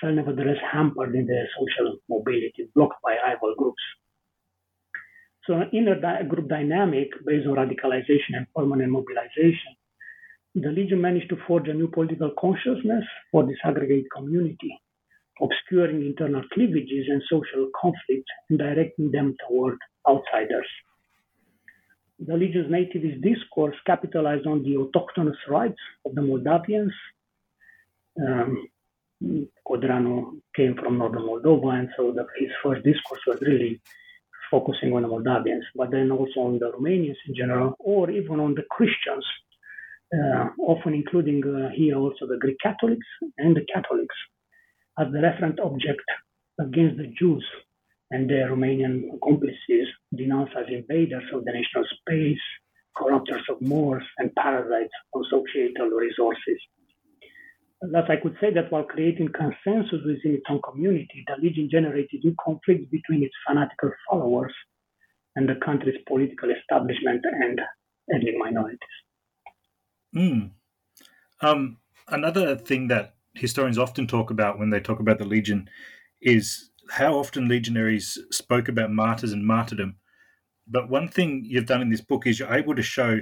felt 0.00 0.14
nevertheless 0.14 0.58
hampered 0.70 1.14
in 1.14 1.26
their 1.26 1.48
social 1.58 1.98
mobility, 2.08 2.68
blocked 2.74 3.02
by 3.02 3.16
rival 3.24 3.54
groups. 3.58 3.82
So 5.46 5.54
an 5.54 5.70
inner 5.72 6.00
di- 6.00 6.24
group 6.24 6.48
dynamic 6.48 7.08
based 7.24 7.46
on 7.46 7.54
radicalization 7.54 8.36
and 8.36 8.46
permanent 8.54 8.90
mobilization, 8.90 9.72
the 10.54 10.70
Legion 10.70 11.00
managed 11.00 11.28
to 11.30 11.38
forge 11.46 11.68
a 11.68 11.74
new 11.74 11.88
political 11.88 12.30
consciousness 12.38 13.04
for 13.30 13.44
this 13.46 13.58
aggregate 13.64 14.06
community 14.14 14.80
obscuring 15.40 16.04
internal 16.06 16.42
cleavages 16.52 17.06
and 17.08 17.22
social 17.30 17.68
conflicts 17.80 18.30
and 18.48 18.58
directing 18.58 19.10
them 19.10 19.36
toward 19.46 19.76
outsiders. 20.08 20.66
The 22.18 22.34
Legion's 22.34 22.72
nativist 22.72 23.22
discourse 23.22 23.76
capitalized 23.86 24.46
on 24.46 24.62
the 24.62 24.76
autochthonous 24.76 25.36
rights 25.48 25.78
of 26.06 26.14
the 26.14 26.22
Moldavians. 26.22 26.92
Um, 28.20 28.68
Codreanu 29.68 30.40
came 30.54 30.74
from 30.76 30.98
northern 30.98 31.22
Moldova, 31.22 31.78
and 31.78 31.88
so 31.96 32.12
the, 32.12 32.26
his 32.38 32.50
first 32.62 32.84
discourse 32.84 33.20
was 33.26 33.38
really 33.42 33.80
focusing 34.50 34.92
on 34.92 35.02
the 35.02 35.08
Moldavians, 35.08 35.64
but 35.74 35.90
then 35.90 36.10
also 36.10 36.40
on 36.40 36.58
the 36.58 36.70
Romanians 36.72 37.16
in 37.28 37.34
general, 37.34 37.74
or 37.78 38.10
even 38.10 38.40
on 38.40 38.54
the 38.54 38.64
Christians, 38.70 39.24
uh, 40.14 40.48
often 40.58 40.94
including 40.94 41.42
uh, 41.44 41.70
here 41.74 41.96
also 41.96 42.26
the 42.26 42.38
Greek 42.38 42.58
Catholics 42.62 43.06
and 43.38 43.56
the 43.56 43.66
Catholics 43.72 44.14
as 44.98 45.08
the 45.12 45.18
referent 45.18 45.58
object 45.60 46.04
against 46.60 46.96
the 46.96 47.12
Jews 47.18 47.44
and 48.10 48.30
their 48.30 48.50
Romanian 48.50 49.14
accomplices 49.14 49.88
denounced 50.14 50.54
as 50.56 50.66
invaders 50.68 51.24
of 51.34 51.44
the 51.44 51.52
national 51.52 51.84
space, 51.98 52.40
corrupters 52.96 53.42
of 53.50 53.60
Moors, 53.60 54.04
and 54.18 54.34
parasites 54.36 54.92
on 55.12 55.24
societal 55.24 55.88
resources. 55.88 56.60
Thus, 57.82 58.04
I 58.08 58.16
could 58.16 58.36
say 58.40 58.52
that 58.54 58.72
while 58.72 58.84
creating 58.84 59.28
consensus 59.34 60.00
within 60.04 60.36
its 60.36 60.44
own 60.48 60.60
community, 60.62 61.24
the 61.26 61.34
Legion 61.42 61.68
generated 61.70 62.20
new 62.24 62.34
conflicts 62.42 62.88
between 62.90 63.22
its 63.22 63.34
fanatical 63.46 63.92
followers 64.08 64.52
and 65.36 65.48
the 65.48 65.56
country's 65.62 66.00
political 66.08 66.48
establishment 66.50 67.22
and 67.24 67.60
ethnic 68.14 68.34
minorities. 68.38 68.78
Mm. 70.14 70.50
Um, 71.42 71.76
another 72.08 72.56
thing 72.56 72.88
that 72.88 73.16
historians 73.34 73.78
often 73.78 74.06
talk 74.06 74.30
about 74.30 74.58
when 74.58 74.70
they 74.70 74.80
talk 74.80 74.98
about 74.98 75.18
the 75.18 75.26
Legion 75.26 75.68
is 76.22 76.70
how 76.90 77.18
often 77.18 77.48
legionaries 77.48 78.16
spoke 78.30 78.68
about 78.68 78.90
martyrs 78.90 79.32
and 79.32 79.46
martyrdom. 79.46 79.96
But 80.66 80.88
one 80.88 81.08
thing 81.08 81.44
you've 81.44 81.66
done 81.66 81.82
in 81.82 81.90
this 81.90 82.00
book 82.00 82.26
is 82.26 82.38
you're 82.38 82.54
able 82.54 82.74
to 82.74 82.82
show 82.82 83.20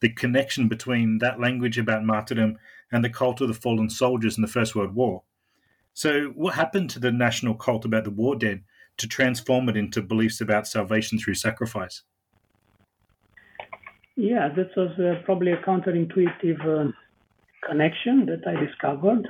the 0.00 0.08
connection 0.08 0.68
between 0.68 1.18
that 1.18 1.38
language 1.38 1.76
about 1.76 2.04
martyrdom 2.04 2.56
and 2.92 3.04
the 3.04 3.10
cult 3.10 3.40
of 3.40 3.48
the 3.48 3.54
fallen 3.54 3.90
soldiers 3.90 4.36
in 4.36 4.42
the 4.42 4.48
First 4.48 4.74
World 4.74 4.94
War. 4.94 5.22
So, 5.92 6.28
what 6.36 6.54
happened 6.54 6.90
to 6.90 7.00
the 7.00 7.10
national 7.10 7.54
cult 7.54 7.84
about 7.84 8.04
the 8.04 8.10
war 8.10 8.36
dead 8.36 8.62
to 8.98 9.08
transform 9.08 9.68
it 9.68 9.76
into 9.76 10.02
beliefs 10.02 10.40
about 10.40 10.66
salvation 10.66 11.18
through 11.18 11.34
sacrifice? 11.34 12.02
Yeah, 14.16 14.48
that 14.54 14.76
was 14.76 14.90
uh, 14.98 15.22
probably 15.24 15.52
a 15.52 15.56
counterintuitive 15.58 16.60
uh, 16.66 16.92
connection 17.66 18.26
that 18.26 18.46
I 18.46 18.64
discovered. 18.64 19.28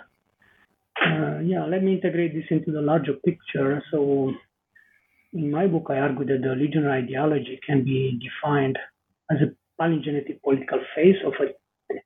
Uh, 1.00 1.38
yeah, 1.38 1.64
let 1.64 1.82
me 1.82 1.94
integrate 1.94 2.34
this 2.34 2.44
into 2.50 2.72
the 2.72 2.82
larger 2.82 3.14
picture. 3.24 3.82
So, 3.90 4.32
in 5.32 5.50
my 5.50 5.66
book, 5.66 5.86
I 5.90 5.98
argue 5.98 6.26
that 6.26 6.42
the 6.42 6.54
legionary 6.54 7.04
ideology 7.04 7.60
can 7.64 7.84
be 7.84 8.20
defined 8.20 8.78
as 9.30 9.38
a 9.40 9.54
palingenetic 9.80 10.42
political 10.42 10.80
faith 10.94 11.16
of 11.24 11.34
a 11.40 11.52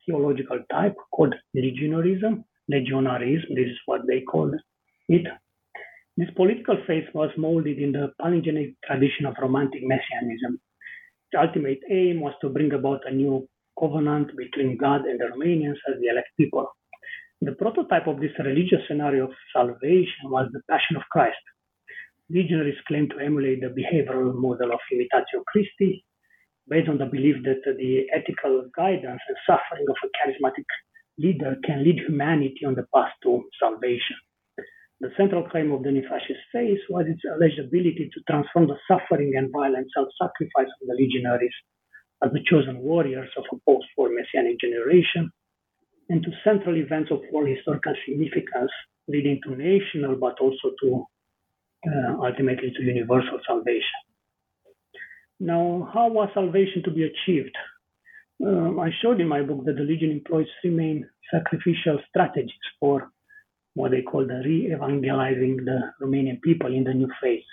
theological 0.06 0.60
type 0.70 0.94
called 1.12 1.34
legionarism. 1.54 2.44
Legionarism, 2.70 3.54
this 3.54 3.66
is 3.66 3.78
what 3.86 4.02
they 4.06 4.22
call 4.22 4.52
it. 5.08 5.26
This 6.16 6.30
political 6.36 6.78
faith 6.86 7.04
was 7.12 7.30
molded 7.36 7.78
in 7.78 7.92
the 7.92 8.12
palingenetic 8.20 8.76
tradition 8.86 9.26
of 9.26 9.34
romantic 9.40 9.82
messianism. 9.82 10.60
The 11.32 11.40
ultimate 11.40 11.80
aim 11.90 12.20
was 12.20 12.34
to 12.40 12.48
bring 12.48 12.72
about 12.72 13.02
a 13.06 13.12
new 13.12 13.48
covenant 13.78 14.36
between 14.36 14.76
God 14.76 15.06
and 15.06 15.18
the 15.18 15.24
Romanians 15.24 15.78
as 15.88 16.00
the 16.00 16.06
elect 16.08 16.28
people. 16.38 16.68
The 17.40 17.52
prototype 17.52 18.06
of 18.06 18.20
this 18.20 18.30
religious 18.38 18.80
scenario 18.86 19.24
of 19.24 19.34
salvation 19.52 20.30
was 20.30 20.48
the 20.52 20.62
Passion 20.70 20.96
of 20.96 21.02
Christ. 21.10 21.36
Legionaries 22.30 22.78
claimed 22.86 23.10
to 23.10 23.18
emulate 23.18 23.60
the 23.60 23.68
behavioral 23.68 24.34
model 24.34 24.72
of 24.72 24.78
Imitatio 24.92 25.42
Christi, 25.48 26.04
based 26.68 26.88
on 26.88 26.98
the 26.98 27.06
belief 27.06 27.36
that 27.44 27.62
the 27.64 28.06
ethical 28.12 28.68
guidance 28.76 29.20
and 29.28 29.36
suffering 29.46 29.86
of 29.88 29.96
a 30.04 30.08
charismatic 30.16 30.64
leader 31.18 31.56
can 31.64 31.84
lead 31.84 32.00
humanity 32.00 32.64
on 32.66 32.74
the 32.74 32.86
path 32.94 33.12
to 33.22 33.44
salvation. 33.60 34.16
The 35.00 35.10
central 35.16 35.44
claim 35.48 35.72
of 35.72 35.82
the 35.82 35.90
new 35.92 36.06
fascist 36.08 36.40
faith 36.52 36.80
was 36.88 37.06
its 37.06 37.22
alleged 37.24 37.58
ability 37.58 38.10
to 38.14 38.20
transform 38.30 38.68
the 38.68 38.78
suffering 38.88 39.34
and 39.36 39.52
violent 39.52 39.88
self 39.94 40.08
sacrifice 40.20 40.70
of 40.80 40.88
the 40.88 40.94
legionaries 40.94 41.54
as 42.24 42.32
the 42.32 42.42
chosen 42.48 42.78
warriors 42.80 43.30
of 43.36 43.44
a 43.52 43.56
post 43.66 43.86
war 43.96 44.08
messianic 44.10 44.58
generation 44.60 45.30
into 46.08 46.30
central 46.44 46.76
events 46.76 47.10
of 47.10 47.20
world 47.32 47.48
historical 47.48 47.94
significance, 48.06 48.70
leading 49.08 49.40
to 49.44 49.56
national 49.56 50.16
but 50.16 50.38
also 50.40 50.72
to 50.82 51.04
uh, 51.88 52.12
ultimately 52.22 52.72
to 52.76 52.82
universal 52.82 53.38
salvation. 53.46 54.00
Now, 55.40 55.90
how 55.92 56.08
was 56.08 56.28
salvation 56.34 56.82
to 56.84 56.90
be 56.90 57.04
achieved? 57.04 57.56
Um, 58.44 58.78
I 58.80 58.90
showed 59.02 59.20
in 59.20 59.28
my 59.28 59.42
book 59.42 59.64
that 59.64 59.76
the 59.76 59.82
Legion 59.82 60.10
employs 60.10 60.46
three 60.60 60.70
main 60.70 61.08
sacrificial 61.32 61.98
strategies 62.08 62.66
for 62.78 63.10
what 63.74 63.90
they 63.90 64.02
call 64.02 64.26
the 64.26 64.42
re 64.44 64.72
evangelizing 64.72 65.56
the 65.64 65.92
Romanian 66.00 66.40
people 66.42 66.72
in 66.72 66.84
the 66.84 66.94
new 66.94 67.08
faith. 67.20 67.44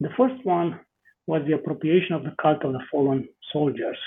The 0.00 0.10
first 0.16 0.44
one 0.44 0.80
was 1.26 1.42
the 1.46 1.54
appropriation 1.54 2.14
of 2.14 2.22
the 2.24 2.34
cult 2.40 2.64
of 2.64 2.72
the 2.72 2.82
fallen 2.90 3.28
soldiers, 3.52 3.98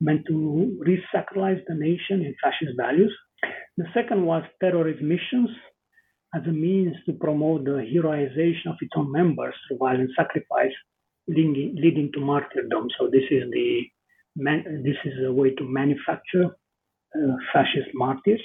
meant 0.00 0.26
to 0.26 0.76
re-sacralize 0.80 1.62
the 1.66 1.74
nation 1.74 2.22
in 2.22 2.34
fascist 2.42 2.76
values. 2.76 3.16
The 3.76 3.86
second 3.94 4.24
was 4.24 4.44
terrorist 4.60 5.02
missions 5.02 5.50
as 6.34 6.42
a 6.46 6.52
means 6.52 6.94
to 7.06 7.12
promote 7.12 7.64
the 7.64 7.84
heroization 7.92 8.66
of 8.68 8.76
its 8.80 8.92
own 8.96 9.10
members 9.10 9.54
through 9.66 9.78
violent 9.78 10.10
sacrifice, 10.16 10.72
leading, 11.30 11.76
leading 11.76 12.10
to 12.14 12.20
martyrdom. 12.20 12.88
So 12.98 13.08
this 13.10 13.24
is 13.30 13.44
the 13.50 13.82
this 14.36 14.96
is 15.04 15.14
a 15.26 15.32
way 15.32 15.50
to 15.54 15.64
manufacture 15.64 16.46
uh, 17.16 17.36
fascist 17.52 17.90
martyrs. 17.94 18.42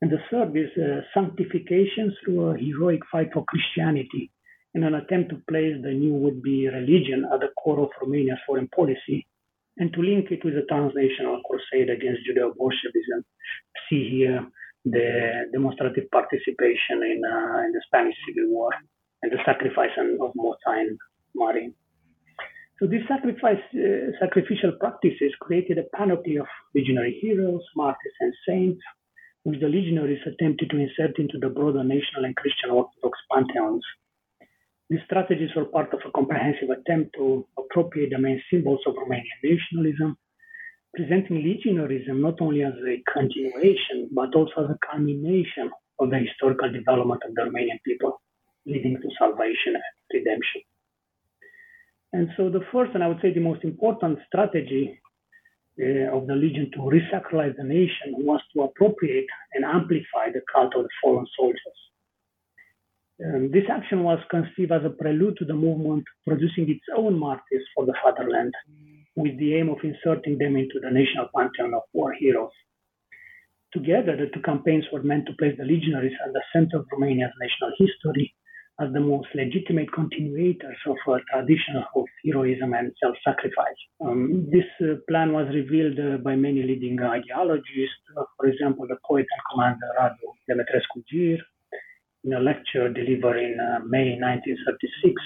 And 0.00 0.10
the 0.10 0.18
third 0.30 0.56
is 0.56 0.70
uh, 0.78 1.02
sanctification 1.12 2.16
through 2.24 2.40
a 2.50 2.58
heroic 2.58 3.00
fight 3.12 3.28
for 3.34 3.44
Christianity 3.44 4.30
in 4.74 4.82
an 4.84 4.94
attempt 4.94 5.30
to 5.30 5.42
place 5.48 5.76
the 5.82 5.92
new 5.92 6.14
would-be 6.14 6.68
religion 6.68 7.28
at 7.32 7.40
the 7.40 7.50
core 7.62 7.80
of 7.80 7.90
Romania's 8.00 8.38
foreign 8.46 8.68
policy 8.68 9.26
and 9.76 9.92
to 9.92 10.00
link 10.00 10.30
it 10.30 10.42
with 10.44 10.54
the 10.54 10.64
transnational 10.68 11.42
crusade 11.46 11.90
against 11.90 12.22
Judeo-Bolshevism. 12.26 13.22
See 13.90 14.08
here 14.08 14.46
the 14.86 15.50
demonstrative 15.52 16.10
participation 16.10 17.02
in, 17.04 17.20
uh, 17.22 17.66
in 17.66 17.72
the 17.72 17.82
Spanish 17.86 18.16
Civil 18.26 18.50
War. 18.50 18.70
and 19.22 19.32
the 19.32 19.38
sacrifice 19.44 19.90
of 19.98 20.32
Moța 20.34 20.80
and 21.34 21.40
Marin. 21.40 21.74
So 22.80 22.86
these 22.86 23.06
sacrifice, 23.08 23.60
uh, 23.74 24.12
sacrificial 24.18 24.72
practices 24.80 25.34
created 25.40 25.76
a 25.76 25.84
panoply 25.94 26.36
of 26.36 26.46
legionary 26.74 27.18
heroes, 27.20 27.62
martyrs, 27.76 28.16
and 28.20 28.32
saints, 28.48 28.80
which 29.42 29.60
the 29.60 29.68
legionaries 29.68 30.20
attempted 30.26 30.70
to 30.70 30.78
insert 30.78 31.18
into 31.18 31.38
the 31.38 31.50
broader 31.50 31.84
national 31.84 32.24
and 32.24 32.36
Christian 32.36 32.70
Orthodox 32.70 33.18
pantheons. 33.30 33.84
These 34.88 35.00
strategies 35.04 35.50
were 35.54 35.66
part 35.66 35.92
of 35.92 36.00
a 36.06 36.10
comprehensive 36.10 36.70
attempt 36.70 37.14
to 37.16 37.46
appropriate 37.58 38.10
the 38.10 38.18
main 38.18 38.42
symbols 38.50 38.80
of 38.86 38.94
Romanian 38.94 39.38
nationalism, 39.44 40.16
presenting 40.94 41.44
legionarism 41.44 42.20
not 42.20 42.40
only 42.40 42.64
as 42.64 42.74
a 42.74 43.02
continuation, 43.12 44.08
but 44.12 44.34
also 44.34 44.64
as 44.64 44.70
a 44.70 44.78
culmination 44.90 45.70
of 46.00 46.10
the 46.10 46.18
historical 46.18 46.72
development 46.72 47.22
of 47.28 47.34
the 47.34 47.42
Romanian 47.42 47.78
people, 47.86 48.20
leading 48.66 48.96
to 49.00 49.08
salvation 49.18 49.76
and 49.76 49.84
redemption. 50.12 50.62
And 52.12 52.28
so 52.36 52.50
the 52.50 52.64
first, 52.72 52.92
and 52.94 53.04
I 53.04 53.08
would 53.08 53.20
say 53.22 53.32
the 53.32 53.40
most 53.40 53.62
important 53.64 54.18
strategy 54.26 55.00
uh, 55.80 56.16
of 56.16 56.26
the 56.26 56.34
Legion 56.34 56.70
to 56.74 56.80
resacralize 56.80 57.56
the 57.56 57.64
nation 57.64 58.14
was 58.18 58.40
to 58.52 58.62
appropriate 58.62 59.26
and 59.54 59.64
amplify 59.64 60.30
the 60.32 60.42
cult 60.52 60.74
of 60.74 60.82
the 60.82 60.88
fallen 61.02 61.26
soldiers. 61.38 61.78
Um, 63.24 63.50
this 63.52 63.64
action 63.70 64.02
was 64.02 64.18
conceived 64.30 64.72
as 64.72 64.84
a 64.84 64.90
prelude 64.90 65.36
to 65.38 65.44
the 65.44 65.54
movement 65.54 66.04
producing 66.26 66.68
its 66.70 66.84
own 66.96 67.18
martyrs 67.18 67.64
for 67.74 67.86
the 67.86 67.94
fatherland, 68.02 68.54
with 69.14 69.38
the 69.38 69.54
aim 69.56 69.68
of 69.68 69.78
inserting 69.84 70.38
them 70.38 70.56
into 70.56 70.80
the 70.80 70.90
national 70.90 71.28
pantheon 71.36 71.74
of 71.74 71.82
war 71.92 72.12
heroes. 72.12 72.52
Together, 73.72 74.16
the 74.16 74.30
two 74.34 74.42
campaigns 74.42 74.84
were 74.92 75.02
meant 75.02 75.26
to 75.26 75.34
place 75.34 75.54
the 75.56 75.64
legionaries 75.64 76.16
at 76.26 76.32
the 76.32 76.42
center 76.52 76.78
of 76.78 76.86
Romania's 76.90 77.32
national 77.38 77.72
history 77.78 78.34
as 78.80 78.92
the 78.94 79.00
most 79.00 79.28
legitimate 79.34 79.90
continuators 79.92 80.80
of 80.86 80.96
a 81.12 81.18
tradition 81.30 81.76
of 81.94 82.04
heroism 82.24 82.72
and 82.72 82.92
self-sacrifice. 83.02 83.80
Um, 84.00 84.48
this 84.50 84.64
uh, 84.80 84.94
plan 85.08 85.32
was 85.32 85.46
revealed 85.54 85.98
uh, 86.00 86.16
by 86.18 86.34
many 86.34 86.62
leading 86.62 86.98
ideologists, 87.00 88.04
uh, 88.16 88.24
for 88.36 88.46
example, 88.46 88.86
the 88.88 88.96
poet 89.06 89.26
and 89.30 89.42
commander 89.52 89.88
Radu 89.98 90.28
Demetrescu 90.48 91.04
Gyr, 91.10 91.38
in 92.24 92.32
a 92.32 92.40
lecture 92.40 92.88
delivered 92.88 93.38
in 93.38 93.58
uh, 93.60 93.80
May 93.86 94.16
1936, 94.18 95.22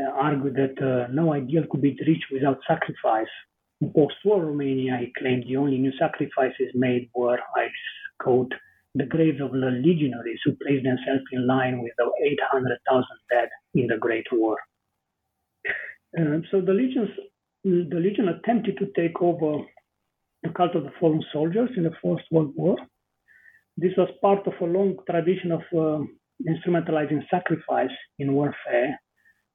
uh, 0.00 0.10
argued 0.12 0.54
that 0.56 0.76
uh, 0.84 1.12
no 1.12 1.32
ideal 1.32 1.64
could 1.70 1.80
be 1.80 1.96
reached 2.06 2.26
without 2.30 2.58
sacrifice. 2.68 3.32
In 3.80 3.90
post-war 3.92 4.44
Romania, 4.44 4.98
he 5.00 5.12
claimed 5.18 5.44
the 5.46 5.56
only 5.56 5.78
new 5.78 5.92
sacrifices 5.98 6.70
made 6.74 7.08
were, 7.14 7.38
I 7.56 7.68
quote, 8.18 8.52
the 8.94 9.06
graves 9.06 9.40
of 9.40 9.52
the 9.52 9.70
legionaries 9.84 10.40
who 10.44 10.56
placed 10.62 10.84
themselves 10.84 11.24
in 11.32 11.46
line 11.46 11.82
with 11.82 11.92
the 11.96 12.10
800,000 12.22 13.04
dead 13.30 13.48
in 13.74 13.86
the 13.86 13.96
Great 13.96 14.26
War. 14.32 14.56
Uh, 16.18 16.40
so 16.50 16.60
the 16.60 16.72
legions, 16.72 17.10
the 17.62 18.00
legion 18.00 18.28
attempted 18.28 18.78
to 18.78 18.86
take 18.96 19.20
over 19.22 19.64
the 20.42 20.50
cult 20.50 20.74
of 20.74 20.84
the 20.84 20.92
fallen 20.98 21.22
soldiers 21.32 21.70
in 21.76 21.84
the 21.84 21.92
First 22.02 22.24
World 22.32 22.52
War. 22.56 22.76
This 23.76 23.92
was 23.96 24.08
part 24.20 24.46
of 24.46 24.54
a 24.60 24.64
long 24.64 24.96
tradition 25.08 25.52
of 25.52 25.60
uh, 25.72 26.04
instrumentalizing 26.48 27.22
sacrifice 27.30 27.94
in 28.18 28.32
warfare 28.32 28.98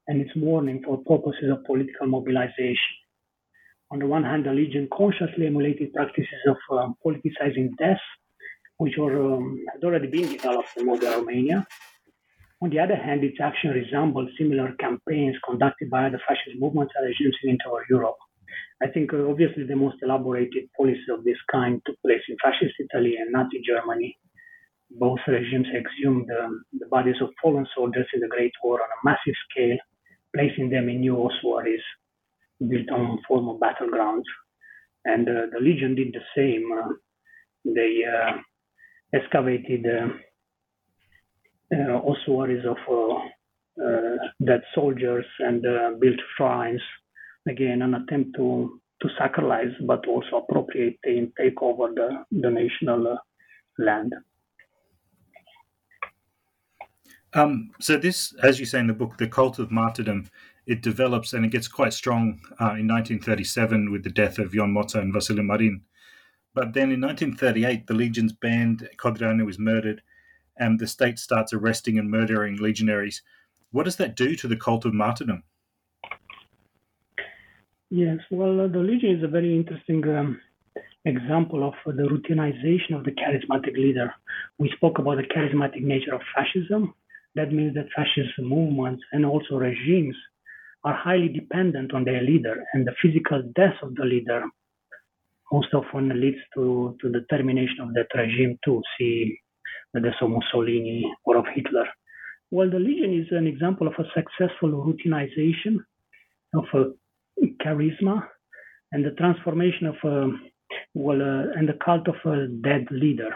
and 0.07 0.21
its 0.21 0.31
mourning 0.35 0.81
for 0.85 1.03
purposes 1.05 1.51
of 1.51 1.65
political 1.65 2.07
mobilization. 2.07 2.95
On 3.91 3.99
the 3.99 4.05
one 4.05 4.23
hand, 4.23 4.45
the 4.45 4.51
legion 4.51 4.87
consciously 4.95 5.45
emulated 5.45 5.93
practices 5.93 6.41
of 6.47 6.57
uh, 6.71 6.87
politicizing 7.05 7.75
death 7.77 7.99
which 8.77 8.95
were, 8.97 9.35
um, 9.35 9.63
had 9.71 9.83
already 9.83 10.07
been 10.07 10.29
developed 10.29 10.69
in 10.77 10.85
modern 10.85 11.11
Romania. 11.11 11.67
On 12.61 12.69
the 12.69 12.79
other 12.79 12.95
hand, 12.95 13.23
its 13.23 13.39
action 13.39 13.71
resembled 13.71 14.29
similar 14.37 14.73
campaigns 14.79 15.35
conducted 15.47 15.89
by 15.89 16.07
other 16.07 16.21
fascist 16.27 16.57
movements 16.57 16.93
and 16.95 17.05
regimes 17.05 17.37
in 17.43 17.51
inter 17.51 17.83
Europe. 17.89 18.17
I 18.81 18.87
think 18.87 19.13
uh, 19.13 19.29
obviously 19.29 19.63
the 19.65 19.75
most 19.75 19.97
elaborated 20.01 20.69
policies 20.75 21.09
of 21.09 21.23
this 21.23 21.37
kind 21.51 21.81
took 21.85 22.01
place 22.01 22.21
in 22.27 22.35
fascist 22.43 22.75
Italy 22.79 23.15
and 23.17 23.31
Nazi 23.31 23.61
Germany. 23.65 24.17
Both 24.91 25.19
regimes 25.27 25.67
exhumed 25.73 26.29
um, 26.31 26.63
the 26.79 26.87
bodies 26.87 27.21
of 27.21 27.29
fallen 27.41 27.65
soldiers 27.75 28.07
in 28.13 28.19
the 28.21 28.27
Great 28.27 28.53
War 28.63 28.81
on 28.81 28.87
a 28.87 29.03
massive 29.03 29.35
scale, 29.49 29.77
placing 30.35 30.69
them 30.69 30.89
in 30.89 31.01
new 31.01 31.17
ossuaries 31.17 31.81
built 32.69 32.89
on 32.89 33.19
former 33.27 33.53
battlegrounds. 33.59 34.27
And 35.05 35.27
uh, 35.27 35.47
the 35.51 35.59
Legion 35.59 35.95
did 35.95 36.13
the 36.13 36.25
same. 36.35 36.69
Uh, 36.71 36.93
they 37.65 38.03
uh, 38.05 38.37
excavated 39.15 39.85
uh, 39.85 40.07
uh, 41.75 41.97
ossuaries 42.11 42.65
of 42.65 42.77
uh, 42.89 44.17
dead 44.45 44.61
soldiers 44.73 45.25
and 45.39 45.61
built 45.99 46.19
shrines. 46.35 46.81
Again, 47.47 47.81
an 47.81 47.93
attempt 47.93 48.35
to 48.37 48.81
to 49.01 49.09
sacralize 49.19 49.73
but 49.85 50.07
also 50.07 50.37
appropriate 50.37 50.97
and 51.03 51.31
take 51.37 51.61
over 51.61 51.93
the, 51.93 52.23
the 52.31 52.49
national 52.49 53.17
land. 53.77 54.13
Um, 57.33 57.71
so 57.81 57.97
this, 57.97 58.33
as 58.41 58.59
you 58.59 58.65
say 58.65 58.79
in 58.79 58.87
the 58.87 58.93
book, 58.93 59.17
the 59.17 59.27
cult 59.27 59.59
of 59.59 59.69
martyrdom, 59.69 60.29
it 60.65 60.81
develops 60.81 61.33
and 61.33 61.45
it 61.45 61.51
gets 61.51 61.67
quite 61.67 61.93
strong 61.93 62.39
uh, 62.61 62.79
in 62.79 62.87
1937 62.87 63.91
with 63.91 64.03
the 64.03 64.09
death 64.09 64.39
of 64.39 64.53
Ion 64.55 64.73
Moța 64.73 65.01
and 65.01 65.13
Vasile 65.13 65.43
Marin. 65.43 65.81
But 66.55 66.73
then 66.73 66.89
in 66.89 67.01
1938, 67.01 67.85
the 67.85 67.93
Legion's 67.93 68.31
banned 68.31 68.87
Codreanu 68.97 69.49
is 69.49 69.59
murdered, 69.59 70.01
and 70.57 70.79
the 70.79 70.87
state 70.87 71.19
starts 71.19 71.51
arresting 71.51 71.99
and 71.99 72.09
murdering 72.09 72.55
legionaries. 72.55 73.21
What 73.71 73.83
does 73.83 73.97
that 73.97 74.15
do 74.15 74.35
to 74.37 74.47
the 74.47 74.55
cult 74.55 74.85
of 74.85 74.93
martyrdom? 74.93 75.43
Yes, 77.89 78.19
well, 78.31 78.61
uh, 78.61 78.67
the 78.67 78.79
Legion 78.79 79.17
is 79.17 79.23
a 79.23 79.27
very 79.27 79.53
interesting 79.53 80.07
um, 80.07 80.39
example 81.03 81.67
of 81.67 81.73
uh, 81.85 81.91
the 81.91 82.03
routinization 82.03 82.95
of 82.95 83.03
the 83.03 83.11
charismatic 83.11 83.75
leader. 83.75 84.13
We 84.57 84.71
spoke 84.77 84.97
about 84.97 85.17
the 85.17 85.23
charismatic 85.23 85.81
nature 85.81 86.15
of 86.15 86.21
fascism. 86.33 86.93
That 87.35 87.51
means 87.51 87.75
that 87.75 87.87
fascist 87.93 88.39
movements 88.39 89.03
and 89.11 89.25
also 89.25 89.57
regimes 89.57 90.15
are 90.85 90.95
highly 90.95 91.27
dependent 91.27 91.93
on 91.93 92.05
their 92.05 92.21
leader, 92.21 92.63
and 92.73 92.87
the 92.87 92.95
physical 93.01 93.41
death 93.55 93.75
of 93.81 93.95
the 93.95 94.05
leader 94.05 94.45
most 95.51 95.73
often 95.73 96.09
leads 96.19 96.37
to, 96.55 96.97
to 97.01 97.09
the 97.09 97.25
termination 97.29 97.81
of 97.81 97.93
that 97.93 98.07
regime 98.15 98.57
too, 98.65 98.81
see 98.97 99.37
the 99.93 100.01
death 100.01 100.21
of 100.21 100.29
Mussolini 100.29 101.05
or 101.23 101.37
of 101.37 101.45
Hitler. 101.53 101.87
Well, 102.51 102.69
the 102.69 102.79
Legion 102.79 103.13
is 103.19 103.27
an 103.31 103.47
example 103.47 103.87
of 103.87 103.93
a 103.97 104.05
successful 104.13 104.69
routinization 104.69 105.77
of 106.53 106.65
a 106.73 106.83
charisma 107.63 108.27
and 108.91 109.05
the 109.05 109.11
transformation 109.11 109.87
of 109.87 109.95
a 110.03 110.29
well, 110.93 111.21
uh, 111.21 111.51
and 111.57 111.67
the 111.67 111.77
cult 111.83 112.07
of 112.07 112.15
a 112.25 112.47
dead 112.47 112.87
leader. 112.91 113.31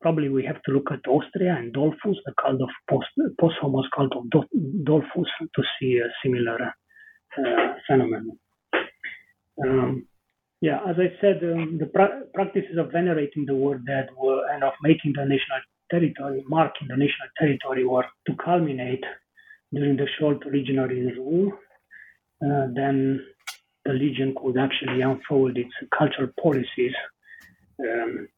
Probably 0.00 0.28
we 0.28 0.44
have 0.44 0.62
to 0.62 0.72
look 0.72 0.90
at 0.92 1.08
Austria 1.08 1.56
and 1.58 1.72
Dollfuss, 1.74 2.16
the 2.24 2.34
cult 2.40 2.60
of 2.60 2.68
post, 2.88 3.08
posthumous 3.40 3.86
cult 3.94 4.12
of 4.16 4.24
Dollfuss, 4.24 5.26
to 5.40 5.62
see 5.80 5.98
a 5.98 6.08
similar 6.22 6.58
uh, 7.38 7.74
phenomenon. 7.86 8.38
Um, 9.64 10.06
yeah, 10.60 10.80
as 10.88 10.96
I 10.98 11.12
said, 11.20 11.42
um, 11.42 11.78
the 11.78 11.86
pra- 11.86 12.22
practices 12.34 12.78
of 12.78 12.92
venerating 12.92 13.44
the 13.46 13.54
word 13.54 13.84
dead 13.86 14.08
were, 14.16 14.42
and 14.52 14.64
of 14.64 14.72
making 14.82 15.12
the 15.14 15.24
national 15.24 15.60
territory, 15.90 16.44
marking 16.48 16.88
the 16.88 16.96
national 16.96 17.28
territory, 17.38 17.84
were 17.84 18.06
to 18.26 18.34
culminate 18.42 19.04
during 19.72 19.96
the 19.96 20.06
short 20.18 20.44
legionary 20.46 21.14
rule. 21.16 21.52
Uh, 22.42 22.66
then 22.74 23.24
the 23.84 23.92
legion 23.92 24.34
could 24.40 24.58
actually 24.58 25.00
unfold 25.02 25.56
its 25.56 25.72
cultural 25.96 26.28
policies 26.42 26.92
um, 27.80 28.28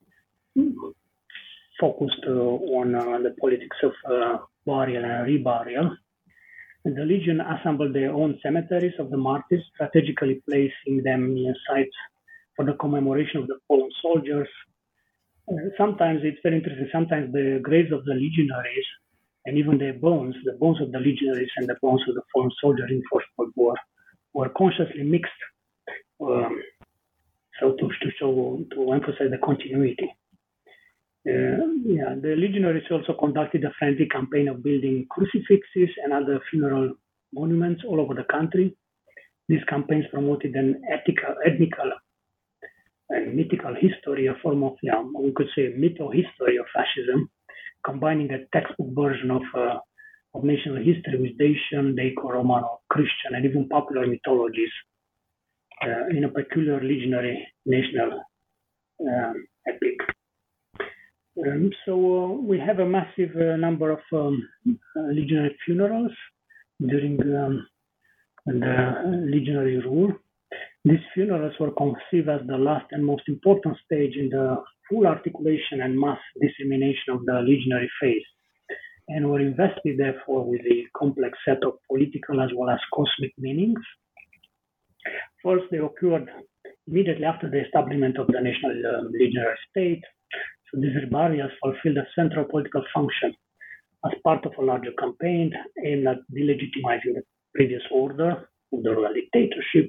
focused 1.81 2.25
uh, 2.27 2.31
on 2.31 2.95
uh, 2.95 3.19
the 3.19 3.35
politics 3.41 3.77
of 3.83 3.93
uh, 4.11 4.39
burial 4.67 5.05
and 5.05 5.27
reburial. 5.27 5.97
And 6.85 6.97
the 6.97 7.05
Legion 7.05 7.41
assembled 7.41 7.95
their 7.95 8.13
own 8.13 8.39
cemeteries 8.43 8.95
of 8.99 9.11
the 9.11 9.17
martyrs, 9.17 9.65
strategically 9.75 10.43
placing 10.49 11.03
them 11.03 11.35
near 11.35 11.55
sites 11.69 11.97
for 12.55 12.65
the 12.65 12.75
commemoration 12.75 13.41
of 13.41 13.47
the 13.47 13.59
fallen 13.67 13.91
soldiers. 14.01 14.49
Sometimes 15.77 16.21
it's 16.25 16.39
very 16.43 16.57
interesting. 16.57 16.89
Sometimes 16.93 17.33
the 17.33 17.61
graves 17.63 17.93
of 17.93 18.05
the 18.05 18.15
legionaries 18.15 18.87
and 19.47 19.57
even 19.57 19.79
their 19.79 19.95
bones, 19.95 20.35
the 20.45 20.53
bones 20.53 20.81
of 20.81 20.93
the 20.93 20.99
legionaries 20.99 21.51
and 21.57 21.67
the 21.69 21.77
bones 21.81 22.03
of 22.09 22.15
the 22.15 22.23
fallen 22.33 22.51
soldiers 22.61 22.91
in 22.91 23.03
First 23.13 23.27
World 23.37 23.53
War, 23.57 23.75
were 24.35 24.51
consciously 24.51 25.05
mixed. 25.05 25.33
Um, 26.21 26.61
so 27.61 27.73
to, 27.73 27.89
to 27.89 28.11
show 28.19 28.61
to 28.73 28.93
emphasize 28.93 29.31
the 29.31 29.39
continuity. 29.39 30.09
Uh, 31.29 31.67
yeah, 31.85 32.15
the 32.23 32.35
legionaries 32.37 32.91
also 32.91 33.13
conducted 33.13 33.65
a 33.65 33.73
friendly 33.79 34.07
campaign 34.09 34.49
of 34.49 34.63
building 34.63 35.07
crucifixes 35.11 35.91
and 36.03 36.13
other 36.13 36.41
funeral 36.51 36.95
monuments 37.35 37.83
all 37.87 38.01
over 38.01 38.15
the 38.15 38.25
country. 38.25 38.75
These 39.49 39.65
campaigns 39.69 40.07
promoted 40.13 40.55
an 40.55 40.83
ethical, 40.91 41.35
ethnical 41.47 41.93
and 43.11 43.35
mythical 43.35 43.75
history, 43.75 44.27
a 44.27 44.35
form 44.43 44.63
of, 44.63 44.77
yeah, 44.83 45.03
we 45.03 45.33
could 45.33 45.49
say, 45.55 45.73
mytho 45.73 46.15
history 46.15 46.57
of 46.59 46.67
fascism, 46.75 47.31
combining 47.85 48.31
a 48.33 48.47
textbook 48.53 48.91
version 48.95 49.31
of 49.31 49.43
uh, 49.55 49.79
of 50.35 50.45
national 50.45 50.77
history 50.77 51.19
with 51.19 51.39
Dacian, 51.39 51.97
Daco-Romano, 51.97 52.81
Christian, 52.91 53.35
and 53.35 53.45
even 53.47 53.69
popular 53.69 54.07
mythologies 54.07 54.71
uh, 55.83 56.07
in 56.17 56.25
a 56.25 56.29
peculiar 56.29 56.81
legionary 56.83 57.47
national 57.67 58.23
um, 59.01 59.47
epic. 59.67 59.97
Um, 61.47 61.71
so 61.85 61.93
uh, 61.93 62.33
we 62.41 62.59
have 62.59 62.81
a 62.81 62.87
massive 62.87 63.31
uh, 63.37 63.57
number 63.57 63.91
of 63.91 64.01
um, 64.13 64.49
uh, 64.69 65.01
legionary 65.13 65.57
funerals 65.65 66.13
during 66.81 67.21
um, 67.21 67.67
the 68.47 69.27
legionary 69.31 69.79
rule. 69.79 70.13
These 70.85 71.05
funerals 71.15 71.55
were 71.61 71.71
conceived 71.73 72.29
as 72.29 72.41
the 72.47 72.57
last 72.57 72.87
and 72.93 73.05
most 73.05 73.23
important 73.29 73.77
stage 73.85 74.17
in 74.17 74.31
the 74.31 74.57
full 74.89 75.07
articulation 75.07 75.83
and 75.83 75.99
mass 75.99 76.19
dissemination 76.41 77.13
of 77.13 77.25
the 77.27 77.41
legionary 77.45 77.91
faith, 78.01 78.23
and 79.09 79.31
were 79.31 79.41
invested 79.41 79.99
therefore 79.99 80.45
with 80.45 80.63
a 80.63 80.85
complex 80.97 81.39
set 81.45 81.63
of 81.63 81.75
political 81.89 82.41
as 82.41 82.51
well 82.57 82.71
as 82.71 82.81
cosmic 82.93 83.33
meanings. 83.39 83.81
First, 85.45 85.65
they 85.71 85.79
occurred 85.79 86.29
immediately 86.87 87.25
after 87.25 87.49
the 87.51 87.65
establishment 87.65 88.19
of 88.19 88.27
the 88.29 88.41
national 88.41 88.73
um, 88.73 89.13
legionary 89.13 89.57
state. 89.71 90.03
So 90.71 90.81
these 90.81 90.97
reburials 91.03 91.53
fulfilled 91.63 91.99
a 91.99 92.07
central 92.15 92.45
political 92.45 92.85
function 92.95 93.35
as 94.07 94.13
part 94.23 94.45
of 94.47 94.53
a 94.59 94.65
larger 94.65 94.93
campaign 94.99 95.53
aimed 95.85 96.07
at 96.07 96.19
delegitimizing 96.33 97.15
the 97.15 97.23
previous 97.55 97.83
order 97.91 98.49
of 98.73 98.83
the 98.83 98.91
royal 98.91 99.15
dictatorship 99.15 99.89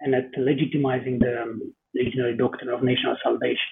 and 0.00 0.14
at 0.14 0.32
legitimizing 0.36 1.20
the 1.20 1.42
um, 1.42 2.36
doctrine 2.36 2.70
of 2.70 2.82
national 2.82 3.16
salvation. 3.22 3.70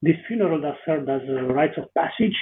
This 0.00 0.16
funeral 0.28 0.60
thus 0.60 0.76
served 0.86 1.08
as 1.08 1.22
a 1.28 1.42
rite 1.52 1.76
of 1.76 1.92
passage, 1.94 2.36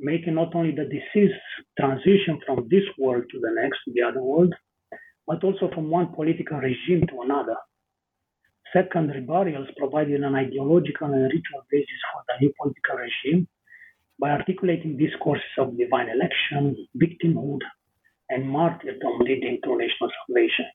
making 0.00 0.34
not 0.34 0.54
only 0.54 0.72
the 0.72 0.84
deceased 0.84 1.40
transition 1.78 2.40
from 2.44 2.68
this 2.70 2.84
world 2.98 3.24
to 3.30 3.40
the 3.40 3.50
next, 3.60 3.78
to 3.84 3.92
the 3.94 4.02
other 4.02 4.22
world, 4.22 4.54
but 5.26 5.42
also 5.44 5.70
from 5.74 5.90
one 5.90 6.12
political 6.14 6.58
regime 6.58 7.06
to 7.08 7.22
another. 7.22 7.56
Secondary 8.72 9.20
burials 9.20 9.68
provided 9.76 10.22
an 10.22 10.34
ideological 10.34 11.06
and 11.06 11.22
ritual 11.22 11.64
basis 11.70 12.00
for 12.12 12.22
the 12.28 12.34
new 12.40 12.52
political 12.60 12.96
regime 12.96 13.48
by 14.20 14.30
articulating 14.30 14.96
discourses 14.96 15.56
of 15.58 15.78
divine 15.78 16.08
election, 16.08 16.76
victimhood, 16.96 17.60
and 18.30 18.48
martyrdom 18.48 19.20
leading 19.20 19.58
to 19.64 19.76
national 19.76 20.10
salvation. 20.26 20.66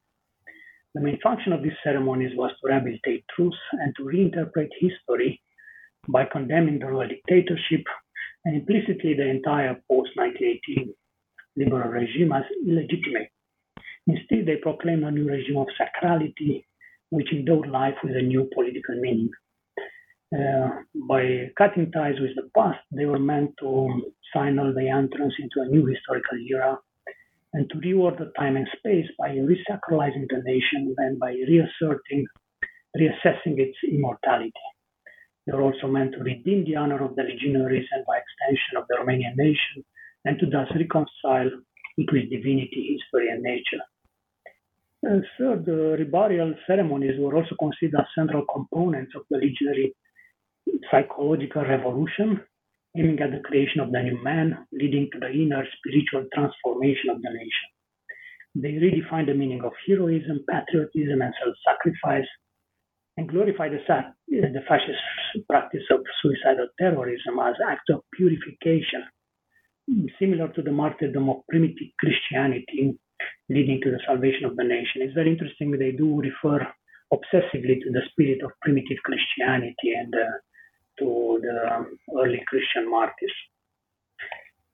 The 0.96 1.02
main 1.02 1.20
function 1.22 1.54
of 1.54 1.64
these 1.64 1.78
ceremonies 1.84 2.36
was 2.36 2.52
to 2.62 2.68
rehabilitate 2.68 3.26
truth 3.36 3.54
and 3.74 3.94
to 3.98 4.04
reinterpret 4.04 4.70
history 4.80 5.42
by 6.08 6.26
condemning 6.26 6.80
the 6.80 6.88
royal 6.88 7.10
dictatorship 7.10 7.84
and 8.46 8.56
implicitly 8.56 9.14
the 9.14 9.28
entire 9.28 9.76
post 9.90 10.12
1918 10.16 10.94
liberal 11.56 11.90
regime 11.90 12.32
as 12.32 12.44
illegitimate. 12.68 13.30
Instead, 14.08 14.46
they 14.46 14.58
proclaimed 14.58 15.04
a 15.04 15.12
new 15.12 15.28
regime 15.28 15.58
of 15.58 15.68
sacrality, 15.80 16.66
which 17.16 17.32
endowed 17.32 17.68
life 17.68 17.98
with 18.04 18.16
a 18.16 18.22
new 18.22 18.50
political 18.56 18.96
meaning. 19.06 19.30
Uh, 20.36 20.68
by 21.08 21.24
cutting 21.60 21.92
ties 21.92 22.20
with 22.20 22.36
the 22.36 22.50
past, 22.58 22.80
they 22.92 23.06
were 23.06 23.20
meant 23.20 23.52
to 23.60 23.70
signal 24.36 24.74
the 24.74 24.90
entrance 24.90 25.36
into 25.38 25.62
a 25.62 25.70
new 25.70 25.86
historical 25.86 26.40
era 26.50 26.76
and 27.54 27.70
to 27.70 27.78
reorder 27.78 28.28
time 28.40 28.56
and 28.58 28.68
space 28.78 29.06
by 29.20 29.30
resacralizing 29.30 30.26
the 30.30 30.42
nation 30.44 30.96
and 30.98 31.20
by 31.20 31.32
reasserting, 31.52 32.26
reassessing 32.98 33.60
its 33.66 33.78
immortality. 33.88 34.66
They 35.46 35.54
were 35.54 35.62
also 35.62 35.88
meant 35.88 36.14
to 36.14 36.24
redeem 36.24 36.66
the 36.66 36.78
honor 36.78 37.04
of 37.04 37.16
the 37.16 37.24
legionaries 37.24 37.88
and 37.92 38.04
by 38.08 38.18
extension 38.18 38.78
of 38.78 38.86
the 38.90 38.96
Romanian 38.96 39.36
nation, 39.36 39.86
and 40.26 40.40
to 40.40 40.48
thus 40.48 40.70
reconcile 40.76 41.52
it 41.98 42.12
with 42.12 42.32
divinity, 42.32 42.98
history, 42.98 43.30
and 43.30 43.44
nature. 43.44 43.84
And 45.04 45.26
third, 45.38 45.66
the 45.66 45.98
reburial 46.00 46.56
ceremonies 46.66 47.20
were 47.20 47.36
also 47.36 47.56
considered 47.60 48.06
central 48.16 48.46
components 48.46 49.12
of 49.16 49.24
the 49.30 49.36
legionary 49.38 49.94
psychological 50.90 51.64
revolution, 51.64 52.40
aiming 52.98 53.20
at 53.20 53.32
the 53.32 53.42
creation 53.44 53.82
of 53.82 53.92
the 53.92 54.02
new 54.02 54.24
man, 54.24 54.66
leading 54.72 55.10
to 55.12 55.20
the 55.20 55.30
inner 55.30 55.68
spiritual 55.78 56.26
transformation 56.34 57.10
of 57.10 57.22
the 57.22 57.30
nation. 57.30 57.70
They 58.56 58.80
redefined 58.80 59.28
the 59.28 59.34
meaning 59.34 59.62
of 59.66 59.74
heroism, 59.86 60.46
patriotism, 60.50 61.22
and 61.22 61.34
self 61.44 61.56
sacrifice, 61.68 62.30
and 63.18 63.28
glorified 63.28 63.74
the, 63.74 64.04
the 64.30 64.62
fascist 64.70 65.02
practice 65.50 65.84
of 65.92 66.00
suicidal 66.22 66.70
terrorism 66.80 67.40
as 67.44 67.56
act 67.68 67.90
of 67.90 68.04
purification, 68.14 69.04
similar 70.18 70.48
to 70.54 70.62
the 70.62 70.72
martyrdom 70.72 71.30
of 71.30 71.42
primitive 71.50 71.92
Christianity, 72.00 72.98
leading 73.50 73.82
to 73.82 73.92
the 73.92 74.00
salvation 74.06 74.46
of 74.46 74.56
the 74.56 74.64
nation. 74.64 75.02
It's 75.02 75.14
very 75.14 75.32
interesting 75.32 75.72
they 75.72 75.92
do 75.92 76.22
refer 76.22 76.68
obsessively 77.14 77.82
to 77.82 77.92
the 77.92 78.02
spirit 78.12 78.42
of 78.44 78.52
primitive 78.62 78.98
Christianity 79.04 79.94
and 79.96 80.14
uh, 80.14 80.38
to 81.00 81.40
the 81.42 81.86
early 82.18 82.44
Christian 82.48 82.90
martyrs. 82.90 83.34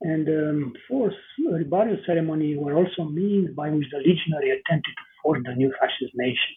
And 0.02 0.28
um, 0.30 0.74
fourth, 0.88 1.14
reburial 1.40 2.06
ceremony 2.06 2.56
were 2.56 2.76
also 2.76 3.04
means 3.04 3.54
by 3.56 3.70
which 3.70 3.88
the 3.92 3.98
legionary 3.98 4.52
attempted 4.52 4.96
to 4.96 5.06
form 5.22 5.44
the 5.44 5.56
new 5.56 5.74
fascist 5.80 6.14
nation. 6.16 6.56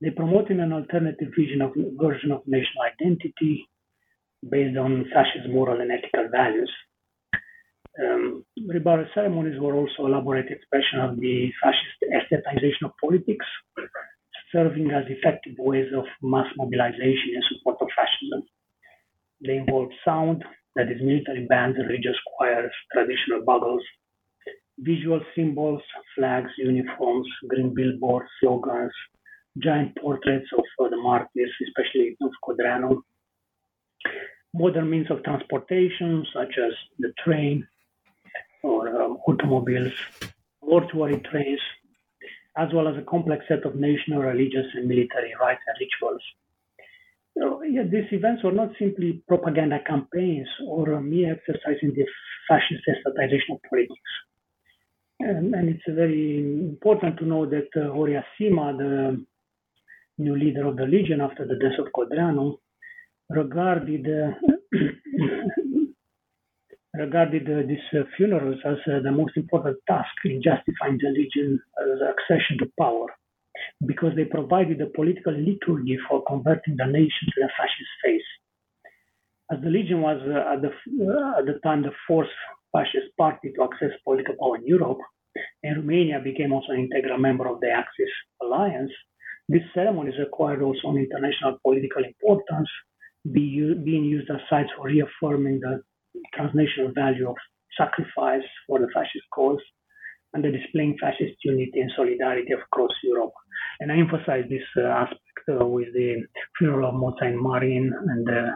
They 0.00 0.10
promoted 0.10 0.60
an 0.60 0.72
alternative 0.72 1.32
vision 1.36 1.62
of 1.62 1.72
version 1.98 2.30
of 2.30 2.42
national 2.46 2.84
identity 2.92 3.66
based 4.48 4.76
on 4.76 5.06
fascist 5.12 5.48
moral 5.50 5.80
and 5.80 5.90
ethical 5.90 6.28
values. 6.30 6.70
Um, 8.02 8.44
reburial 8.58 9.06
ceremonies 9.14 9.60
were 9.60 9.74
also 9.74 10.06
elaborate 10.06 10.50
expression 10.50 10.98
of 11.00 11.20
the 11.20 11.52
fascist 11.62 11.98
aestheticization 12.02 12.86
of 12.86 12.92
politics, 13.00 13.46
serving 14.52 14.90
as 14.90 15.04
effective 15.08 15.54
ways 15.58 15.92
of 15.96 16.04
mass 16.22 16.46
mobilization 16.56 17.30
in 17.34 17.42
support 17.50 17.76
of 17.80 17.88
fascism. 17.94 18.42
They 19.44 19.56
involved 19.58 19.94
sound, 20.04 20.44
that 20.74 20.90
is 20.90 21.00
military 21.00 21.46
bands, 21.46 21.78
religious 21.78 22.16
choirs, 22.36 22.72
traditional 22.92 23.44
bugles, 23.44 23.82
visual 24.78 25.20
symbols, 25.36 25.82
flags, 26.16 26.50
uniforms, 26.58 27.28
green 27.48 27.74
billboards, 27.74 28.28
slogans, 28.40 28.92
giant 29.58 29.96
portraits 29.98 30.48
of 30.58 30.64
uh, 30.84 30.88
the 30.88 30.96
martyrs, 30.96 31.52
especially 31.68 32.16
of 32.20 32.30
Codreanu, 32.42 33.02
modern 34.52 34.90
means 34.90 35.10
of 35.10 35.22
transportation 35.22 36.26
such 36.32 36.54
as 36.58 36.72
the 36.98 37.12
train 37.24 37.66
or 38.64 39.02
um, 39.02 39.18
automobiles, 39.28 39.92
mortuary 40.62 41.20
trains, 41.30 41.60
as 42.56 42.68
well 42.72 42.88
as 42.88 42.96
a 42.96 43.02
complex 43.02 43.44
set 43.48 43.64
of 43.64 43.74
national, 43.74 44.22
religious, 44.22 44.66
and 44.74 44.88
military 44.88 45.32
rites 45.40 45.60
and 45.66 45.76
rituals. 45.80 46.22
So, 47.36 47.62
yeah, 47.62 47.82
these 47.82 48.10
events 48.12 48.44
were 48.44 48.52
not 48.52 48.70
simply 48.78 49.22
propaganda 49.26 49.80
campaigns 49.86 50.48
or 50.66 51.00
mere 51.00 51.34
exercise 51.34 51.78
in 51.82 51.92
the 51.94 52.06
fascist 52.48 52.84
aestheticization 52.88 53.56
of 53.56 53.60
politics. 53.68 54.12
And, 55.20 55.54
and, 55.54 55.68
it's 55.68 55.82
very 55.88 56.38
important 56.38 57.18
to 57.18 57.24
know 57.24 57.46
that 57.46 57.68
uh, 57.76 57.92
Horia 57.94 58.22
Sima, 58.38 58.76
the 58.76 59.24
new 60.18 60.36
leader 60.36 60.66
of 60.66 60.76
the 60.76 60.84
Legion 60.84 61.20
after 61.20 61.46
the 61.46 61.56
death 61.56 61.78
of 61.78 61.92
Codreanu, 61.92 62.58
regarded 63.30 64.06
uh, 64.06 64.32
regarded 66.98 67.48
uh, 67.48 67.66
these 67.66 67.78
uh, 67.92 68.04
funerals 68.16 68.58
as 68.64 68.76
uh, 68.86 69.00
the 69.02 69.10
most 69.10 69.36
important 69.36 69.76
task 69.88 70.14
in 70.24 70.40
justifying 70.42 70.98
the 70.98 71.10
Legion's 71.10 71.60
accession 72.14 72.58
to 72.58 72.70
power, 72.78 73.06
because 73.86 74.12
they 74.16 74.24
provided 74.24 74.80
a 74.80 74.86
political 74.86 75.32
liturgy 75.32 75.98
for 76.08 76.22
converting 76.24 76.76
the 76.76 76.86
nation 76.86 77.24
to 77.34 77.40
the 77.42 77.50
fascist 77.56 77.94
faith. 78.04 78.28
As 79.52 79.60
the 79.62 79.70
Legion 79.70 80.00
was 80.00 80.20
at, 80.22 80.62
the, 80.62 80.70
at 81.38 81.46
the 81.46 81.58
time 81.62 81.82
the 81.82 81.92
fourth 82.06 82.28
fascist 82.72 83.16
party 83.18 83.52
to 83.54 83.64
access 83.64 83.90
political 84.04 84.34
power 84.40 84.56
in 84.56 84.66
Europe, 84.66 84.98
and 85.62 85.76
Romania 85.76 86.20
became 86.20 86.52
also 86.52 86.72
an 86.72 86.80
integral 86.80 87.18
member 87.18 87.48
of 87.48 87.60
the 87.60 87.70
Axis 87.70 88.08
alliance, 88.40 88.92
these 89.48 89.62
ceremonies 89.74 90.14
acquired 90.20 90.62
also 90.62 90.88
an 90.90 90.98
international 90.98 91.58
political 91.62 92.04
importance, 92.04 92.68
be, 93.30 93.74
being 93.84 94.04
used 94.04 94.30
as 94.30 94.40
sites 94.48 94.70
for 94.76 94.86
reaffirming 94.86 95.60
the 95.60 95.82
transnational 96.34 96.92
value 96.94 97.28
of 97.28 97.36
sacrifice 97.76 98.46
for 98.66 98.78
the 98.78 98.88
fascist 98.94 99.26
cause 99.32 99.60
and 100.32 100.44
the 100.44 100.50
displaying 100.50 100.96
fascist 101.00 101.36
unity 101.44 101.80
and 101.80 101.90
solidarity 101.96 102.52
across 102.52 102.90
Europe. 103.02 103.32
And 103.80 103.90
I 103.90 103.96
emphasize 103.96 104.44
this 104.48 104.66
uh, 104.76 104.88
aspect 104.88 105.20
uh, 105.48 105.64
with 105.66 105.92
the 105.94 106.24
funeral 106.58 106.88
of 106.88 106.94
Moța 106.94 107.32
Marin 107.34 107.92
and 108.08 108.28
uh, 108.28 108.52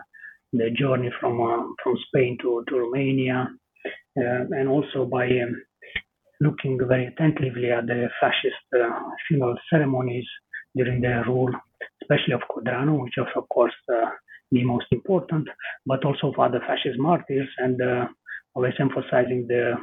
the 0.52 0.70
journey 0.70 1.11
from 1.20 1.40
uh, 1.40 1.62
from 1.82 1.96
Spain 2.09 2.38
to, 2.42 2.64
to 2.68 2.78
Romania, 2.78 3.48
uh, 4.18 4.42
and 4.59 4.68
also 4.68 5.04
by 5.04 5.26
um, 5.26 5.62
looking 6.40 6.78
very 6.88 7.06
attentively 7.06 7.70
at 7.70 7.86
the 7.86 8.09
fascist 8.20 8.66
uh, 8.74 9.00
funeral 9.26 9.56
ceremonies 9.70 10.26
during 10.74 11.00
the 11.00 11.22
rule, 11.26 11.50
especially 12.02 12.34
of 12.34 12.40
Codreanu, 12.50 13.02
which 13.02 13.14
was, 13.16 13.28
of 13.36 13.48
course, 13.48 13.74
uh, 13.92 14.11
the 14.51 14.64
most 14.64 14.86
important, 14.90 15.49
but 15.86 16.05
also 16.05 16.28
of 16.28 16.38
other 16.38 16.61
fascist 16.61 16.99
martyrs, 16.99 17.49
and 17.59 17.80
uh, 17.80 18.07
always 18.55 18.74
emphasizing 18.78 19.46
the 19.49 19.74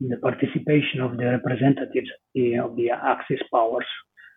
the 0.00 0.16
participation 0.18 1.00
of 1.00 1.16
the 1.16 1.24
representatives 1.24 2.10
of 2.62 2.76
the 2.76 2.90
Axis 2.90 3.40
powers 3.50 3.86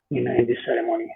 in, 0.10 0.26
in 0.26 0.45
this 0.47 0.57
ceremony. 0.66 1.14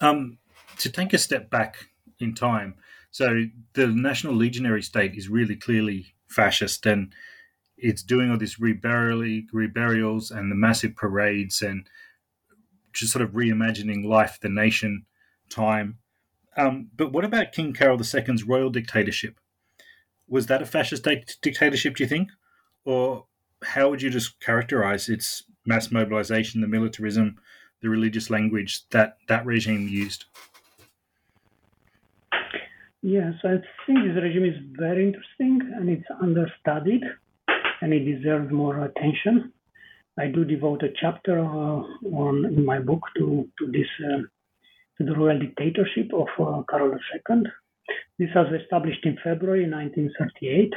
Um, 0.00 0.38
to 0.78 0.88
take 0.88 1.12
a 1.12 1.18
step 1.18 1.50
back 1.50 1.76
in 2.20 2.34
time, 2.34 2.76
so 3.10 3.44
the 3.74 3.88
National 3.88 4.34
Legionary 4.34 4.82
State 4.82 5.14
is 5.16 5.28
really 5.28 5.56
clearly 5.56 6.14
fascist, 6.28 6.86
and 6.86 7.12
it's 7.76 8.02
doing 8.02 8.30
all 8.30 8.38
these 8.38 8.56
reburial, 8.56 9.44
reburials 9.52 10.30
and 10.30 10.50
the 10.50 10.56
massive 10.56 10.94
parades, 10.94 11.60
and 11.60 11.88
just 12.92 13.12
sort 13.12 13.24
of 13.24 13.32
reimagining 13.32 14.04
life, 14.04 14.38
the 14.40 14.48
nation, 14.48 15.06
time. 15.50 15.98
Um, 16.56 16.90
but 16.96 17.12
what 17.12 17.24
about 17.24 17.52
King 17.52 17.72
Carol 17.72 18.00
II's 18.00 18.44
royal 18.44 18.70
dictatorship? 18.70 19.38
Was 20.28 20.46
that 20.46 20.62
a 20.62 20.66
fascist 20.66 21.06
dictatorship, 21.42 21.96
do 21.96 22.02
you 22.02 22.08
think? 22.08 22.30
Or 22.84 23.26
how 23.62 23.90
would 23.90 24.02
you 24.02 24.10
just 24.10 24.40
characterize 24.40 25.08
its 25.08 25.44
mass 25.66 25.90
mobilization, 25.90 26.60
the 26.60 26.68
militarism, 26.68 27.36
the 27.82 27.88
religious 27.88 28.30
language 28.30 28.88
that 28.90 29.18
that 29.28 29.44
regime 29.44 29.88
used? 29.88 30.24
Yes, 33.02 33.34
I 33.44 33.58
think 33.86 33.98
this 34.04 34.22
regime 34.22 34.44
is 34.44 34.56
very 34.76 35.06
interesting 35.06 35.60
and 35.76 35.88
it's 35.88 36.08
understudied 36.20 37.02
and 37.80 37.92
it 37.92 38.04
deserves 38.04 38.50
more 38.50 38.84
attention. 38.84 39.52
I 40.18 40.26
do 40.28 40.44
devote 40.44 40.82
a 40.82 40.88
chapter 41.00 41.38
uh, 41.38 41.82
on 42.22 42.46
in 42.46 42.64
my 42.64 42.80
book 42.80 43.02
to 43.18 43.48
to 43.58 43.66
this 43.70 43.86
uh, 44.10 44.22
to 44.98 45.04
the 45.04 45.14
royal 45.14 45.38
dictatorship 45.38 46.10
of 46.12 46.28
uh, 46.38 46.62
Carol 46.70 46.92
II. 46.92 47.42
This 48.18 48.30
was 48.34 48.52
established 48.60 49.04
in 49.04 49.18
February 49.22 49.68
1938 49.68 50.72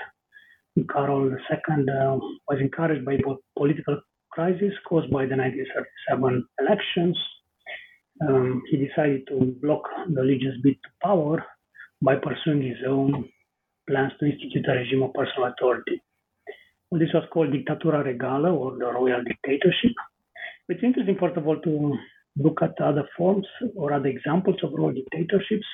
Carol 0.88 1.32
II 1.32 1.36
uh, 1.90 2.18
was 2.48 2.60
encouraged 2.60 3.06
by 3.06 3.18
political 3.58 4.02
crisis 4.32 4.74
caused 4.88 5.10
by 5.12 5.26
the 5.26 5.36
1937 5.36 6.48
elections. 6.60 7.18
Um, 8.22 8.62
he 8.70 8.78
decided 8.78 9.28
to 9.28 9.56
block 9.62 9.84
the 10.14 10.22
legion's 10.22 10.62
bid 10.62 10.76
to 10.76 10.90
power 11.02 11.44
by 12.02 12.16
pursuing 12.16 12.62
his 12.62 12.78
own 12.88 13.30
plans 13.88 14.12
to 14.20 14.26
institute 14.26 14.66
a 14.68 14.74
regime 14.74 15.04
of 15.04 15.14
personal 15.14 15.50
authority. 15.50 16.02
Well, 16.92 17.00
this 17.00 17.14
was 17.14 17.24
called 17.32 17.52
Dictatura 17.52 18.04
Regala 18.04 18.54
or 18.54 18.78
the 18.78 18.92
royal 18.92 19.24
dictatorship. 19.24 19.94
It's 20.68 20.84
interesting, 20.84 21.18
first 21.20 21.38
of 21.38 21.48
all, 21.48 21.60
to 21.60 21.98
look 22.40 22.62
at 22.62 22.80
other 22.82 23.08
forms 23.18 23.48
or 23.76 23.94
other 23.94 24.08
examples 24.08 24.58
of 24.64 24.74
royal 24.74 24.94
dictatorships. 24.94 25.68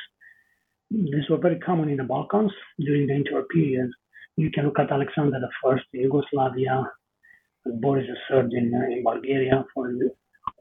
These 0.89 1.30
were 1.30 1.38
very 1.38 1.59
common 1.59 1.89
in 1.89 1.97
the 1.97 2.03
Balkans 2.03 2.51
during 2.80 3.07
the 3.07 3.13
interwar 3.13 3.43
period. 3.53 3.89
You 4.38 4.51
can 4.51 4.66
look 4.66 4.80
at 4.80 4.91
Alexander 4.91 5.39
I 5.66 5.78
in 5.93 6.01
Yugoslavia, 6.01 6.91
Boris 7.82 8.05
III 8.32 8.39
in, 8.51 8.74
uh, 8.74 8.93
in 8.93 9.03
Bulgaria. 9.03 9.66
For, 9.78 9.88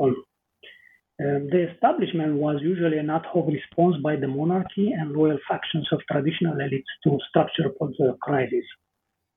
um, 0.07 1.47
the 1.53 1.71
establishment 1.73 2.35
was 2.35 2.61
usually 2.63 2.99
an 2.99 3.11
ad 3.11 3.27
hoc 3.33 3.47
response 3.47 3.97
by 4.03 4.17
the 4.17 4.29
monarchy 4.29 4.93
and 4.93 5.13
loyal 5.13 5.39
factions 5.49 5.89
of 5.93 6.01
traditional 6.11 6.57
elites 6.57 6.93
to 7.05 7.19
structure 7.29 7.69
political 7.79 8.17
crisis. 8.21 8.65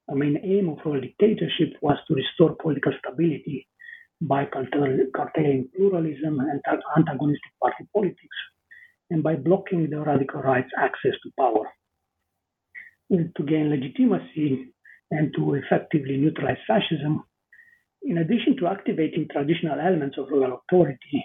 The 0.08 0.16
main 0.16 0.38
aim 0.44 0.70
of 0.70 0.80
royal 0.86 1.02
dictatorship 1.02 1.74
was 1.82 1.98
to 2.08 2.16
restore 2.16 2.56
political 2.56 2.94
stability 3.00 3.68
by 4.22 4.46
curtailing 4.46 5.70
pluralism 5.76 6.40
and 6.40 6.62
antagonistic 6.98 7.52
party 7.62 7.86
politics 7.94 8.38
and 9.10 9.24
by 9.24 9.36
blocking 9.36 9.90
the 9.90 10.00
radical 10.00 10.42
right's 10.42 10.72
access 10.78 11.14
to 11.24 11.32
power. 11.38 11.68
To 13.12 13.44
gain 13.44 13.70
legitimacy 13.70 14.74
and 15.12 15.34
to 15.36 15.54
effectively 15.54 16.18
neutralize 16.18 16.58
fascism, 16.68 17.24
in 18.04 18.18
addition 18.18 18.58
to 18.58 18.68
activating 18.68 19.28
traditional 19.32 19.80
elements 19.80 20.18
of 20.18 20.28
royal 20.30 20.62
authority, 20.64 21.24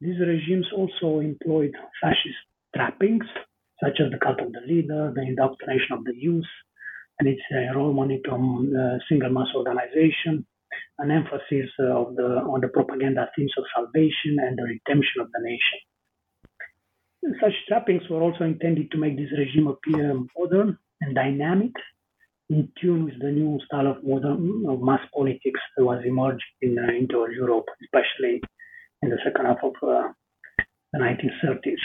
these 0.00 0.18
regimes 0.20 0.66
also 0.76 1.20
employed 1.20 1.72
fascist 2.02 2.36
trappings, 2.74 3.24
such 3.82 3.98
as 4.00 4.10
the 4.10 4.18
cult 4.18 4.40
of 4.40 4.52
the 4.52 4.60
leader, 4.66 5.12
the 5.14 5.22
indoctrination 5.22 5.92
of 5.92 6.04
the 6.04 6.14
youth, 6.14 6.44
and 7.18 7.28
its 7.28 7.42
uh, 7.54 7.58
enrollment 7.58 8.12
into 8.12 8.30
a 8.30 8.34
um, 8.34 8.72
uh, 8.76 8.98
single 9.08 9.30
mass 9.30 9.48
organization, 9.54 10.46
an 10.98 11.10
emphasis 11.10 11.70
of 11.80 12.16
the, 12.16 12.42
on 12.44 12.60
the 12.60 12.68
propaganda 12.68 13.28
themes 13.36 13.52
of 13.58 13.64
salvation 13.74 14.38
and 14.38 14.58
the 14.58 14.64
redemption 14.64 15.20
of 15.20 15.28
the 15.32 15.40
nation. 15.42 15.78
Such 17.40 17.54
trappings 17.68 18.02
were 18.10 18.20
also 18.20 18.44
intended 18.44 18.90
to 18.90 18.98
make 18.98 19.16
this 19.16 19.30
regime 19.38 19.68
appear 19.68 20.14
modern 20.36 20.78
and 21.00 21.14
dynamic, 21.14 21.72
in 22.50 22.68
tune 22.80 23.04
with 23.04 23.18
the 23.20 23.30
new 23.30 23.58
style 23.66 23.86
of 23.86 24.04
modern 24.04 24.64
of 24.68 24.80
mass 24.82 25.00
politics 25.14 25.60
that 25.76 25.84
was 25.84 26.02
emerging 26.04 26.54
in 26.60 26.78
uh, 26.78 26.92
into 26.92 27.26
Europe, 27.34 27.66
especially 27.84 28.40
in 29.02 29.08
the 29.08 29.18
second 29.24 29.46
half 29.46 29.62
of 29.62 29.74
uh, 29.82 30.08
the 30.92 30.98
1930s. 30.98 31.82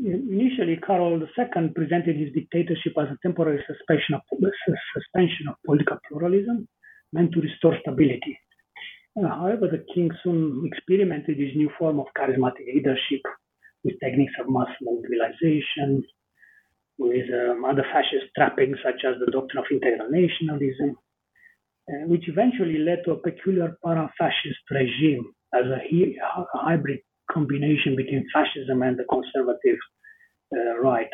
Initially, 0.00 0.76
Carol 0.84 1.22
II 1.22 1.68
presented 1.74 2.16
his 2.16 2.32
dictatorship 2.32 2.94
as 2.98 3.08
a 3.08 3.18
temporary 3.22 3.62
suspension 3.66 4.14
of, 4.16 4.22
suspension 4.96 5.46
of 5.48 5.54
political 5.64 5.98
pluralism 6.08 6.66
meant 7.14 7.32
to 7.32 7.40
restore 7.40 7.76
stability. 7.80 8.34
Uh, 9.16 9.28
however, 9.28 9.68
the 9.68 9.84
king 9.94 10.10
soon 10.22 10.68
experimented 10.70 11.38
this 11.38 11.54
new 11.54 11.70
form 11.78 12.00
of 12.00 12.06
charismatic 12.18 12.66
leadership 12.74 13.22
with 13.84 13.94
techniques 14.02 14.34
of 14.40 14.50
mass 14.50 14.72
mobilization, 14.82 16.02
with 16.98 17.26
um, 17.32 17.64
other 17.64 17.84
fascist 17.92 18.26
trappings 18.36 18.76
such 18.84 19.00
as 19.08 19.14
the 19.20 19.30
doctrine 19.30 19.62
of 19.62 19.70
integral 19.70 20.10
nationalism, 20.10 20.96
uh, 21.90 22.06
which 22.06 22.28
eventually 22.28 22.78
led 22.78 22.98
to 23.04 23.12
a 23.12 23.16
peculiar 23.16 23.76
para-fascist 23.84 24.62
regime 24.70 25.24
as 25.54 25.66
a, 25.66 25.78
he- 25.88 26.18
a, 26.18 26.58
hybrid 26.58 27.00
combination 27.30 27.94
between 27.96 28.26
fascism 28.32 28.82
and 28.82 28.98
the 28.98 29.04
conservative 29.04 29.78
uh, 30.56 30.78
right. 30.80 31.10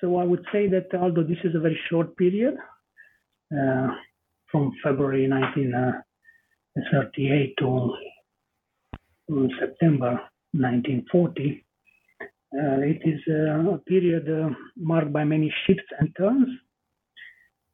So 0.00 0.16
I 0.18 0.24
would 0.24 0.44
say 0.52 0.68
that 0.68 0.86
although 0.94 1.22
this 1.22 1.38
is 1.44 1.54
a 1.54 1.60
very 1.60 1.78
short 1.88 2.16
period, 2.16 2.54
uh, 3.56 3.88
from 4.52 4.72
February 4.84 5.28
1938 5.28 7.54
to 7.58 7.96
September 9.58 10.20
1940, 10.52 11.64
uh, 12.20 12.26
it 12.82 13.00
is 13.04 13.20
uh, 13.28 13.72
a 13.72 13.78
period 13.78 14.28
uh, 14.28 14.50
marked 14.76 15.12
by 15.12 15.24
many 15.24 15.52
shifts 15.66 15.90
and 15.98 16.14
turns. 16.16 16.46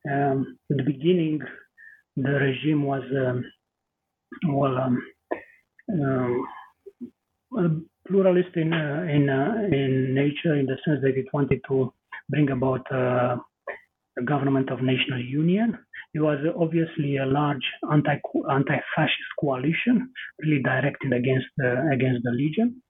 Um, 0.08 0.56
at 0.70 0.76
the 0.76 0.84
beginning, 0.84 1.40
the 2.16 2.30
regime 2.30 2.84
was 2.84 3.02
um, 3.12 3.44
well 4.46 4.78
um, 4.78 5.02
um 7.58 7.90
pluralist 8.06 8.54
in 8.54 8.72
in 8.72 9.28
in 9.72 10.14
nature, 10.14 10.54
in 10.54 10.66
the 10.66 10.78
sense 10.84 11.00
that 11.02 11.16
it 11.16 11.26
wanted 11.32 11.60
to 11.68 11.92
bring 12.28 12.50
about 12.50 12.86
government 14.24 14.70
of 14.70 14.82
national 14.82 15.20
union. 15.20 15.78
It 16.14 16.20
was 16.20 16.38
obviously 16.58 17.18
a 17.18 17.26
large 17.26 17.66
anti 17.92 18.16
anti-fascist 18.50 19.32
coalition, 19.40 20.10
really 20.42 20.62
directed 20.62 21.12
against 21.12 21.46
the, 21.56 21.90
against 21.92 22.22
the 22.24 22.30
Legion. 22.30 22.82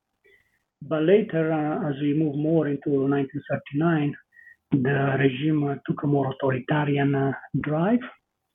But 0.82 1.02
later, 1.02 1.52
uh, 1.52 1.88
as 1.90 1.96
we 2.00 2.14
move 2.14 2.36
more 2.36 2.68
into 2.68 2.90
1939, 2.90 4.14
the 4.70 5.16
regime 5.18 5.64
uh, 5.66 5.74
took 5.86 6.02
a 6.04 6.06
more 6.06 6.32
authoritarian 6.32 7.14
uh, 7.14 7.32
drive. 7.60 8.00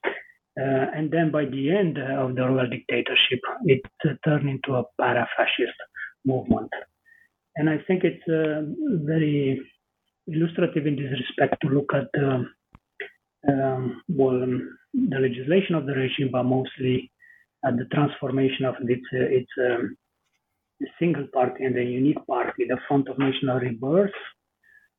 Uh, 0.06 0.86
and 0.96 1.12
then 1.12 1.32
by 1.32 1.46
the 1.46 1.72
end 1.72 1.98
of 1.98 2.36
the 2.36 2.48
royal 2.48 2.70
dictatorship, 2.70 3.40
it 3.66 3.82
uh, 4.06 4.14
turned 4.24 4.48
into 4.48 4.76
a 4.76 4.84
para-fascist 5.00 5.74
movement. 6.26 6.70
And 7.56 7.70
I 7.70 7.80
think 7.88 8.04
it's 8.04 8.28
uh, 8.28 8.62
very 9.06 9.60
illustrative 10.28 10.86
in 10.88 10.96
this 10.96 11.12
respect 11.12 11.62
to 11.62 11.68
look 11.70 11.94
at 11.94 12.08
the, 12.14 12.46
um, 13.48 14.02
well, 14.10 14.44
um, 14.44 14.78
the 14.94 15.20
legislation 15.20 15.76
of 15.76 15.86
the 15.86 15.94
regime, 15.94 16.30
but 16.32 16.44
mostly 16.44 17.12
at 17.66 17.78
the 17.78 17.86
transformation 17.86 18.66
of 18.66 18.76
its, 18.82 19.06
its 19.12 19.52
um, 19.60 19.98
single 21.00 21.28
party 21.34 21.64
and 21.64 21.78
a 21.78 21.84
unique 21.84 22.26
party, 22.28 22.66
the 22.68 22.78
Front 22.88 23.08
of 23.08 23.18
National 23.18 23.60
Rebirth, 23.60 24.12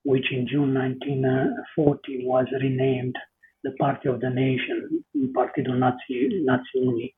which 0.04 0.26
in 0.32 0.46
June 0.46 0.74
1940 0.74 2.26
was 2.26 2.46
renamed 2.60 3.16
the 3.64 3.72
Party 3.80 4.08
of 4.08 4.20
the 4.20 4.30
Nation, 4.30 5.04
Partidul 5.34 5.78
Națiunii, 5.78 7.14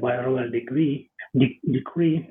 by 0.00 0.14
a 0.14 0.28
royal 0.28 0.50
decree. 0.50 1.10
De- 1.36 1.60
decree. 1.70 2.28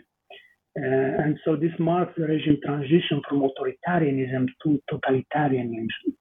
Uh, 0.78 1.24
and 1.24 1.38
so 1.46 1.56
this 1.56 1.72
marks 1.80 2.14
the 2.18 2.26
regime 2.26 2.58
transition 2.66 3.22
from 3.28 3.42
authoritarianism 3.42 4.48
to 4.64 4.82
totalitarianism. 4.92 6.14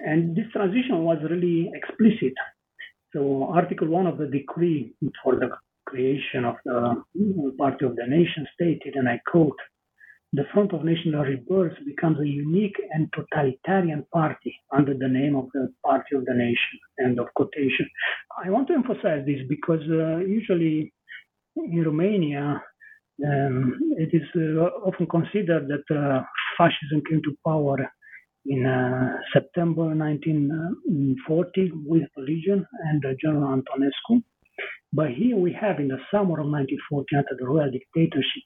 And 0.00 0.36
this 0.36 0.46
transition 0.52 1.04
was 1.04 1.18
really 1.30 1.70
explicit. 1.74 2.34
So 3.12 3.48
Article 3.52 3.88
1 3.88 4.06
of 4.06 4.18
the 4.18 4.26
decree 4.26 4.94
for 5.22 5.36
the 5.36 5.50
creation 5.86 6.44
of 6.44 6.56
the 6.64 7.04
Party 7.58 7.84
of 7.84 7.96
the 7.96 8.06
Nation 8.06 8.46
stated, 8.54 8.96
and 8.96 9.08
I 9.08 9.20
quote, 9.26 9.56
the 10.32 10.44
Front 10.52 10.72
of 10.72 10.84
National 10.84 11.22
Rebirth 11.22 11.76
becomes 11.86 12.18
a 12.18 12.26
unique 12.26 12.74
and 12.90 13.08
totalitarian 13.12 14.04
party 14.12 14.52
under 14.72 14.92
the 14.92 15.06
name 15.06 15.36
of 15.36 15.46
the 15.54 15.72
Party 15.84 16.16
of 16.16 16.24
the 16.24 16.34
Nation. 16.34 16.78
End 16.98 17.20
of 17.20 17.28
quotation. 17.36 17.88
I 18.44 18.50
want 18.50 18.66
to 18.68 18.74
emphasize 18.74 19.24
this 19.26 19.46
because 19.48 19.82
uh, 19.88 20.18
usually 20.18 20.92
in 21.54 21.84
Romania, 21.84 22.60
um, 23.24 23.78
it 23.96 24.10
is 24.12 24.26
uh, 24.34 24.64
often 24.88 25.06
considered 25.06 25.68
that 25.68 25.86
uh, 25.94 26.22
fascism 26.58 27.00
came 27.08 27.22
to 27.22 27.36
power 27.46 27.78
in 28.46 28.66
uh, 28.66 29.16
September 29.32 29.94
1940 29.94 31.72
with 31.86 32.02
the 32.16 32.22
Legion 32.22 32.66
and 32.84 33.02
General 33.20 33.56
Antonescu. 33.56 34.22
But 34.92 35.10
here 35.10 35.36
we 35.36 35.52
have 35.60 35.80
in 35.80 35.88
the 35.88 35.98
summer 36.10 36.40
of 36.40 36.46
1940, 36.46 37.16
under 37.16 37.36
the 37.38 37.46
royal 37.46 37.70
dictatorship, 37.70 38.42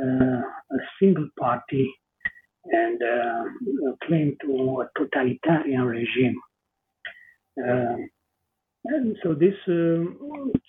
uh, 0.00 0.40
a 0.40 0.78
single 1.00 1.28
party 1.38 1.90
and 2.66 3.00
uh, 3.02 3.44
claim 4.06 4.36
to 4.42 4.82
a 4.82 4.88
totalitarian 4.98 5.82
regime. 5.82 6.36
Uh, 7.58 7.96
and 8.86 9.16
so 9.22 9.34
this 9.34 9.54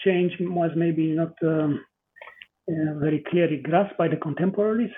change 0.03 0.33
was 0.39 0.71
maybe 0.75 1.11
not 1.11 1.33
um, 1.43 1.85
very 2.67 3.23
clearly 3.29 3.57
grasped 3.57 3.97
by 3.97 4.07
the 4.07 4.17
contemporaries, 4.17 4.91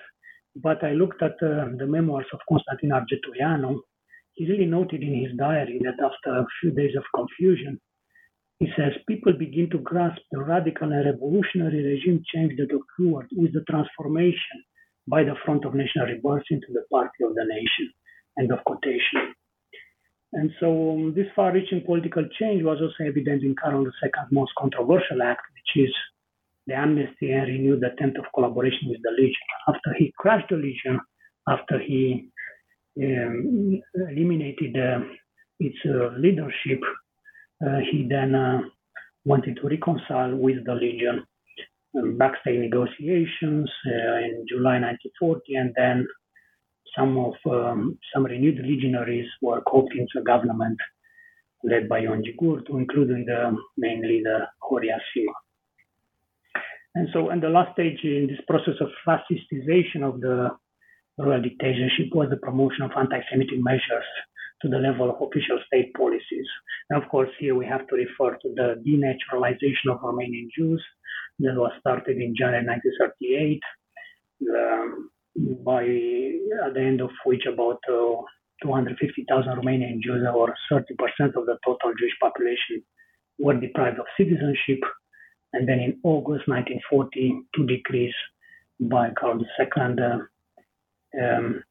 but 0.61 0.83
I 0.83 0.91
looked 0.91 1.21
at 1.21 1.33
uh, 1.41 1.69
the 1.77 1.87
memoirs 1.87 2.25
of 2.33 2.39
Constantin 2.47 2.91
Argetoianu. 2.91 3.79
He 4.33 4.49
really 4.49 4.65
noted 4.65 5.01
in 5.01 5.23
his 5.23 5.37
diary 5.37 5.79
that 5.83 6.03
after 6.03 6.39
a 6.39 6.45
few 6.59 6.71
days 6.71 6.95
of 6.97 7.03
confusion, 7.15 7.79
he 8.59 8.67
says 8.75 8.91
people 9.07 9.33
begin 9.33 9.69
to 9.71 9.79
grasp 9.79 10.21
the 10.31 10.41
radical 10.41 10.91
and 10.91 11.05
revolutionary 11.05 11.81
regime 11.83 12.23
change 12.33 12.53
that 12.57 12.75
occurred 12.75 13.27
with 13.31 13.53
the 13.53 13.63
transformation 13.69 14.63
by 15.07 15.23
the 15.23 15.35
Front 15.45 15.65
of 15.65 15.73
National 15.73 16.07
Rebirth 16.07 16.43
into 16.51 16.67
the 16.73 16.83
Party 16.91 17.23
of 17.23 17.35
the 17.35 17.45
Nation. 17.45 17.93
End 18.37 18.51
of 18.51 18.63
quotation. 18.65 19.33
And 20.33 20.51
so 20.59 20.91
um, 20.91 21.13
this 21.15 21.25
far-reaching 21.35 21.83
political 21.85 22.27
change 22.39 22.63
was 22.63 22.77
also 22.81 23.07
evident 23.07 23.43
in 23.43 23.55
Carol 23.55 23.85
II's 23.85 24.31
most 24.31 24.51
controversial 24.57 25.23
act, 25.23 25.41
which 25.55 25.87
is 25.87 25.93
the 26.69 26.75
amnesty 26.75 27.31
and 27.31 27.47
renewed 27.47 27.83
attempt 27.83 28.17
of 28.17 28.25
collaboration 28.33 28.89
with 28.89 29.01
the 29.03 29.11
Legion. 29.11 29.47
After 29.67 29.93
he 29.97 30.13
crushed 30.17 30.49
the 30.49 30.55
Legion, 30.57 30.99
after 31.47 31.79
he 31.79 32.29
um, 33.01 33.81
eliminated 34.11 34.75
uh, 34.77 34.99
its 35.59 35.77
uh, 35.85 36.15
leadership, 36.17 36.81
uh, 37.65 37.79
he 37.91 38.07
then 38.09 38.35
uh, 38.35 38.61
wanted 39.25 39.57
to 39.61 39.67
reconcile 39.67 40.35
with 40.35 40.65
the 40.65 40.75
Legion. 40.75 41.23
Um, 41.97 42.17
backstage 42.19 42.59
negotiations 42.59 43.67
uh, 43.87 44.17
in 44.19 44.45
July 44.47 44.77
1940, 44.79 45.55
and 45.55 45.73
then 45.75 46.07
some 46.95 47.17
of 47.17 47.33
um, 47.49 47.97
some 48.13 48.25
renewed 48.25 48.59
legionaries 48.63 49.27
were 49.41 49.61
called 49.61 49.91
into 49.93 50.11
the 50.15 50.21
government 50.21 50.77
led 51.63 51.89
by 51.89 51.99
Ion 51.99 52.23
Gigurtu, 52.23 52.69
including 52.69 53.25
the 53.25 53.55
main 53.77 54.01
leader 54.01 54.47
Horia 54.61 54.99
Sima. 55.09 55.33
And 56.95 57.07
so, 57.13 57.29
and 57.29 57.41
the 57.41 57.49
last 57.49 57.73
stage 57.73 57.99
in 58.03 58.27
this 58.27 58.41
process 58.47 58.75
of 58.81 58.89
fascistization 59.07 60.03
of 60.03 60.21
the 60.21 60.49
royal 61.17 61.41
dictatorship 61.41 62.13
was 62.13 62.29
the 62.29 62.37
promotion 62.37 62.83
of 62.83 62.91
anti-Semitic 62.97 63.59
measures 63.59 64.09
to 64.61 64.67
the 64.67 64.77
level 64.77 65.09
of 65.09 65.21
official 65.21 65.59
state 65.67 65.93
policies. 65.93 66.47
And 66.89 67.01
of 67.01 67.09
course, 67.09 67.29
here 67.39 67.55
we 67.55 67.65
have 67.65 67.87
to 67.87 67.95
refer 67.95 68.37
to 68.41 68.49
the 68.55 68.81
denaturalization 68.85 69.91
of 69.91 70.01
Romanian 70.01 70.47
Jews 70.57 70.83
that 71.39 71.55
was 71.55 71.71
started 71.79 72.17
in 72.17 72.35
January 72.35 72.65
1938, 72.65 73.61
um, 74.51 75.09
by 75.63 75.83
at 76.65 76.73
the 76.73 76.81
end 76.81 77.01
of 77.01 77.11
which 77.25 77.45
about 77.45 77.79
uh, 77.87 78.19
250,000 78.63 79.55
Romanian 79.55 80.01
Jews, 80.03 80.23
or 80.33 80.53
30% 80.71 80.81
of 81.35 81.45
the 81.45 81.57
total 81.65 81.93
Jewish 81.97 82.17
population, 82.21 82.83
were 83.37 83.53
deprived 83.53 83.99
of 83.99 84.05
citizenship. 84.17 84.79
And 85.53 85.67
then 85.67 85.79
in 85.79 85.99
August 86.03 86.47
1940, 86.47 87.41
two 87.55 87.65
decrees 87.65 88.13
by 88.79 89.09
Carol 89.19 89.39
II 89.39 89.67
uh, 89.79 91.21
um, 91.21 91.63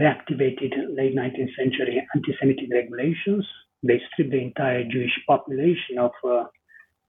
reactivated 0.00 0.96
late 0.96 1.16
19th 1.16 1.54
century 1.56 2.06
anti-Semitic 2.14 2.68
regulations. 2.70 3.46
They 3.82 4.00
stripped 4.12 4.30
the 4.30 4.40
entire 4.40 4.84
Jewish 4.84 5.12
population 5.26 5.98
of 5.98 6.12
uh, 6.24 6.44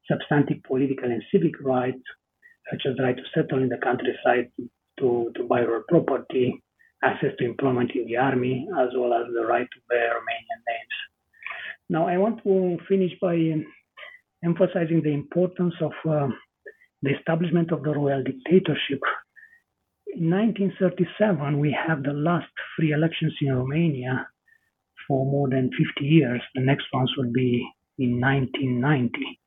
substantive 0.10 0.64
political 0.64 1.06
and 1.06 1.24
civic 1.32 1.60
rights, 1.62 2.02
such 2.70 2.82
as 2.90 2.96
the 2.98 3.04
right 3.04 3.16
to 3.16 3.24
settle 3.34 3.62
in 3.62 3.70
the 3.70 3.78
countryside, 3.78 4.52
to, 5.00 5.32
to 5.36 5.44
buy 5.44 5.62
real 5.62 5.84
property, 5.88 6.64
access 7.04 7.32
to 7.38 7.46
employment 7.46 7.92
in 7.96 8.06
the 8.06 8.18
army, 8.18 8.68
as 8.80 8.90
well 8.96 9.14
as 9.14 9.28
the 9.34 9.46
right 9.46 9.68
to 9.72 9.80
bear 9.90 10.10
Romanian 10.10 10.62
names. 10.68 10.98
Now, 11.90 12.08
I 12.08 12.18
want 12.18 12.42
to 12.44 12.78
finish 12.88 13.12
by 13.22 13.36
emphasizing 14.44 15.02
the 15.02 15.14
importance 15.14 15.76
of 15.82 15.92
uh, 16.10 16.28
the 17.02 17.12
establishment 17.18 17.72
of 17.72 17.84
the 17.84 17.92
royal 17.92 18.24
dictatorship 18.24 19.02
in 20.14 20.30
1937, 20.30 21.60
we 21.60 21.72
have 21.72 22.04
the 22.04 22.12
last 22.12 22.52
free 22.76 22.92
elections 22.92 23.34
in 23.42 23.56
Romania 23.56 24.28
for 25.08 25.26
more 25.26 25.50
than 25.50 25.70
50 25.72 26.06
years. 26.06 26.42
The 26.54 26.62
next 26.62 26.86
ones 26.94 27.12
would 27.18 27.32
be 27.32 27.66
in 27.98 28.20
1990. 28.20 29.40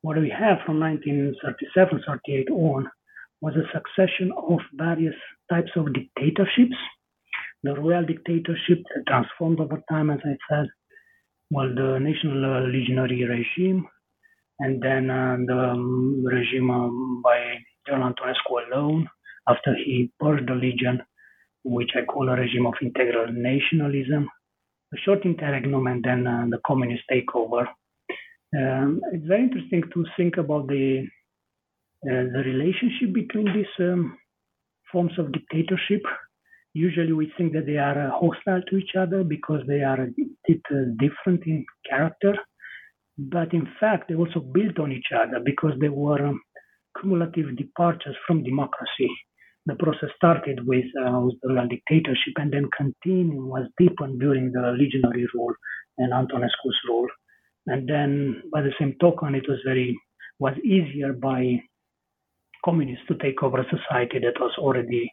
What 0.00 0.16
we 0.16 0.30
have 0.30 0.58
from 0.66 0.80
1937 0.80 2.02
38 2.06 2.50
on 2.50 2.90
was 3.40 3.54
a 3.54 3.70
succession 3.72 4.32
of 4.32 4.58
various 4.74 5.14
types 5.50 5.70
of 5.76 5.92
dictatorships. 5.92 6.76
The 7.62 7.74
royal 7.74 8.04
dictatorship 8.04 8.82
transformed 9.06 9.60
over 9.60 9.82
time, 9.88 10.10
as 10.10 10.20
I 10.24 10.36
said, 10.50 10.66
well, 11.50 11.68
the 11.68 11.98
national 12.00 12.70
legionary 12.70 13.24
regime, 13.24 13.86
and 14.60 14.82
then 14.82 15.10
uh, 15.10 15.36
the 15.46 15.58
um, 15.70 16.24
regime 16.24 16.70
um, 16.70 17.22
by 17.22 17.56
General 17.86 18.12
Antonescu 18.12 18.66
alone, 18.66 19.08
after 19.48 19.74
he 19.74 20.10
purged 20.20 20.48
the 20.48 20.54
legion, 20.54 21.00
which 21.64 21.90
I 21.96 22.04
call 22.04 22.28
a 22.28 22.36
regime 22.36 22.66
of 22.66 22.74
integral 22.82 23.32
nationalism, 23.32 24.28
a 24.94 24.96
short 25.04 25.24
interregnum, 25.24 25.86
and 25.86 26.02
then 26.02 26.26
uh, 26.26 26.46
the 26.50 26.60
communist 26.66 27.04
takeover. 27.10 27.66
Um, 28.56 29.00
it's 29.12 29.26
very 29.26 29.42
interesting 29.42 29.82
to 29.92 30.04
think 30.16 30.36
about 30.38 30.68
the 30.68 31.06
uh, 32.04 32.30
the 32.32 32.42
relationship 32.46 33.12
between 33.12 33.46
these 33.52 34.06
forms 34.90 35.12
of 35.18 35.32
dictatorship. 35.32 36.02
Usually, 36.74 37.12
we 37.12 37.32
think 37.36 37.52
that 37.54 37.66
they 37.66 37.76
are 37.76 38.08
uh, 38.08 38.10
hostile 38.10 38.62
to 38.68 38.76
each 38.76 38.94
other 38.96 39.24
because 39.24 39.62
they 39.66 39.82
are 39.82 40.00
a 40.00 40.08
bit 40.46 40.60
uh, 40.70 40.94
different 40.98 41.44
in 41.46 41.64
character, 41.88 42.34
but 43.18 43.52
in 43.52 43.68
fact, 43.80 44.08
they 44.08 44.14
also 44.14 44.40
built 44.40 44.78
on 44.78 44.92
each 44.92 45.08
other 45.14 45.40
because 45.44 45.72
they 45.80 45.88
were 45.88 46.24
um, 46.24 46.40
cumulative 47.00 47.56
departures 47.56 48.16
from 48.26 48.44
democracy 48.44 49.10
the 49.68 49.74
process 49.74 50.08
started 50.16 50.66
with, 50.66 50.86
uh, 50.98 51.20
with 51.20 51.34
the 51.42 51.66
dictatorship 51.68 52.34
and 52.36 52.50
then 52.50 52.68
continued, 52.76 53.44
was 53.44 53.68
deepened 53.78 54.18
during 54.18 54.50
the 54.50 54.74
legionary 54.78 55.26
rule 55.34 55.52
and 55.98 56.12
Antonescu's 56.12 56.78
rule. 56.88 57.06
And 57.66 57.86
then, 57.86 58.42
by 58.50 58.62
the 58.62 58.72
same 58.80 58.96
token, 58.98 59.34
it 59.34 59.44
was 59.46 59.58
very 59.64 59.96
was 60.38 60.54
easier 60.64 61.12
by 61.12 61.60
communists 62.64 63.04
to 63.08 63.16
take 63.16 63.42
over 63.42 63.60
a 63.60 63.64
society 63.64 64.20
that 64.20 64.40
was 64.40 64.52
already 64.56 65.12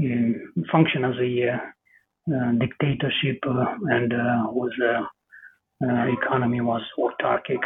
um, 0.00 0.52
function 0.70 1.04
as 1.04 1.14
a 1.20 1.52
uh, 1.52 2.52
dictatorship 2.58 3.38
uh, 3.48 3.64
and 3.88 4.12
uh, 4.12 4.50
was 4.50 4.72
uh, 5.82 6.06
economy 6.22 6.60
was 6.60 6.82
autarkic, 6.98 7.62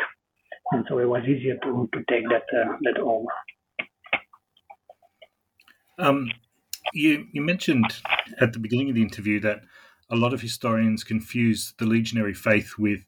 and 0.72 0.84
so 0.88 0.98
it 0.98 1.08
was 1.08 1.22
easier 1.24 1.56
to, 1.62 1.88
to 1.92 1.98
take 2.10 2.24
that 2.28 2.44
uh, 2.52 2.76
that 2.82 2.98
over. 2.98 3.26
Um, 5.98 6.30
you, 6.92 7.26
you 7.32 7.42
mentioned 7.42 7.84
at 8.40 8.52
the 8.52 8.58
beginning 8.58 8.90
of 8.90 8.94
the 8.94 9.02
interview 9.02 9.40
that 9.40 9.62
a 10.10 10.16
lot 10.16 10.32
of 10.32 10.40
historians 10.40 11.04
confuse 11.04 11.74
the 11.78 11.86
legionary 11.86 12.34
faith 12.34 12.74
with 12.78 13.00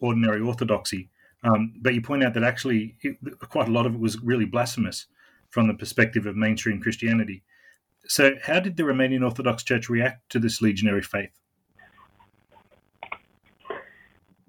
ordinary 0.00 0.40
orthodoxy. 0.40 1.10
Um, 1.42 1.74
but 1.80 1.94
you 1.94 2.00
point 2.00 2.24
out 2.24 2.34
that 2.34 2.42
actually 2.42 2.96
it, 3.02 3.18
quite 3.38 3.68
a 3.68 3.72
lot 3.72 3.86
of 3.86 3.94
it 3.94 4.00
was 4.00 4.20
really 4.22 4.46
blasphemous 4.46 5.06
from 5.50 5.68
the 5.68 5.74
perspective 5.74 6.26
of 6.26 6.36
mainstream 6.36 6.80
Christianity. 6.80 7.42
So, 8.06 8.32
how 8.42 8.60
did 8.60 8.76
the 8.76 8.82
Romanian 8.82 9.24
Orthodox 9.24 9.62
Church 9.62 9.88
react 9.88 10.30
to 10.30 10.38
this 10.38 10.60
legionary 10.60 11.02
faith? 11.02 11.30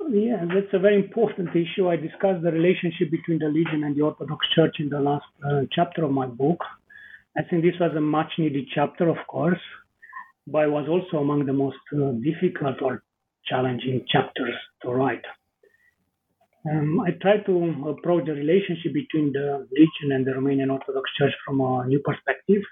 Yeah, 0.10 0.46
that's 0.54 0.74
a 0.74 0.80
very 0.80 0.96
important 0.96 1.50
issue. 1.56 1.90
I 1.90 1.98
discussed 1.98 2.44
the 2.44 2.52
relationship 2.52 3.12
between 3.12 3.40
the 3.40 3.48
Legion 3.50 3.84
and 3.84 3.96
the 3.96 4.04
Orthodox 4.04 4.46
Church 4.56 4.78
in 4.80 4.90
the 4.90 5.00
last 5.00 5.26
uh, 5.46 5.62
chapter 5.72 6.04
of 6.06 6.12
my 6.12 6.28
book. 6.28 6.60
I 7.38 7.44
think 7.44 7.64
this 7.64 7.80
was 7.80 7.92
a 7.98 8.02
much 8.02 8.32
needed 8.38 8.68
chapter, 8.74 9.10
of 9.10 9.18
course, 9.28 9.60
but 10.48 10.66
it 10.66 10.72
was 10.72 10.88
also 10.90 11.22
among 11.24 11.46
the 11.46 11.54
most 11.54 11.78
uh, 11.94 12.12
difficult 12.24 12.82
or 12.82 13.04
challenging 13.46 14.06
chapters 14.10 14.56
to 14.84 14.90
write. 14.90 15.26
Um, 16.70 17.00
I 17.02 17.12
tried 17.22 17.46
to 17.48 17.56
approach 17.90 18.26
the 18.26 18.34
relationship 18.34 18.94
between 18.94 19.34
the 19.34 19.68
Legion 19.72 20.12
and 20.16 20.26
the 20.26 20.32
Romanian 20.32 20.72
Orthodox 20.72 21.10
Church 21.18 21.34
from 21.46 21.62
a 21.62 21.86
new 21.88 22.00
perspective. 22.00 22.64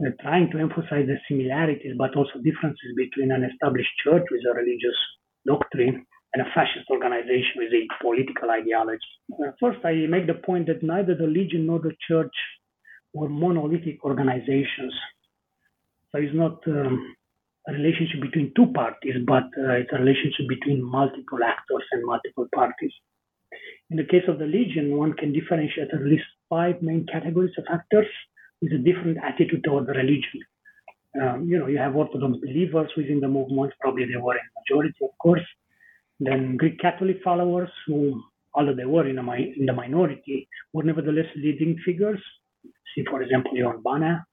uh, 0.00 0.10
trying 0.22 0.50
to 0.50 0.58
emphasize 0.58 1.06
the 1.06 1.18
similarities 1.28 1.94
but 1.98 2.14
also 2.16 2.34
differences 2.44 2.90
between 2.96 3.32
an 3.32 3.44
established 3.44 3.90
church 4.04 4.24
with 4.30 4.42
a 4.50 4.54
religious 4.54 4.98
doctrine 5.46 6.06
and 6.38 6.46
a 6.46 6.50
fascist 6.54 6.88
organization 6.90 7.56
with 7.56 7.72
a 7.72 7.86
political 8.00 8.50
ideology. 8.50 9.12
Uh, 9.32 9.50
first, 9.60 9.78
I 9.84 10.06
make 10.08 10.26
the 10.26 10.34
point 10.34 10.66
that 10.66 10.82
neither 10.82 11.14
the 11.14 11.26
Legion 11.26 11.66
nor 11.66 11.80
the 11.80 11.94
church 12.06 12.34
were 13.12 13.28
monolithic 13.28 14.04
organizations. 14.04 14.94
So 16.10 16.18
it's 16.18 16.34
not 16.34 16.60
um, 16.66 17.16
a 17.68 17.72
relationship 17.72 18.20
between 18.20 18.52
two 18.54 18.66
parties, 18.72 19.16
but 19.26 19.44
uh, 19.58 19.82
it's 19.82 19.90
a 19.92 19.98
relationship 19.98 20.46
between 20.48 20.82
multiple 20.82 21.40
actors 21.44 21.84
and 21.92 22.06
multiple 22.06 22.46
parties. 22.54 22.92
In 23.90 23.96
the 23.96 24.04
case 24.04 24.28
of 24.28 24.38
the 24.38 24.46
Legion, 24.46 24.96
one 24.96 25.14
can 25.14 25.32
differentiate 25.32 25.88
at 25.92 26.02
least 26.02 26.24
five 26.48 26.80
main 26.82 27.06
categories 27.10 27.54
of 27.58 27.64
actors 27.72 28.06
with 28.62 28.72
a 28.72 28.78
different 28.78 29.18
attitude 29.24 29.64
toward 29.64 29.86
the 29.86 29.92
religion. 29.92 30.40
Um, 31.20 31.46
you 31.48 31.58
know, 31.58 31.66
you 31.66 31.78
have 31.78 31.96
Orthodox 31.96 32.38
believers 32.38 32.90
within 32.96 33.20
the 33.20 33.28
movement, 33.28 33.72
probably 33.80 34.04
they 34.04 34.20
were 34.20 34.34
in 34.34 34.46
majority, 34.60 34.94
of 35.02 35.16
course. 35.18 35.46
Then 36.20 36.56
Greek 36.56 36.78
Catholic 36.80 37.18
followers, 37.22 37.70
who, 37.86 38.22
although 38.54 38.74
they 38.74 38.84
were 38.84 39.08
in, 39.08 39.24
mi- 39.24 39.54
in 39.58 39.66
the 39.66 39.72
minority, 39.72 40.48
were 40.72 40.82
nevertheless 40.82 41.26
leading 41.36 41.78
figures. 41.84 42.20
See, 42.94 43.04
for 43.08 43.22
example, 43.22 43.52
Ioan 43.52 43.82
Banea. 43.82 44.24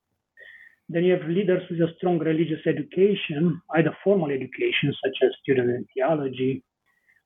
Then 0.89 1.03
you 1.03 1.13
have 1.13 1.27
leaders 1.29 1.63
with 1.69 1.79
a 1.81 1.93
strong 1.97 2.19
religious 2.19 2.65
education, 2.67 3.59
either 3.75 3.95
formal 4.03 4.29
education, 4.31 4.93
such 5.03 5.17
as 5.23 5.31
student 5.41 5.69
in 5.69 5.85
theology, 5.93 6.63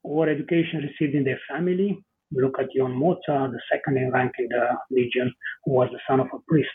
or 0.04 0.30
education 0.30 0.82
received 0.82 1.16
in 1.16 1.24
their 1.26 1.40
family. 1.50 2.04
Look 2.32 2.58
at 2.60 2.70
Ion 2.78 2.94
Moța, 2.94 3.52
the 3.52 3.60
second 3.72 3.98
in 3.98 4.12
rank 4.12 4.34
in 4.40 4.48
the 4.50 4.68
legion, 4.92 5.34
who 5.66 5.74
was 5.74 5.90
the 5.92 6.00
son 6.08 6.20
of 6.20 6.28
a 6.34 6.40
priest. 6.48 6.70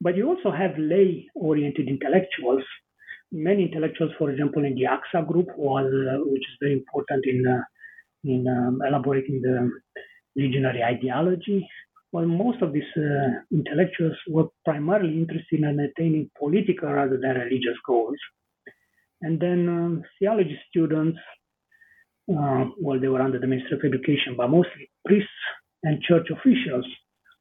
But 0.00 0.16
you 0.16 0.28
also 0.28 0.50
have 0.50 0.78
lay 0.78 1.28
oriented 1.34 1.88
intellectuals. 1.88 2.64
Many 3.32 3.64
intellectuals, 3.64 4.12
for 4.18 4.30
example, 4.30 4.64
in 4.64 4.74
the 4.74 4.84
AXA 4.84 5.26
group, 5.26 5.48
was, 5.56 5.86
uh, 5.86 6.18
which 6.24 6.42
is 6.42 6.56
very 6.60 6.74
important 6.74 7.24
in, 7.26 7.46
uh, 7.46 7.62
in 8.24 8.46
um, 8.46 8.80
elaborating 8.86 9.40
the 9.40 9.70
legionary 10.36 10.82
ideology. 10.82 11.66
Well, 12.12 12.26
most 12.26 12.60
of 12.60 12.74
these 12.74 12.92
uh, 12.96 13.40
intellectuals 13.50 14.16
were 14.28 14.48
primarily 14.66 15.16
interested 15.16 15.60
in 15.60 15.80
attaining 15.80 16.30
political 16.38 16.90
rather 16.92 17.18
than 17.18 17.36
religious 17.36 17.78
goals. 17.86 18.18
And 19.22 19.40
then 19.40 19.68
um, 19.68 20.02
theology 20.18 20.58
students, 20.68 21.18
uh, 22.30 22.66
well, 22.78 23.00
they 23.00 23.08
were 23.08 23.22
under 23.22 23.38
the 23.38 23.46
Ministry 23.46 23.78
of 23.78 23.84
Education, 23.84 24.34
but 24.36 24.50
mostly 24.50 24.90
priests 25.06 25.30
and 25.84 26.02
church 26.02 26.28
officials 26.30 26.86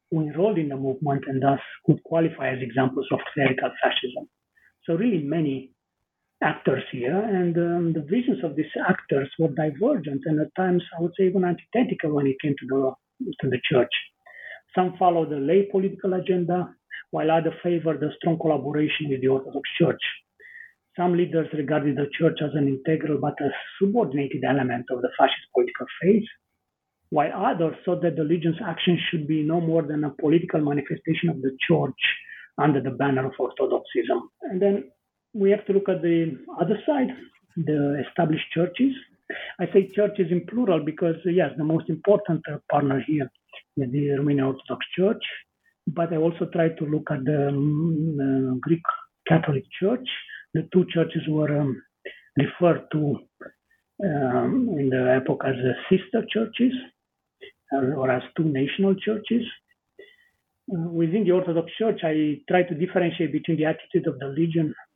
who 0.10 0.22
enrolled 0.22 0.58
in 0.58 0.70
the 0.70 0.78
movement 0.78 1.24
and 1.28 1.42
thus 1.42 1.60
could 1.86 2.02
qualify 2.04 2.50
as 2.50 2.62
examples 2.62 3.08
of 3.12 3.20
clerical 3.34 3.72
fascism. 3.82 4.30
So, 4.86 4.96
really, 4.96 5.24
many 5.24 5.72
actors 6.44 6.84
here, 6.92 7.18
and 7.18 7.56
um, 7.58 7.94
the 7.94 8.02
visions 8.02 8.44
of 8.44 8.56
these 8.56 8.74
actors 8.88 9.30
were 9.38 9.50
divergent 9.50 10.22
and 10.26 10.40
at 10.40 10.54
times, 10.56 10.84
I 10.98 11.02
would 11.02 11.14
say, 11.18 11.26
even 11.26 11.46
antithetical 11.46 12.14
when 12.14 12.28
it 12.28 12.38
came 12.42 12.56
to 12.60 12.68
the, 12.68 13.34
to 13.42 13.50
the 13.50 13.60
church. 13.72 13.92
Some 14.76 14.96
followed 14.98 15.30
the 15.30 15.38
lay 15.38 15.68
political 15.72 16.14
agenda, 16.14 16.74
while 17.12 17.30
others 17.30 17.54
favored 17.62 18.00
the 18.00 18.12
strong 18.18 18.40
collaboration 18.40 19.10
with 19.10 19.22
the 19.22 19.28
Orthodox 19.28 19.70
Church. 19.78 20.02
Some 20.98 21.16
leaders 21.16 21.48
regarded 21.54 21.96
the 21.96 22.10
church 22.18 22.40
as 22.44 22.52
an 22.54 22.68
integral 22.68 23.20
but 23.20 23.40
a 23.42 23.50
subordinated 23.80 24.44
element 24.44 24.86
of 24.90 25.02
the 25.02 25.10
fascist 25.18 25.48
political 25.54 25.86
phase, 26.02 26.28
while 27.10 27.32
others 27.34 27.76
thought 27.84 28.02
that 28.02 28.16
the 28.16 28.24
legion's 28.24 28.62
action 28.66 28.98
should 29.10 29.28
be 29.28 29.44
no 29.44 29.62
more 29.62 29.84
than 29.84 30.04
a 30.04 30.10
political 30.10 30.62
manifestation 30.62 31.30
of 31.30 31.42
the 31.42 31.56
church 31.68 32.02
under 32.58 32.82
the 32.82 32.92
banner 32.92 33.26
of 33.26 33.34
Orthodoxism. 33.38 34.30
And 34.42 34.62
then 34.62 34.92
we 35.34 35.52
have 35.52 35.66
to 35.66 35.74
look 35.74 35.90
at 35.90 36.02
the 36.02 36.38
other 36.60 36.80
side, 36.86 37.10
the 37.56 38.04
established 38.08 38.50
churches. 38.54 38.94
I 39.60 39.66
say 39.72 39.88
churches 39.88 40.28
in 40.32 40.46
plural 40.46 40.84
because, 40.84 41.16
yes, 41.26 41.52
the 41.58 41.64
most 41.64 41.90
important 41.90 42.44
partner 42.70 43.04
here 43.08 43.32
is 43.78 43.92
the 43.92 44.08
Romanian 44.20 44.48
Orthodox 44.48 44.86
Church, 44.98 45.24
but 45.88 46.12
I 46.12 46.18
also 46.18 46.46
try 46.46 46.70
to 46.70 46.86
look 46.86 47.10
at 47.12 47.24
the 47.24 47.48
um, 47.48 48.60
Greek 48.60 48.84
Catholic 49.28 49.64
Church. 49.80 50.08
The 50.54 50.68
two 50.74 50.86
churches 50.94 51.22
were 51.30 51.60
um, 51.60 51.82
referred 52.38 52.88
to 52.92 53.20
um, 54.04 54.76
in 54.78 54.90
the 54.90 55.16
epoch 55.16 55.44
as 55.46 55.56
sister 55.90 56.26
churches 56.30 56.74
or 57.72 58.12
as 58.12 58.24
two 58.36 58.44
national 58.44 58.96
churches. 58.96 59.44
Uh, 60.74 60.90
within 60.90 61.24
the 61.24 61.32
Orthodox 61.32 61.72
Church, 61.78 62.00
I 62.04 62.40
try 62.50 62.64
to 62.64 62.76
differentiate 62.76 63.32
between 63.32 63.58
the 63.58 63.66
attitude 63.66 64.08
of 64.08 64.20
the 64.20 64.28
Legion 64.28 64.74
uh, 64.74 64.91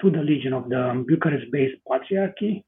to 0.00 0.10
the 0.10 0.22
Legion 0.22 0.52
of 0.52 0.68
the 0.68 1.04
Bucharest-based 1.06 1.80
Patriarchy, 1.88 2.62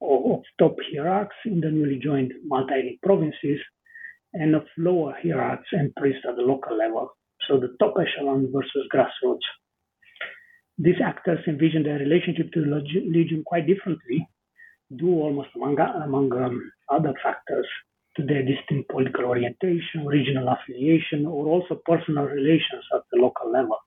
of 0.00 0.42
top 0.58 0.76
hierarchs 0.92 1.36
in 1.46 1.60
the 1.60 1.70
newly 1.70 1.98
joined 1.98 2.32
multi 2.44 2.98
provinces, 3.02 3.60
and 4.34 4.54
of 4.54 4.64
lower 4.76 5.14
hierarchs 5.22 5.68
and 5.72 5.94
priests 5.96 6.24
at 6.28 6.36
the 6.36 6.42
local 6.42 6.76
level. 6.76 7.10
So 7.48 7.58
the 7.58 7.74
top 7.80 7.94
echelon 7.98 8.52
versus 8.52 8.88
grassroots. 8.92 9.46
These 10.78 11.00
actors 11.02 11.38
envision 11.46 11.84
their 11.84 11.98
relationship 11.98 12.52
to 12.52 12.60
the 12.60 12.66
Legion 12.66 13.42
quite 13.46 13.66
differently, 13.66 14.28
due 14.94 15.08
almost 15.08 15.48
among, 15.56 15.78
among 15.78 16.32
um, 16.32 16.70
other 16.90 17.14
factors 17.22 17.66
to 18.16 18.24
their 18.24 18.42
distinct 18.42 18.90
political 18.90 19.24
orientation, 19.24 20.06
regional 20.06 20.48
affiliation, 20.48 21.26
or 21.26 21.46
also 21.46 21.80
personal 21.86 22.24
relations 22.24 22.84
at 22.94 23.02
the 23.12 23.20
local 23.20 23.50
level. 23.50 23.78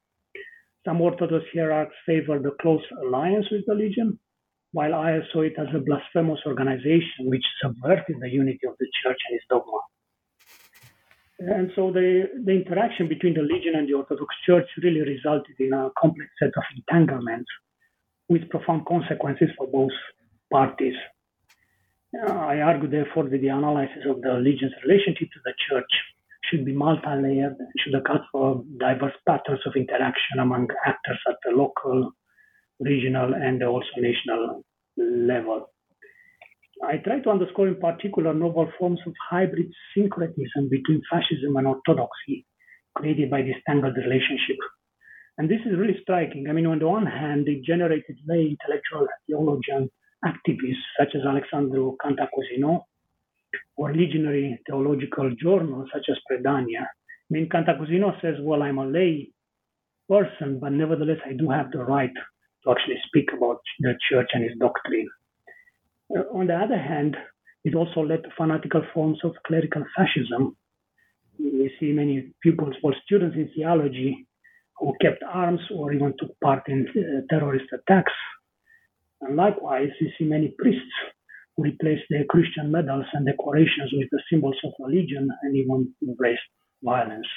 Some 0.85 1.01
Orthodox 1.01 1.45
hierarchs 1.53 1.95
favor 2.05 2.39
the 2.39 2.51
close 2.61 2.83
alliance 3.03 3.47
with 3.51 3.65
the 3.67 3.73
Legion, 3.73 4.17
while 4.71 4.93
I 4.93 5.19
saw 5.33 5.41
it 5.41 5.53
as 5.57 5.67
a 5.75 5.79
blasphemous 5.79 6.39
organization 6.45 7.25
which 7.25 7.43
subverted 7.61 8.17
the 8.21 8.29
unity 8.29 8.65
of 8.67 8.75
the 8.79 8.87
church 9.03 9.17
and 9.29 9.37
its 9.37 9.45
dogma. 9.49 9.79
And 11.39 11.71
so 11.75 11.91
the, 11.91 12.29
the 12.45 12.51
interaction 12.51 13.07
between 13.07 13.33
the 13.33 13.41
Legion 13.41 13.75
and 13.75 13.87
the 13.87 13.93
Orthodox 13.93 14.35
Church 14.45 14.67
really 14.83 15.01
resulted 15.01 15.55
in 15.59 15.73
a 15.73 15.89
complex 15.97 16.29
set 16.37 16.51
of 16.55 16.63
entanglements 16.75 17.49
with 18.27 18.49
profound 18.49 18.85
consequences 18.85 19.49
for 19.57 19.67
both 19.67 19.91
parties. 20.51 20.95
Uh, 22.13 22.33
I 22.33 22.61
argue, 22.61 22.89
therefore, 22.89 23.29
that 23.29 23.41
the 23.41 23.47
analysis 23.47 24.03
of 24.07 24.21
the 24.21 24.33
Legion's 24.33 24.73
relationship 24.85 25.29
to 25.31 25.39
the 25.45 25.53
Church 25.69 25.91
should 26.49 26.65
be 26.65 26.73
multi-layered 26.73 27.55
and 27.59 27.69
should 27.79 27.95
account 27.95 28.23
for 28.31 28.63
diverse 28.79 29.13
patterns 29.27 29.61
of 29.65 29.75
interaction 29.75 30.39
among 30.39 30.67
actors 30.85 31.19
at 31.27 31.35
the 31.43 31.51
local, 31.51 32.11
regional, 32.79 33.33
and 33.33 33.63
also 33.63 33.87
national 33.97 34.63
level. 34.97 35.71
I 36.83 36.97
try 36.97 37.19
to 37.19 37.29
underscore 37.29 37.67
in 37.67 37.79
particular 37.79 38.33
novel 38.33 38.71
forms 38.79 38.99
of 39.05 39.13
hybrid 39.29 39.71
syncretism 39.93 40.69
between 40.69 41.01
fascism 41.11 41.57
and 41.57 41.67
orthodoxy 41.67 42.45
created 42.95 43.29
by 43.29 43.41
this 43.41 43.55
tangled 43.67 43.97
relationship. 43.97 44.57
And 45.37 45.49
this 45.49 45.59
is 45.65 45.77
really 45.77 45.97
striking. 46.01 46.47
I 46.49 46.53
mean, 46.53 46.65
on 46.65 46.79
the 46.79 46.87
one 46.87 47.05
hand, 47.05 47.47
it 47.47 47.63
generated 47.63 48.17
lay 48.27 48.55
intellectual 48.55 49.07
theologian 49.27 49.89
activists 50.25 50.83
such 50.97 51.15
as 51.15 51.21
Alexandru 51.25 51.95
Cantacuzino 52.03 52.83
or 53.77 53.93
legionary 53.93 54.59
theological 54.67 55.31
journals 55.41 55.89
such 55.93 56.05
as 56.09 56.17
Predania. 56.29 56.81
I 56.83 57.29
mean, 57.29 57.49
Cantacuzino 57.49 58.19
says, 58.21 58.35
well, 58.41 58.63
I'm 58.63 58.77
a 58.77 58.85
lay 58.85 59.31
person, 60.09 60.59
but 60.59 60.71
nevertheless, 60.71 61.19
I 61.25 61.33
do 61.33 61.49
have 61.49 61.71
the 61.71 61.83
right 61.83 62.11
to 62.63 62.71
actually 62.71 62.97
speak 63.07 63.29
about 63.35 63.59
the 63.79 63.93
church 64.09 64.29
and 64.33 64.43
its 64.43 64.57
doctrine. 64.59 65.07
Uh, 66.15 66.21
on 66.33 66.47
the 66.47 66.55
other 66.55 66.77
hand, 66.77 67.15
it 67.63 67.75
also 67.75 68.01
led 68.01 68.23
to 68.23 68.29
fanatical 68.37 68.83
forms 68.93 69.19
of 69.23 69.33
clerical 69.45 69.83
fascism. 69.95 70.55
We 71.37 71.71
see 71.79 71.91
many 71.91 72.33
pupils 72.41 72.75
or 72.83 72.93
students 73.05 73.35
in 73.37 73.49
theology 73.55 74.27
who 74.79 74.93
kept 75.01 75.23
arms 75.23 75.61
or 75.73 75.93
even 75.93 76.13
took 76.19 76.37
part 76.39 76.63
in 76.67 76.87
uh, 76.89 77.21
terrorist 77.29 77.65
attacks. 77.73 78.13
And 79.21 79.35
likewise, 79.35 79.89
we 80.01 80.13
see 80.17 80.25
many 80.25 80.53
priests 80.57 80.93
replaced 81.59 82.03
their 82.09 82.25
Christian 82.25 82.71
medals 82.71 83.05
and 83.13 83.25
decorations 83.25 83.91
with 83.93 84.09
the 84.11 84.21
symbols 84.31 84.57
of 84.63 84.73
religion 84.79 85.29
and 85.41 85.55
even 85.55 85.93
embraced 86.01 86.41
violence. 86.83 87.27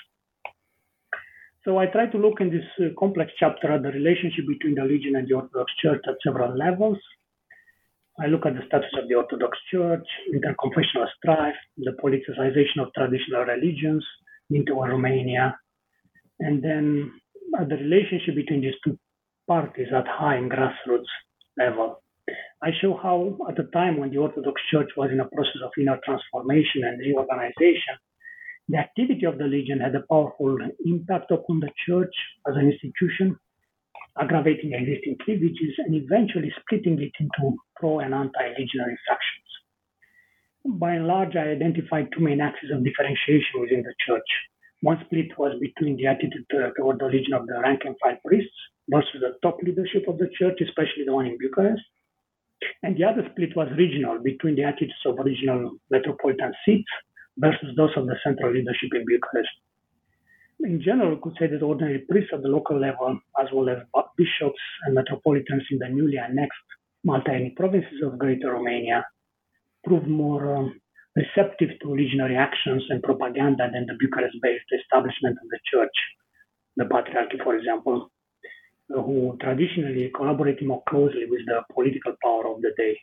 So 1.64 1.78
I 1.78 1.86
try 1.86 2.06
to 2.06 2.18
look 2.18 2.40
in 2.40 2.50
this 2.50 2.66
uh, 2.80 2.90
complex 2.98 3.32
chapter 3.38 3.70
at 3.72 3.82
the 3.82 3.90
relationship 3.90 4.46
between 4.48 4.74
the 4.74 4.84
Legion 4.84 5.16
and 5.16 5.28
the 5.28 5.34
Orthodox 5.34 5.72
Church 5.80 6.02
at 6.08 6.16
several 6.24 6.56
levels, 6.56 6.98
I 8.20 8.26
look 8.26 8.44
at 8.44 8.54
the 8.54 8.66
status 8.66 8.90
of 9.00 9.08
the 9.08 9.14
Orthodox 9.14 9.56
Church, 9.70 10.06
interconfessional 10.34 11.06
strife, 11.16 11.54
the 11.78 11.92
politicization 11.92 12.82
of 12.82 12.92
traditional 12.94 13.44
religions 13.44 14.04
into 14.50 14.74
Romania, 14.74 15.56
and 16.38 16.62
then 16.62 17.10
at 17.58 17.68
the 17.68 17.76
relationship 17.76 18.34
between 18.34 18.60
these 18.60 18.74
two 18.84 18.98
parties 19.48 19.88
at 19.96 20.06
high 20.06 20.36
and 20.36 20.50
grassroots 20.50 21.08
level. 21.56 22.01
I 22.62 22.70
show 22.80 22.96
how, 22.96 23.36
at 23.48 23.56
the 23.56 23.64
time 23.72 23.96
when 23.98 24.10
the 24.10 24.18
Orthodox 24.18 24.62
Church 24.70 24.90
was 24.96 25.10
in 25.10 25.20
a 25.20 25.28
process 25.28 25.62
of 25.64 25.72
inner 25.76 25.98
transformation 26.04 26.84
and 26.84 27.00
reorganization, 27.00 27.96
The 28.68 28.78
activity 28.78 29.26
of 29.26 29.38
the 29.38 29.44
Legion 29.48 29.80
had 29.80 29.94
a 29.96 30.06
powerful 30.08 30.56
impact 30.84 31.30
upon 31.32 31.58
the 31.58 31.70
church 31.84 32.14
as 32.46 32.54
an 32.56 32.70
institution, 32.70 33.36
aggravating 34.18 34.72
existing 34.72 35.16
cleavages 35.24 35.74
and 35.78 35.94
eventually 35.96 36.52
splitting 36.60 37.00
it 37.02 37.12
into 37.18 37.56
pro 37.74 37.98
and 37.98 38.14
anti 38.14 38.48
legionary 38.56 38.96
factions. 39.08 39.50
By 40.64 40.94
and 40.94 41.08
large, 41.08 41.34
I 41.34 41.48
identified 41.48 42.12
two 42.12 42.20
main 42.22 42.40
axes 42.40 42.70
of 42.70 42.84
differentiation 42.84 43.60
within 43.60 43.82
the 43.82 43.94
church. 44.06 44.30
One 44.82 45.02
split 45.04 45.36
was 45.36 45.58
between 45.60 45.96
the 45.96 46.06
attitude 46.06 46.46
toward 46.48 47.00
the 47.00 47.06
Legion 47.06 47.34
of 47.34 47.46
the 47.46 47.60
rank 47.60 47.82
and 47.84 47.96
file 48.00 48.18
priests 48.24 48.54
versus 48.88 49.20
the 49.20 49.34
top 49.42 49.58
leadership 49.62 50.06
of 50.06 50.18
the 50.18 50.30
church, 50.38 50.60
especially 50.60 51.04
the 51.04 51.12
one 51.12 51.26
in 51.26 51.36
Bucharest. 51.36 51.82
And 52.82 52.96
the 52.96 53.04
other 53.04 53.26
split 53.30 53.56
was 53.56 53.68
regional 53.76 54.18
between 54.22 54.56
the 54.56 54.64
attitudes 54.64 55.06
of 55.06 55.18
regional 55.24 55.72
metropolitan 55.90 56.52
seats 56.64 56.90
versus 57.38 57.74
those 57.76 57.90
of 57.96 58.06
the 58.06 58.16
central 58.24 58.52
leadership 58.52 58.90
in 58.94 59.04
Bucharest. 59.06 59.50
In 60.60 60.80
general, 60.80 61.14
we 61.14 61.20
could 61.22 61.36
say 61.38 61.46
that 61.48 61.62
ordinary 61.62 62.00
priests 62.08 62.30
at 62.32 62.42
the 62.42 62.48
local 62.48 62.78
level, 62.78 63.18
as 63.40 63.48
well 63.52 63.68
as 63.68 63.78
bishops 64.16 64.60
and 64.84 64.94
metropolitans 64.94 65.64
in 65.70 65.78
the 65.78 65.88
newly 65.88 66.18
annexed 66.18 66.68
multi-ethnic 67.04 67.56
provinces 67.56 68.00
of 68.04 68.18
Greater 68.18 68.52
Romania, 68.52 69.04
proved 69.84 70.06
more 70.06 70.56
um, 70.56 70.80
receptive 71.16 71.70
to 71.80 71.90
legionary 71.90 72.36
actions 72.36 72.84
and 72.90 73.02
propaganda 73.02 73.68
than 73.72 73.86
the 73.86 73.96
Bucharest-based 73.98 74.70
establishment 74.80 75.36
of 75.42 75.48
the 75.50 75.58
church, 75.72 75.96
the 76.76 76.84
Patriarchy, 76.84 77.42
for 77.42 77.56
example, 77.56 78.10
who 78.94 79.36
traditionally 79.40 80.10
collaborated 80.14 80.66
more 80.66 80.82
closely 80.88 81.26
with 81.28 81.40
the 81.46 81.62
political 81.72 82.14
power 82.22 82.46
of 82.54 82.60
the 82.60 82.72
day. 82.76 82.96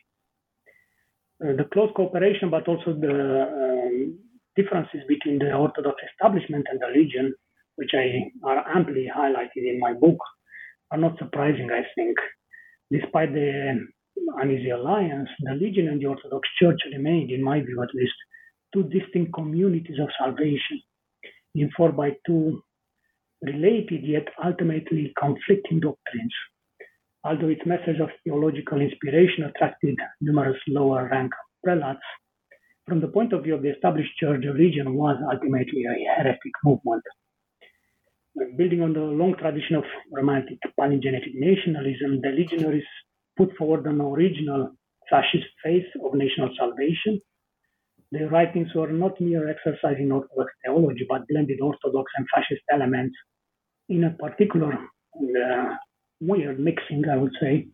Uh, 1.42 1.56
the 1.56 1.64
close 1.72 1.90
cooperation, 1.96 2.50
but 2.50 2.68
also 2.68 2.92
the 2.92 3.86
um, 3.88 4.18
differences 4.56 5.00
between 5.08 5.38
the 5.38 5.52
Orthodox 5.52 5.96
establishment 6.12 6.66
and 6.70 6.80
the 6.80 6.88
Legion, 6.94 7.34
which 7.76 7.90
I 7.94 8.30
are 8.44 8.76
amply 8.76 9.08
highlighted 9.14 9.64
in 9.70 9.80
my 9.80 9.94
book, 9.94 10.18
are 10.90 10.98
not 10.98 11.18
surprising, 11.18 11.70
I 11.72 11.82
think. 11.94 12.16
Despite 12.90 13.32
the 13.32 13.86
uneasy 14.42 14.70
alliance, 14.70 15.28
the 15.40 15.54
Legion 15.54 15.88
and 15.88 16.00
the 16.00 16.06
Orthodox 16.06 16.48
Church 16.60 16.80
remained, 16.92 17.30
in 17.30 17.42
my 17.42 17.60
view 17.60 17.82
at 17.82 17.94
least, 17.94 18.14
two 18.74 18.84
distinct 18.84 19.32
communities 19.32 19.98
of 20.00 20.08
salvation, 20.18 20.80
informed 21.54 21.96
by 21.96 22.10
two 22.26 22.62
related 23.42 24.02
yet 24.04 24.28
ultimately 24.44 25.12
conflicting 25.18 25.80
doctrines 25.80 26.34
although 27.24 27.48
its 27.48 27.66
message 27.66 28.00
of 28.00 28.08
theological 28.24 28.80
inspiration 28.80 29.44
attracted 29.44 29.96
numerous 30.20 30.58
lower 30.68 31.08
rank 31.10 31.32
prelates, 31.62 32.00
from 32.86 33.00
the 33.00 33.08
point 33.08 33.32
of 33.32 33.44
view 33.44 33.54
of 33.54 33.62
the 33.62 33.70
established 33.70 34.16
church, 34.18 34.42
the 34.42 34.52
region 34.52 34.94
was 34.94 35.16
ultimately 35.30 35.84
a 35.84 36.16
heretic 36.16 36.52
movement. 36.64 37.02
Building 38.56 38.82
on 38.82 38.94
the 38.94 39.00
long 39.00 39.34
tradition 39.36 39.76
of 39.76 39.84
romantic 40.12 40.58
palingenetic 40.78 41.34
nationalism, 41.34 42.20
the 42.22 42.30
legionaries 42.30 42.84
put 43.36 43.54
forward 43.56 43.86
an 43.86 44.00
original 44.00 44.70
fascist 45.10 45.46
faith 45.62 45.86
of 46.04 46.14
national 46.14 46.50
salvation. 46.56 47.20
Their 48.12 48.28
writings 48.28 48.68
were 48.74 48.90
not 48.90 49.20
mere 49.20 49.48
exercise 49.48 49.96
in 49.98 50.10
Orthodox 50.10 50.52
theology, 50.64 51.06
but 51.08 51.28
blended 51.28 51.60
Orthodox 51.60 52.10
and 52.16 52.26
fascist 52.34 52.62
elements 52.72 53.16
in 53.88 54.04
a 54.04 54.10
particular 54.10 54.72
uh, 54.74 55.74
weird 56.20 56.58
mixing, 56.58 57.08
I 57.08 57.16
would 57.16 57.32
say. 57.40 57.68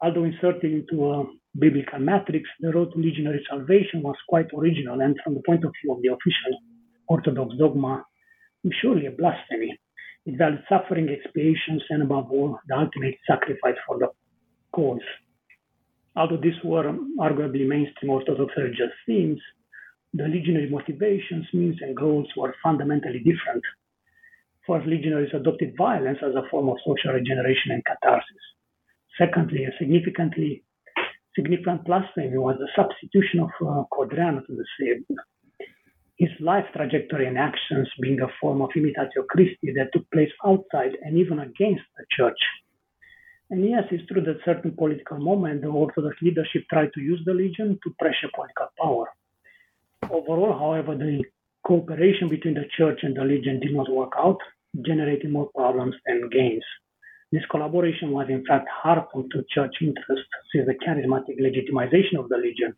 Although 0.00 0.24
inserted 0.24 0.72
into 0.72 1.10
a 1.10 1.24
biblical 1.58 1.98
matrix, 1.98 2.48
the 2.60 2.72
road 2.72 2.92
to 2.92 2.98
legionary 2.98 3.44
salvation 3.48 4.02
was 4.02 4.16
quite 4.28 4.48
original 4.56 5.00
and, 5.00 5.16
from 5.22 5.34
the 5.34 5.42
point 5.46 5.64
of 5.64 5.72
view 5.82 5.92
of 5.92 6.02
the 6.02 6.08
official 6.08 6.58
Orthodox 7.08 7.54
dogma, 7.58 8.04
surely 8.80 9.06
a 9.06 9.10
blasphemy. 9.10 9.78
It 10.24 10.36
valued 10.38 10.64
suffering, 10.68 11.08
expiations, 11.08 11.82
and 11.90 12.02
above 12.02 12.30
all, 12.30 12.58
the 12.66 12.76
ultimate 12.76 13.16
sacrifice 13.26 13.76
for 13.86 13.98
the 13.98 14.08
cause. 14.72 15.00
Although 16.16 16.38
these 16.38 16.60
were 16.64 16.92
arguably 17.20 17.66
mainstream 17.68 18.10
Orthodox 18.10 18.52
religious 18.56 18.92
themes, 19.06 19.40
the 20.16 20.28
legionary 20.28 20.68
motivations, 20.68 21.46
means, 21.52 21.76
and 21.80 21.96
goals 21.96 22.28
were 22.36 22.54
fundamentally 22.62 23.18
different 23.18 23.62
First, 24.66 24.86
legionaries 24.88 25.30
adopted 25.32 25.76
violence 25.78 26.18
as 26.26 26.34
a 26.34 26.48
form 26.50 26.68
of 26.68 26.78
social 26.84 27.12
regeneration 27.12 27.70
and 27.70 27.84
catharsis. 27.84 28.44
Secondly, 29.16 29.64
a 29.64 29.70
significantly 29.78 30.64
significant 31.36 31.84
blasphemy 31.84 32.36
was 32.36 32.56
the 32.58 32.68
substitution 32.74 33.40
of 33.40 33.50
uh, 33.60 33.84
Codreanu 33.92 34.44
to 34.44 34.56
the 34.56 34.66
Savior. 34.80 35.22
His 36.18 36.30
life 36.40 36.64
trajectory 36.74 37.26
and 37.28 37.38
actions 37.38 37.88
being 38.00 38.20
a 38.22 38.28
form 38.40 38.60
of 38.60 38.70
imitatio 38.70 39.24
Christi 39.28 39.72
that 39.76 39.92
took 39.92 40.10
place 40.10 40.32
outside 40.44 40.96
and 41.02 41.16
even 41.16 41.38
against 41.38 41.84
the 41.96 42.04
church. 42.10 42.40
And 43.50 43.64
yes, 43.68 43.84
it's 43.92 44.06
true 44.08 44.22
that 44.22 44.38
certain 44.44 44.72
political 44.74 45.18
moment 45.18 45.60
the 45.60 45.68
Orthodox 45.68 46.16
leadership 46.22 46.64
tried 46.68 46.92
to 46.94 47.00
use 47.00 47.20
the 47.24 47.34
legion 47.34 47.78
to 47.84 47.94
pressure 48.00 48.30
political 48.34 48.66
power. 48.82 49.06
Overall, 50.04 50.58
however, 50.58 50.94
the 50.96 51.24
cooperation 51.66 52.28
between 52.28 52.54
the 52.54 52.68
church 52.76 53.00
and 53.02 53.16
the 53.16 53.24
legion 53.24 53.60
did 53.60 53.74
not 53.74 53.90
work 53.90 54.12
out, 54.18 54.38
generating 54.84 55.32
more 55.32 55.50
problems 55.54 55.94
than 56.06 56.28
gains. 56.30 56.64
This 57.32 57.42
collaboration 57.50 58.12
was 58.12 58.28
in 58.30 58.44
fact 58.46 58.68
harmful 58.70 59.24
to 59.32 59.44
church 59.52 59.74
interests 59.80 60.30
since 60.52 60.66
the 60.66 60.74
charismatic 60.74 61.40
legitimization 61.40 62.18
of 62.18 62.28
the 62.28 62.36
Legion 62.36 62.72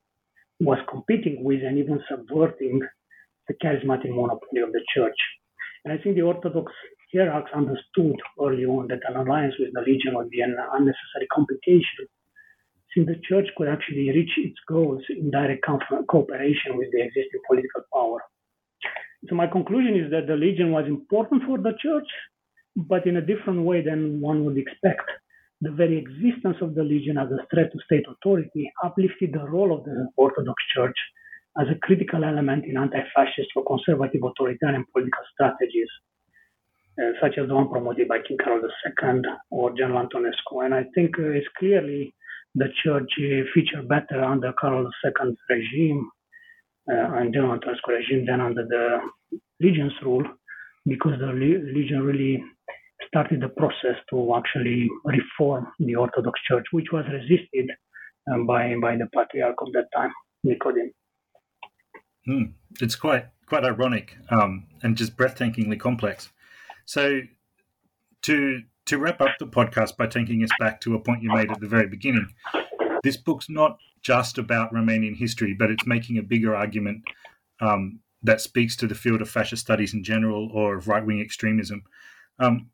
was 0.60 0.78
competing 0.88 1.44
with 1.44 1.62
and 1.62 1.78
even 1.78 2.00
subverting 2.08 2.80
the 3.46 3.54
charismatic 3.62 4.08
monopoly 4.08 4.62
of 4.62 4.72
the 4.72 4.80
church. 4.94 5.16
And 5.84 5.92
I 5.92 6.02
think 6.02 6.16
the 6.16 6.22
Orthodox 6.22 6.72
hierarchs 7.12 7.52
understood 7.54 8.16
early 8.40 8.64
on 8.64 8.88
that 8.88 9.00
an 9.06 9.16
alliance 9.16 9.54
with 9.58 9.72
the 9.74 9.82
Legion 9.82 10.14
would 10.14 10.30
be 10.30 10.40
an 10.40 10.56
unnecessary 10.72 11.28
complication, 11.32 12.08
since 12.94 13.06
the 13.06 13.20
church 13.28 13.48
could 13.56 13.68
actually 13.68 14.10
reach 14.10 14.30
its 14.38 14.56
goals 14.66 15.02
in 15.10 15.30
direct 15.30 15.64
cooperation 16.08 16.76
with 16.76 16.88
the 16.92 17.02
existing 17.02 17.40
political 17.46 17.82
power. 17.92 18.20
So 19.28 19.34
my 19.34 19.46
conclusion 19.46 19.96
is 19.96 20.10
that 20.10 20.26
the 20.26 20.36
Legion 20.36 20.70
was 20.70 20.86
important 20.86 21.42
for 21.44 21.58
the 21.58 21.72
church, 21.82 22.06
but 22.76 23.06
in 23.06 23.16
a 23.16 23.20
different 23.20 23.62
way 23.62 23.82
than 23.82 24.20
one 24.20 24.44
would 24.44 24.56
expect. 24.56 25.08
The 25.60 25.72
very 25.72 25.98
existence 25.98 26.56
of 26.60 26.76
the 26.76 26.84
Legion 26.84 27.18
as 27.18 27.28
a 27.32 27.44
threat 27.52 27.72
to 27.72 27.78
state 27.84 28.04
authority 28.08 28.70
uplifted 28.84 29.32
the 29.32 29.44
role 29.44 29.76
of 29.76 29.84
the 29.84 30.08
Orthodox 30.16 30.62
Church 30.74 30.96
as 31.60 31.66
a 31.68 31.78
critical 31.80 32.24
element 32.24 32.64
in 32.64 32.76
anti-fascist 32.76 33.48
or 33.56 33.64
conservative 33.64 34.22
authoritarian 34.22 34.84
political 34.92 35.24
strategies, 35.34 35.88
uh, 37.02 37.10
such 37.20 37.38
as 37.38 37.48
the 37.48 37.54
one 37.54 37.68
promoted 37.68 38.06
by 38.06 38.20
King 38.20 38.38
Carol 38.38 38.62
II 38.62 39.22
or 39.50 39.76
General 39.76 40.06
Antonescu. 40.06 40.64
And 40.64 40.72
I 40.72 40.84
think 40.94 41.18
uh, 41.18 41.30
it's 41.30 41.48
clearly 41.58 42.14
the 42.54 42.66
church 42.82 43.10
uh, 43.18 43.44
featured 43.54 43.88
better 43.88 44.22
under 44.22 44.52
Carol 44.60 44.88
II's 45.04 45.36
regime 45.48 46.10
uh, 46.90 47.18
and 47.18 47.34
Antonescu 47.34 47.88
regime 47.88 48.26
than 48.26 48.40
under 48.40 48.64
the 48.64 48.98
Legion's 49.60 49.92
rule, 50.02 50.24
because 50.86 51.18
the 51.20 51.26
Legion 51.26 52.02
really 52.02 52.42
started 53.06 53.40
the 53.40 53.48
process 53.48 53.96
to 54.10 54.34
actually 54.34 54.88
reform 55.04 55.66
the 55.78 55.94
Orthodox 55.94 56.40
Church, 56.48 56.66
which 56.72 56.86
was 56.92 57.04
resisted 57.12 57.70
um, 58.32 58.46
by 58.46 58.74
by 58.80 58.96
the 58.96 59.08
patriarch 59.14 59.56
of 59.60 59.72
that 59.72 59.86
time, 59.94 60.12
Nicodim. 60.46 60.90
Hmm. 62.26 62.52
It's 62.80 62.96
quite 62.96 63.26
quite 63.46 63.64
ironic 63.64 64.16
um, 64.30 64.66
and 64.82 64.96
just 64.96 65.16
breathtakingly 65.16 65.78
complex. 65.80 66.30
So, 66.84 67.22
to 68.22 68.62
to 68.88 68.98
wrap 68.98 69.20
up 69.20 69.36
the 69.38 69.46
podcast 69.46 69.96
by 69.98 70.06
taking 70.06 70.42
us 70.42 70.50
back 70.58 70.80
to 70.80 70.94
a 70.94 70.98
point 70.98 71.22
you 71.22 71.30
made 71.30 71.50
at 71.50 71.60
the 71.60 71.68
very 71.68 71.86
beginning, 71.86 72.26
this 73.04 73.18
book's 73.18 73.50
not 73.50 73.78
just 74.02 74.38
about 74.38 74.72
Romanian 74.72 75.14
history, 75.14 75.54
but 75.54 75.70
it's 75.70 75.86
making 75.86 76.16
a 76.16 76.22
bigger 76.22 76.56
argument 76.56 77.02
um, 77.60 78.00
that 78.22 78.40
speaks 78.40 78.76
to 78.76 78.86
the 78.86 78.94
field 78.94 79.20
of 79.20 79.28
fascist 79.28 79.62
studies 79.62 79.92
in 79.92 80.02
general 80.02 80.50
or 80.54 80.76
of 80.76 80.88
right 80.88 81.04
wing 81.04 81.20
extremism. 81.20 81.82
Um, 82.38 82.70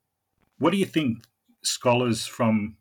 what 0.58 0.70
do 0.70 0.76
you 0.76 0.86
think 0.86 1.24
scholars 1.62 2.26
from 2.26 2.76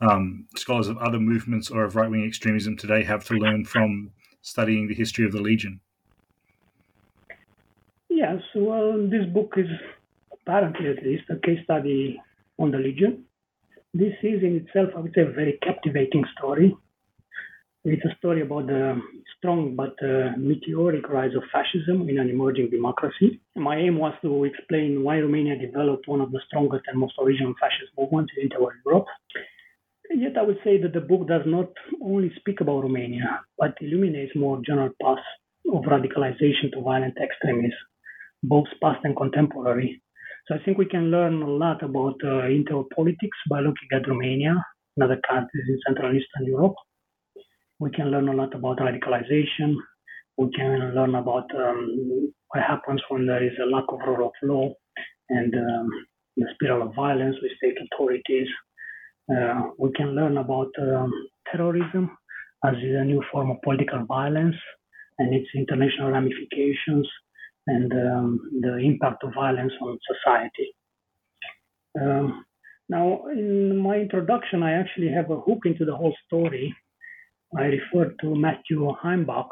um, 0.00 0.46
scholars 0.56 0.88
of 0.88 0.96
other 0.98 1.20
movements 1.20 1.70
or 1.70 1.84
of 1.84 1.96
right 1.96 2.10
wing 2.10 2.24
extremism 2.24 2.76
today 2.76 3.02
have 3.04 3.24
to 3.26 3.34
learn 3.34 3.66
from 3.66 4.10
studying 4.40 4.88
the 4.88 4.94
history 4.94 5.26
of 5.26 5.32
the 5.32 5.42
Legion? 5.42 5.80
Yes, 8.08 8.40
well, 8.54 9.06
this 9.06 9.26
book 9.26 9.54
is 9.58 9.68
apparently 10.32 10.88
at 10.88 11.04
least 11.04 11.24
a 11.28 11.36
case 11.36 11.62
study 11.64 12.20
on 12.58 12.70
the 12.70 12.78
Legion. 12.78 13.24
This 13.92 14.14
is 14.22 14.42
in 14.42 14.56
itself, 14.56 14.90
I 14.96 15.00
would 15.00 15.12
say, 15.14 15.22
a 15.22 15.30
very 15.30 15.58
captivating 15.62 16.24
story 16.36 16.76
it's 17.84 18.04
a 18.06 18.16
story 18.16 18.40
about 18.40 18.66
the 18.66 18.98
strong 19.36 19.76
but 19.76 19.94
uh, 20.02 20.32
meteoric 20.38 21.06
rise 21.10 21.34
of 21.36 21.42
fascism 21.52 22.08
in 22.08 22.18
an 22.18 22.30
emerging 22.30 22.70
democracy. 22.70 23.40
My 23.56 23.76
aim 23.76 23.98
was 23.98 24.14
to 24.22 24.44
explain 24.44 25.02
why 25.04 25.18
Romania 25.18 25.58
developed 25.58 26.08
one 26.08 26.22
of 26.22 26.32
the 26.32 26.40
strongest 26.46 26.84
and 26.86 26.98
most 26.98 27.12
original 27.20 27.52
fascist 27.60 27.92
movements 27.98 28.32
in 28.38 28.48
interwar 28.48 28.70
Europe. 28.86 29.04
Yet, 30.10 30.38
I 30.38 30.42
would 30.42 30.58
say 30.64 30.80
that 30.80 30.94
the 30.94 31.00
book 31.02 31.28
does 31.28 31.42
not 31.44 31.70
only 32.02 32.32
speak 32.38 32.62
about 32.62 32.84
Romania, 32.84 33.40
but 33.58 33.76
illuminates 33.82 34.34
more 34.34 34.62
general 34.64 34.90
paths 35.02 35.20
of 35.70 35.82
radicalization 35.82 36.72
to 36.72 36.80
violent 36.80 37.18
extremism, 37.20 37.84
both 38.42 38.66
past 38.82 39.00
and 39.04 39.14
contemporary. 39.14 40.00
So 40.46 40.54
I 40.54 40.58
think 40.64 40.76
we 40.76 40.86
can 40.86 41.10
learn 41.10 41.42
a 41.42 41.48
lot 41.48 41.82
about 41.82 42.16
uh, 42.22 42.46
inter 42.46 42.82
politics 42.94 43.38
by 43.48 43.60
looking 43.60 43.88
at 43.92 44.06
Romania, 44.06 44.62
and 44.96 45.04
other 45.04 45.20
countries 45.28 45.64
in 45.68 45.78
Central 45.86 46.10
and 46.10 46.20
Eastern 46.20 46.46
Europe. 46.46 46.74
We 47.78 47.90
can 47.90 48.10
learn 48.10 48.28
a 48.28 48.32
lot 48.32 48.54
about 48.54 48.78
radicalization. 48.78 49.74
We 50.36 50.50
can 50.54 50.94
learn 50.94 51.14
about 51.14 51.46
um, 51.56 52.32
what 52.48 52.62
happens 52.62 53.02
when 53.08 53.26
there 53.26 53.42
is 53.42 53.52
a 53.62 53.66
lack 53.66 53.84
of 53.88 54.00
rule 54.06 54.26
of 54.26 54.32
law 54.42 54.72
and 55.30 55.54
um, 55.54 55.88
the 56.36 56.46
spiral 56.54 56.88
of 56.88 56.94
violence 56.94 57.36
with 57.42 57.52
state 57.56 57.76
authorities. 57.84 58.48
Uh, 59.34 59.70
we 59.78 59.90
can 59.92 60.14
learn 60.14 60.36
about 60.36 60.70
um, 60.78 61.10
terrorism 61.50 62.16
as 62.64 62.74
a 62.74 63.04
new 63.04 63.22
form 63.32 63.50
of 63.50 63.62
political 63.62 64.04
violence 64.04 64.56
and 65.18 65.34
its 65.34 65.48
international 65.54 66.10
ramifications 66.10 67.08
and 67.66 67.92
um, 67.92 68.40
the 68.60 68.76
impact 68.76 69.24
of 69.24 69.34
violence 69.34 69.72
on 69.80 69.98
society. 70.12 70.74
Um, 72.00 72.44
now, 72.88 73.26
in 73.32 73.78
my 73.78 73.96
introduction, 73.96 74.62
I 74.62 74.72
actually 74.72 75.08
have 75.08 75.30
a 75.30 75.40
hook 75.40 75.60
into 75.64 75.84
the 75.84 75.96
whole 75.96 76.14
story. 76.26 76.74
I 77.56 77.64
refer 77.64 78.14
to 78.20 78.34
Matthew 78.34 78.86
Heimbach, 79.02 79.48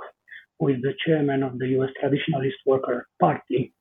who 0.59 0.69
is 0.69 0.83
the 0.83 0.93
chairman 1.07 1.43
of 1.43 1.59
the 1.59 1.69
U.S. 1.69 1.91
Traditionalist 2.03 2.61
Worker 2.67 3.07
Party 3.21 3.73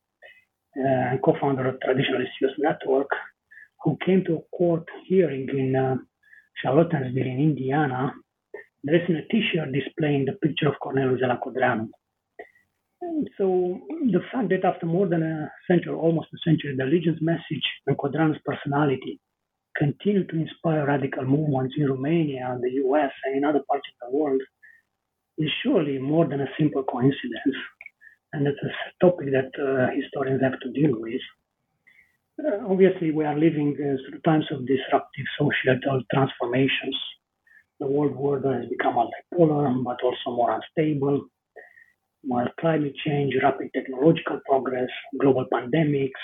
uh, 0.78 1.12
and 1.12 1.22
co-founder 1.22 1.68
of 1.68 1.76
Traditionalist 1.86 2.30
Youth 2.40 2.52
Network, 2.60 3.10
who 3.84 3.98
came 4.06 4.24
to 4.26 4.36
a 4.36 4.58
court 4.58 4.86
hearing 5.06 5.50
in 5.50 5.76
uh, 5.76 5.96
Charlottesville 6.62 7.26
in 7.26 7.40
Indiana, 7.40 8.14
dressed 8.88 9.10
in 9.10 9.18
a 9.18 9.28
t-shirt 9.28 9.72
displaying 9.74 10.26
the 10.26 10.34
picture 10.34 10.68
of 10.68 10.76
Cornelio 10.82 11.18
Corneliu 11.18 11.90
So 13.38 13.80
the 13.90 14.22
fact 14.32 14.50
that 14.50 14.64
after 14.64 14.86
more 14.86 15.08
than 15.08 15.24
a 15.24 15.52
century, 15.68 15.94
almost 15.94 16.28
a 16.34 16.38
century, 16.48 16.76
the 16.78 16.86
Legion's 16.86 17.22
message 17.22 17.66
and 17.88 17.98
Codreanu's 17.98 18.40
personality 18.46 19.20
continue 19.76 20.26
to 20.28 20.36
inspire 20.36 20.86
radical 20.86 21.26
movements 21.26 21.74
in 21.78 21.88
Romania, 21.90 22.58
the 22.62 22.72
US, 22.86 23.12
and 23.26 23.38
in 23.38 23.46
other 23.46 23.64
parts 23.68 23.88
of 23.92 24.12
the 24.12 24.18
world 24.18 24.42
is 25.38 25.50
surely 25.64 25.98
more 25.98 26.28
than 26.28 26.42
a 26.42 26.48
simple 26.60 26.84
coincidence. 26.84 27.58
And 28.34 28.48
it's 28.48 28.60
a 28.64 29.06
topic 29.06 29.32
that 29.32 29.52
uh, 29.60 29.94
historians 29.96 30.42
have 30.44 30.60
to 30.60 30.70
deal 30.72 30.94
with. 31.00 31.22
Uh, 32.40 32.66
obviously, 32.70 33.12
we 33.12 33.26
are 33.26 33.38
living 33.38 33.76
uh, 33.80 33.98
through 34.10 34.20
times 34.22 34.46
of 34.52 34.68
disruptive 34.68 35.26
social 35.40 36.04
transformations. 36.14 36.98
The 37.80 37.88
world 37.88 38.14
order 38.16 38.54
has 38.60 38.70
become 38.70 38.96
multipolar, 38.96 39.84
but 39.84 39.98
also 40.04 40.36
more 40.36 40.52
unstable. 40.52 41.28
While 42.24 42.48
climate 42.60 42.96
change, 43.04 43.34
rapid 43.42 43.72
technological 43.74 44.40
progress, 44.48 44.90
global 45.20 45.48
pandemics, 45.52 46.22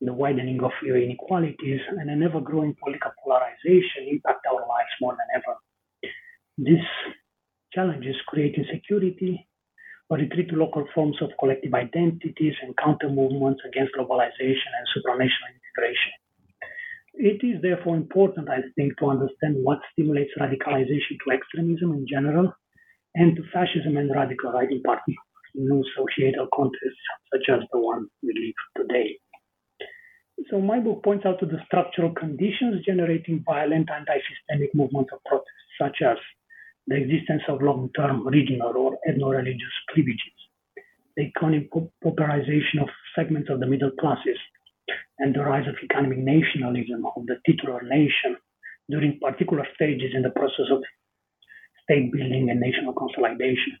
the 0.00 0.12
widening 0.12 0.62
of 0.62 0.70
inequalities, 0.82 1.80
and 1.90 2.08
an 2.08 2.22
ever 2.22 2.40
growing 2.40 2.74
political 2.82 3.10
polarization 3.22 4.08
impact 4.08 4.46
our 4.46 4.60
lives 4.66 4.94
more 5.00 5.16
than 5.16 5.28
ever. 5.34 5.56
These 6.56 6.86
challenges 7.72 8.16
create 8.28 8.54
insecurity, 8.54 9.46
a 10.10 10.14
retreat 10.14 10.48
to 10.48 10.56
local 10.56 10.86
forms 10.94 11.20
of 11.20 11.30
collective 11.38 11.74
identities 11.74 12.54
and 12.62 12.76
counter 12.76 13.10
movements 13.10 13.60
against 13.66 13.94
globalization 13.94 14.70
and 14.78 14.86
supranational 14.96 15.52
integration. 15.52 16.12
It 17.14 17.44
is 17.44 17.60
therefore 17.60 17.96
important, 17.96 18.48
I 18.48 18.62
think, 18.76 18.96
to 18.98 19.10
understand 19.10 19.56
what 19.62 19.80
stimulates 19.92 20.30
radicalization 20.40 21.18
to 21.24 21.32
extremism 21.34 21.92
in 21.92 22.06
general 22.08 22.54
and 23.14 23.36
to 23.36 23.42
fascism 23.52 23.96
and 23.96 24.10
radical 24.14 24.52
right 24.52 24.70
in 24.70 24.82
particular 24.82 25.28
in 25.54 25.68
new 25.68 25.84
societal 25.96 26.48
contexts 26.54 27.00
such 27.32 27.48
as 27.48 27.60
the 27.72 27.78
one 27.78 28.06
we 28.22 28.32
live 28.34 28.86
today. 28.86 29.18
So 30.50 30.60
my 30.60 30.78
book 30.78 31.02
points 31.02 31.26
out 31.26 31.40
to 31.40 31.46
the 31.46 31.58
structural 31.66 32.12
conditions 32.14 32.84
generating 32.86 33.42
violent 33.44 33.90
anti-systemic 33.90 34.74
movements 34.74 35.10
of 35.12 35.18
protest, 35.24 35.50
such 35.80 35.98
as 36.02 36.16
the 36.86 36.96
existence 36.96 37.42
of 37.48 37.60
long-term 37.60 38.26
regional 38.26 38.72
or 38.76 38.98
ethno-religious 39.08 39.74
cleavages, 39.90 40.38
the 41.16 41.24
economic 41.24 41.68
popularization 42.02 42.80
of 42.80 42.88
segments 43.14 43.50
of 43.50 43.60
the 43.60 43.66
middle 43.66 43.90
classes, 44.00 44.38
and 45.18 45.34
the 45.34 45.40
rise 45.40 45.66
of 45.68 45.74
economic 45.82 46.18
nationalism 46.18 47.04
of 47.16 47.26
the 47.26 47.36
titular 47.44 47.82
nation 47.82 48.36
during 48.88 49.18
particular 49.20 49.66
stages 49.74 50.12
in 50.14 50.22
the 50.22 50.30
process 50.30 50.70
of 50.70 50.82
state 51.88 52.12
building 52.12 52.50
and 52.50 52.60
national 52.60 52.92
consolidation. 52.92 53.78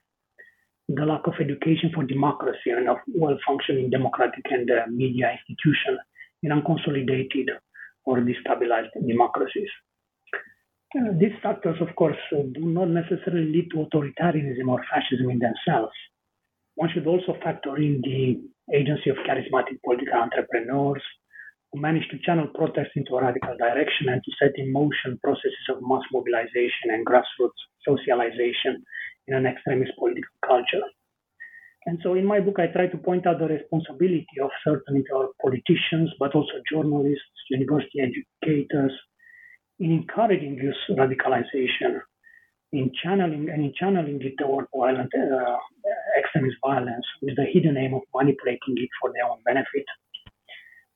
The 0.88 1.04
lack 1.04 1.26
of 1.26 1.34
education 1.38 1.92
for 1.94 2.04
democracy 2.04 2.70
and 2.70 2.88
of 2.88 2.96
well-functioning 3.14 3.90
democratic 3.90 4.44
and 4.50 4.70
uh, 4.70 4.86
media 4.88 5.36
institutions 5.36 6.00
in 6.42 6.50
unconsolidated 6.50 7.48
or 8.04 8.18
destabilized 8.20 8.96
democracies. 9.06 9.68
Uh, 10.96 11.12
these 11.20 11.36
factors, 11.42 11.76
of 11.82 11.94
course, 11.96 12.16
uh, 12.32 12.42
do 12.54 12.64
not 12.64 12.88
necessarily 12.88 13.52
lead 13.52 13.68
to 13.70 13.84
authoritarianism 13.84 14.66
or 14.66 14.82
fascism 14.90 15.28
in 15.28 15.38
themselves. 15.38 15.92
One 16.76 16.88
should 16.94 17.06
also 17.06 17.36
factor 17.44 17.76
in 17.76 18.00
the 18.00 18.40
agency 18.74 19.10
of 19.10 19.16
charismatic 19.28 19.82
political 19.84 20.14
entrepreneurs 20.14 21.02
who 21.72 21.80
managed 21.80 22.10
to 22.10 22.18
channel 22.24 22.48
protests 22.54 22.96
into 22.96 23.16
a 23.16 23.22
radical 23.22 23.56
direction 23.56 24.08
and 24.08 24.22
to 24.24 24.32
set 24.40 24.52
in 24.56 24.72
motion 24.72 25.18
processes 25.22 25.66
of 25.70 25.82
mass 25.82 26.02
mobilization 26.12 26.90
and 26.90 27.06
grassroots 27.06 27.60
socialization 27.86 28.82
in 29.26 29.34
an 29.34 29.46
extremist 29.46 29.92
political 29.98 30.32
culture. 30.46 30.84
And 31.86 31.98
so 32.02 32.14
in 32.14 32.26
my 32.26 32.40
book, 32.40 32.56
I 32.58 32.66
try 32.66 32.86
to 32.88 32.98
point 32.98 33.26
out 33.26 33.38
the 33.38 33.46
responsibility 33.46 34.36
of 34.42 34.50
certain 34.64 35.04
politicians, 35.40 36.10
but 36.18 36.34
also 36.34 36.60
journalists, 36.70 37.48
university 37.50 38.00
educators, 38.00 38.92
in 39.78 39.92
encouraging 39.92 40.56
this 40.56 40.76
radicalization, 40.90 42.00
in 42.72 42.90
channeling 43.02 43.48
and 43.48 43.64
in 43.64 43.72
channeling 43.78 44.20
it 44.20 44.34
toward 44.38 44.66
violent 44.76 45.10
uh, 45.14 45.56
extremist 46.18 46.56
violence 46.60 47.06
with 47.22 47.36
the 47.36 47.44
hidden 47.44 47.76
aim 47.78 47.94
of 47.94 48.02
manipulating 48.14 48.76
it 48.76 48.90
for 49.00 49.10
their 49.12 49.24
own 49.24 49.38
benefit. 49.44 49.86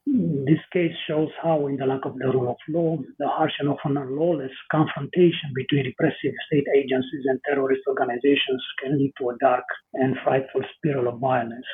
This 0.04 0.58
case 0.72 0.92
shows 1.06 1.30
how, 1.40 1.68
in 1.68 1.76
the 1.76 1.86
lack 1.86 2.04
of 2.04 2.18
the 2.18 2.26
rule 2.26 2.50
of 2.50 2.56
law, 2.68 2.98
the 3.18 3.28
harsh 3.28 3.52
and 3.60 3.68
often 3.68 3.94
lawless 3.94 4.50
confrontation 4.70 5.52
between 5.54 5.86
repressive 5.86 6.34
state 6.46 6.66
agencies 6.76 7.24
and 7.26 7.40
terrorist 7.46 7.82
organizations 7.88 8.62
can 8.82 8.98
lead 8.98 9.12
to 9.18 9.30
a 9.30 9.38
dark 9.40 9.64
and 9.94 10.16
frightful 10.24 10.62
spiral 10.76 11.08
of 11.08 11.20
violence. 11.20 11.66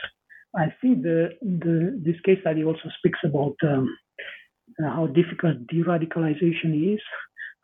I 0.56 0.66
think 0.80 1.02
the, 1.02 1.30
the 1.42 2.00
this 2.04 2.20
case 2.24 2.40
study 2.40 2.64
also 2.64 2.88
speaks 2.98 3.18
about 3.24 3.56
um, 3.62 3.96
how 4.78 5.06
difficult 5.06 5.66
de-radicalization 5.68 6.94
is. 6.94 7.00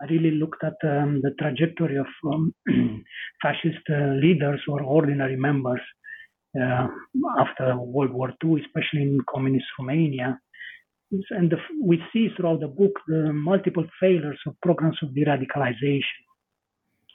I 0.00 0.06
really 0.06 0.32
looked 0.32 0.64
at 0.64 0.76
um, 0.82 1.20
the 1.22 1.32
trajectory 1.38 1.98
of 1.98 2.06
um, 2.26 2.54
fascist 3.42 3.84
uh, 3.90 4.14
leaders 4.14 4.60
or 4.68 4.82
ordinary 4.82 5.36
members 5.36 5.80
uh, 6.60 6.88
after 7.38 7.76
World 7.76 8.12
War 8.12 8.32
II, 8.42 8.60
especially 8.60 9.02
in 9.02 9.20
communist 9.28 9.66
Romania, 9.78 10.38
and 11.31 11.51
the, 11.51 11.56
we 11.82 12.02
see 12.12 12.28
throughout 12.36 12.60
the 12.60 12.68
book 12.68 12.93
the 13.06 13.32
multiple 13.32 13.86
failures 14.01 14.39
of 14.47 14.55
programs 14.62 14.98
of 15.02 15.14
de-radicalization 15.14 16.02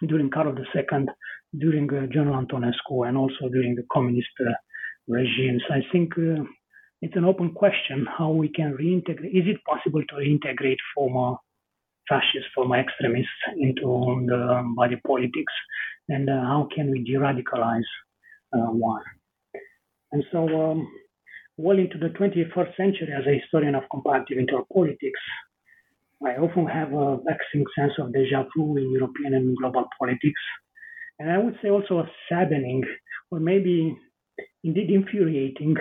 during 0.07 0.29
Carol 0.29 0.55
II, 0.57 1.05
during 1.57 1.89
uh, 1.93 2.07
General 2.07 2.45
Antonescu, 2.45 3.07
and 3.07 3.17
also 3.17 3.49
during 3.51 3.75
the 3.75 3.83
communist 3.91 4.29
uh, 4.41 4.51
regimes. 5.07 5.63
I 5.69 5.81
think 5.91 6.13
uh, 6.17 6.43
it's 7.01 7.15
an 7.15 7.25
open 7.25 7.53
question 7.53 8.05
how 8.17 8.29
we 8.29 8.49
can 8.49 8.77
reintegrate. 8.79 9.31
Is 9.33 9.47
it 9.47 9.63
possible 9.65 10.01
to 10.01 10.15
reintegrate 10.15 10.77
former 10.95 11.37
fascists, 12.07 12.49
former 12.55 12.79
extremists 12.79 13.29
into 13.57 14.25
the 14.27 14.73
body 14.75 14.99
politics, 15.05 15.53
and 16.07 16.29
uh, 16.29 16.41
how 16.41 16.67
can 16.73 16.91
we 16.91 17.03
de-radicalize 17.03 17.89
uh, 18.53 18.71
one? 18.71 19.03
And 20.11 20.23
so 20.31 20.71
um, 20.71 20.87
well 21.59 21.77
into 21.77 21.97
the 21.97 22.09
21st 22.17 22.75
century 22.77 23.09
as 23.13 23.25
a 23.27 23.37
historian 23.37 23.75
of 23.75 23.83
comparative 23.91 24.37
interpolitics, 24.37 25.23
I 26.25 26.35
often 26.37 26.67
have 26.67 26.93
a 26.93 27.17
vexing 27.17 27.65
sense 27.77 27.93
of 27.99 28.13
deja 28.13 28.45
vu 28.55 28.77
in 28.77 28.91
European 28.91 29.33
and 29.33 29.57
global 29.57 29.85
politics. 29.99 30.41
And 31.19 31.29
I 31.29 31.37
would 31.37 31.57
say 31.61 31.69
also 31.69 31.99
a 31.99 32.11
saddening, 32.29 32.83
or 33.29 33.39
maybe 33.39 33.97
indeed 34.63 34.89
infuriating, 34.89 35.75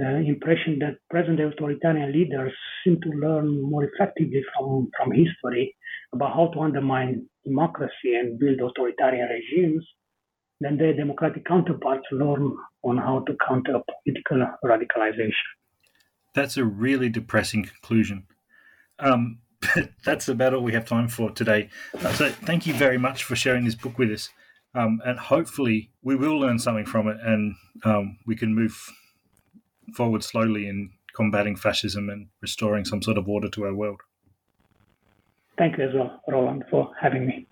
uh, 0.00 0.16
impression 0.34 0.78
that 0.78 0.96
present 1.10 1.36
day 1.36 1.44
authoritarian 1.44 2.10
leaders 2.10 2.52
seem 2.82 2.98
to 3.02 3.10
learn 3.10 3.60
more 3.70 3.84
effectively 3.84 4.42
from, 4.54 4.88
from 4.96 5.12
history 5.12 5.76
about 6.14 6.34
how 6.34 6.46
to 6.54 6.60
undermine 6.60 7.26
democracy 7.44 8.14
and 8.14 8.38
build 8.38 8.60
authoritarian 8.60 9.28
regimes 9.28 9.86
than 10.62 10.76
their 10.78 10.94
democratic 10.94 11.44
counterparts 11.44 12.04
learn 12.12 12.56
on 12.82 12.96
how 12.96 13.20
to 13.26 13.36
counter 13.46 13.80
political 14.04 14.46
radicalization. 14.64 15.32
That's 16.34 16.56
a 16.56 16.64
really 16.64 17.08
depressing 17.08 17.64
conclusion. 17.64 18.26
Um, 18.98 19.38
that's 20.04 20.28
about 20.28 20.54
all 20.54 20.62
we 20.62 20.72
have 20.72 20.86
time 20.86 21.08
for 21.08 21.30
today. 21.30 21.68
Uh, 21.94 22.12
so, 22.12 22.28
thank 22.30 22.66
you 22.66 22.74
very 22.74 22.98
much 22.98 23.24
for 23.24 23.36
sharing 23.36 23.64
this 23.64 23.74
book 23.74 23.98
with 23.98 24.10
us. 24.10 24.30
Um, 24.74 25.00
and 25.04 25.18
hopefully, 25.18 25.90
we 26.02 26.16
will 26.16 26.38
learn 26.38 26.58
something 26.58 26.86
from 26.86 27.08
it 27.08 27.18
and 27.22 27.54
um, 27.84 28.18
we 28.26 28.34
can 28.34 28.54
move 28.54 28.74
forward 29.94 30.24
slowly 30.24 30.66
in 30.66 30.90
combating 31.14 31.56
fascism 31.56 32.08
and 32.08 32.28
restoring 32.40 32.84
some 32.84 33.02
sort 33.02 33.18
of 33.18 33.28
order 33.28 33.48
to 33.50 33.64
our 33.64 33.74
world. 33.74 34.00
Thank 35.58 35.76
you 35.76 35.84
as 35.84 35.94
well, 35.94 36.22
Roland, 36.26 36.64
for 36.70 36.90
having 36.98 37.26
me. 37.26 37.46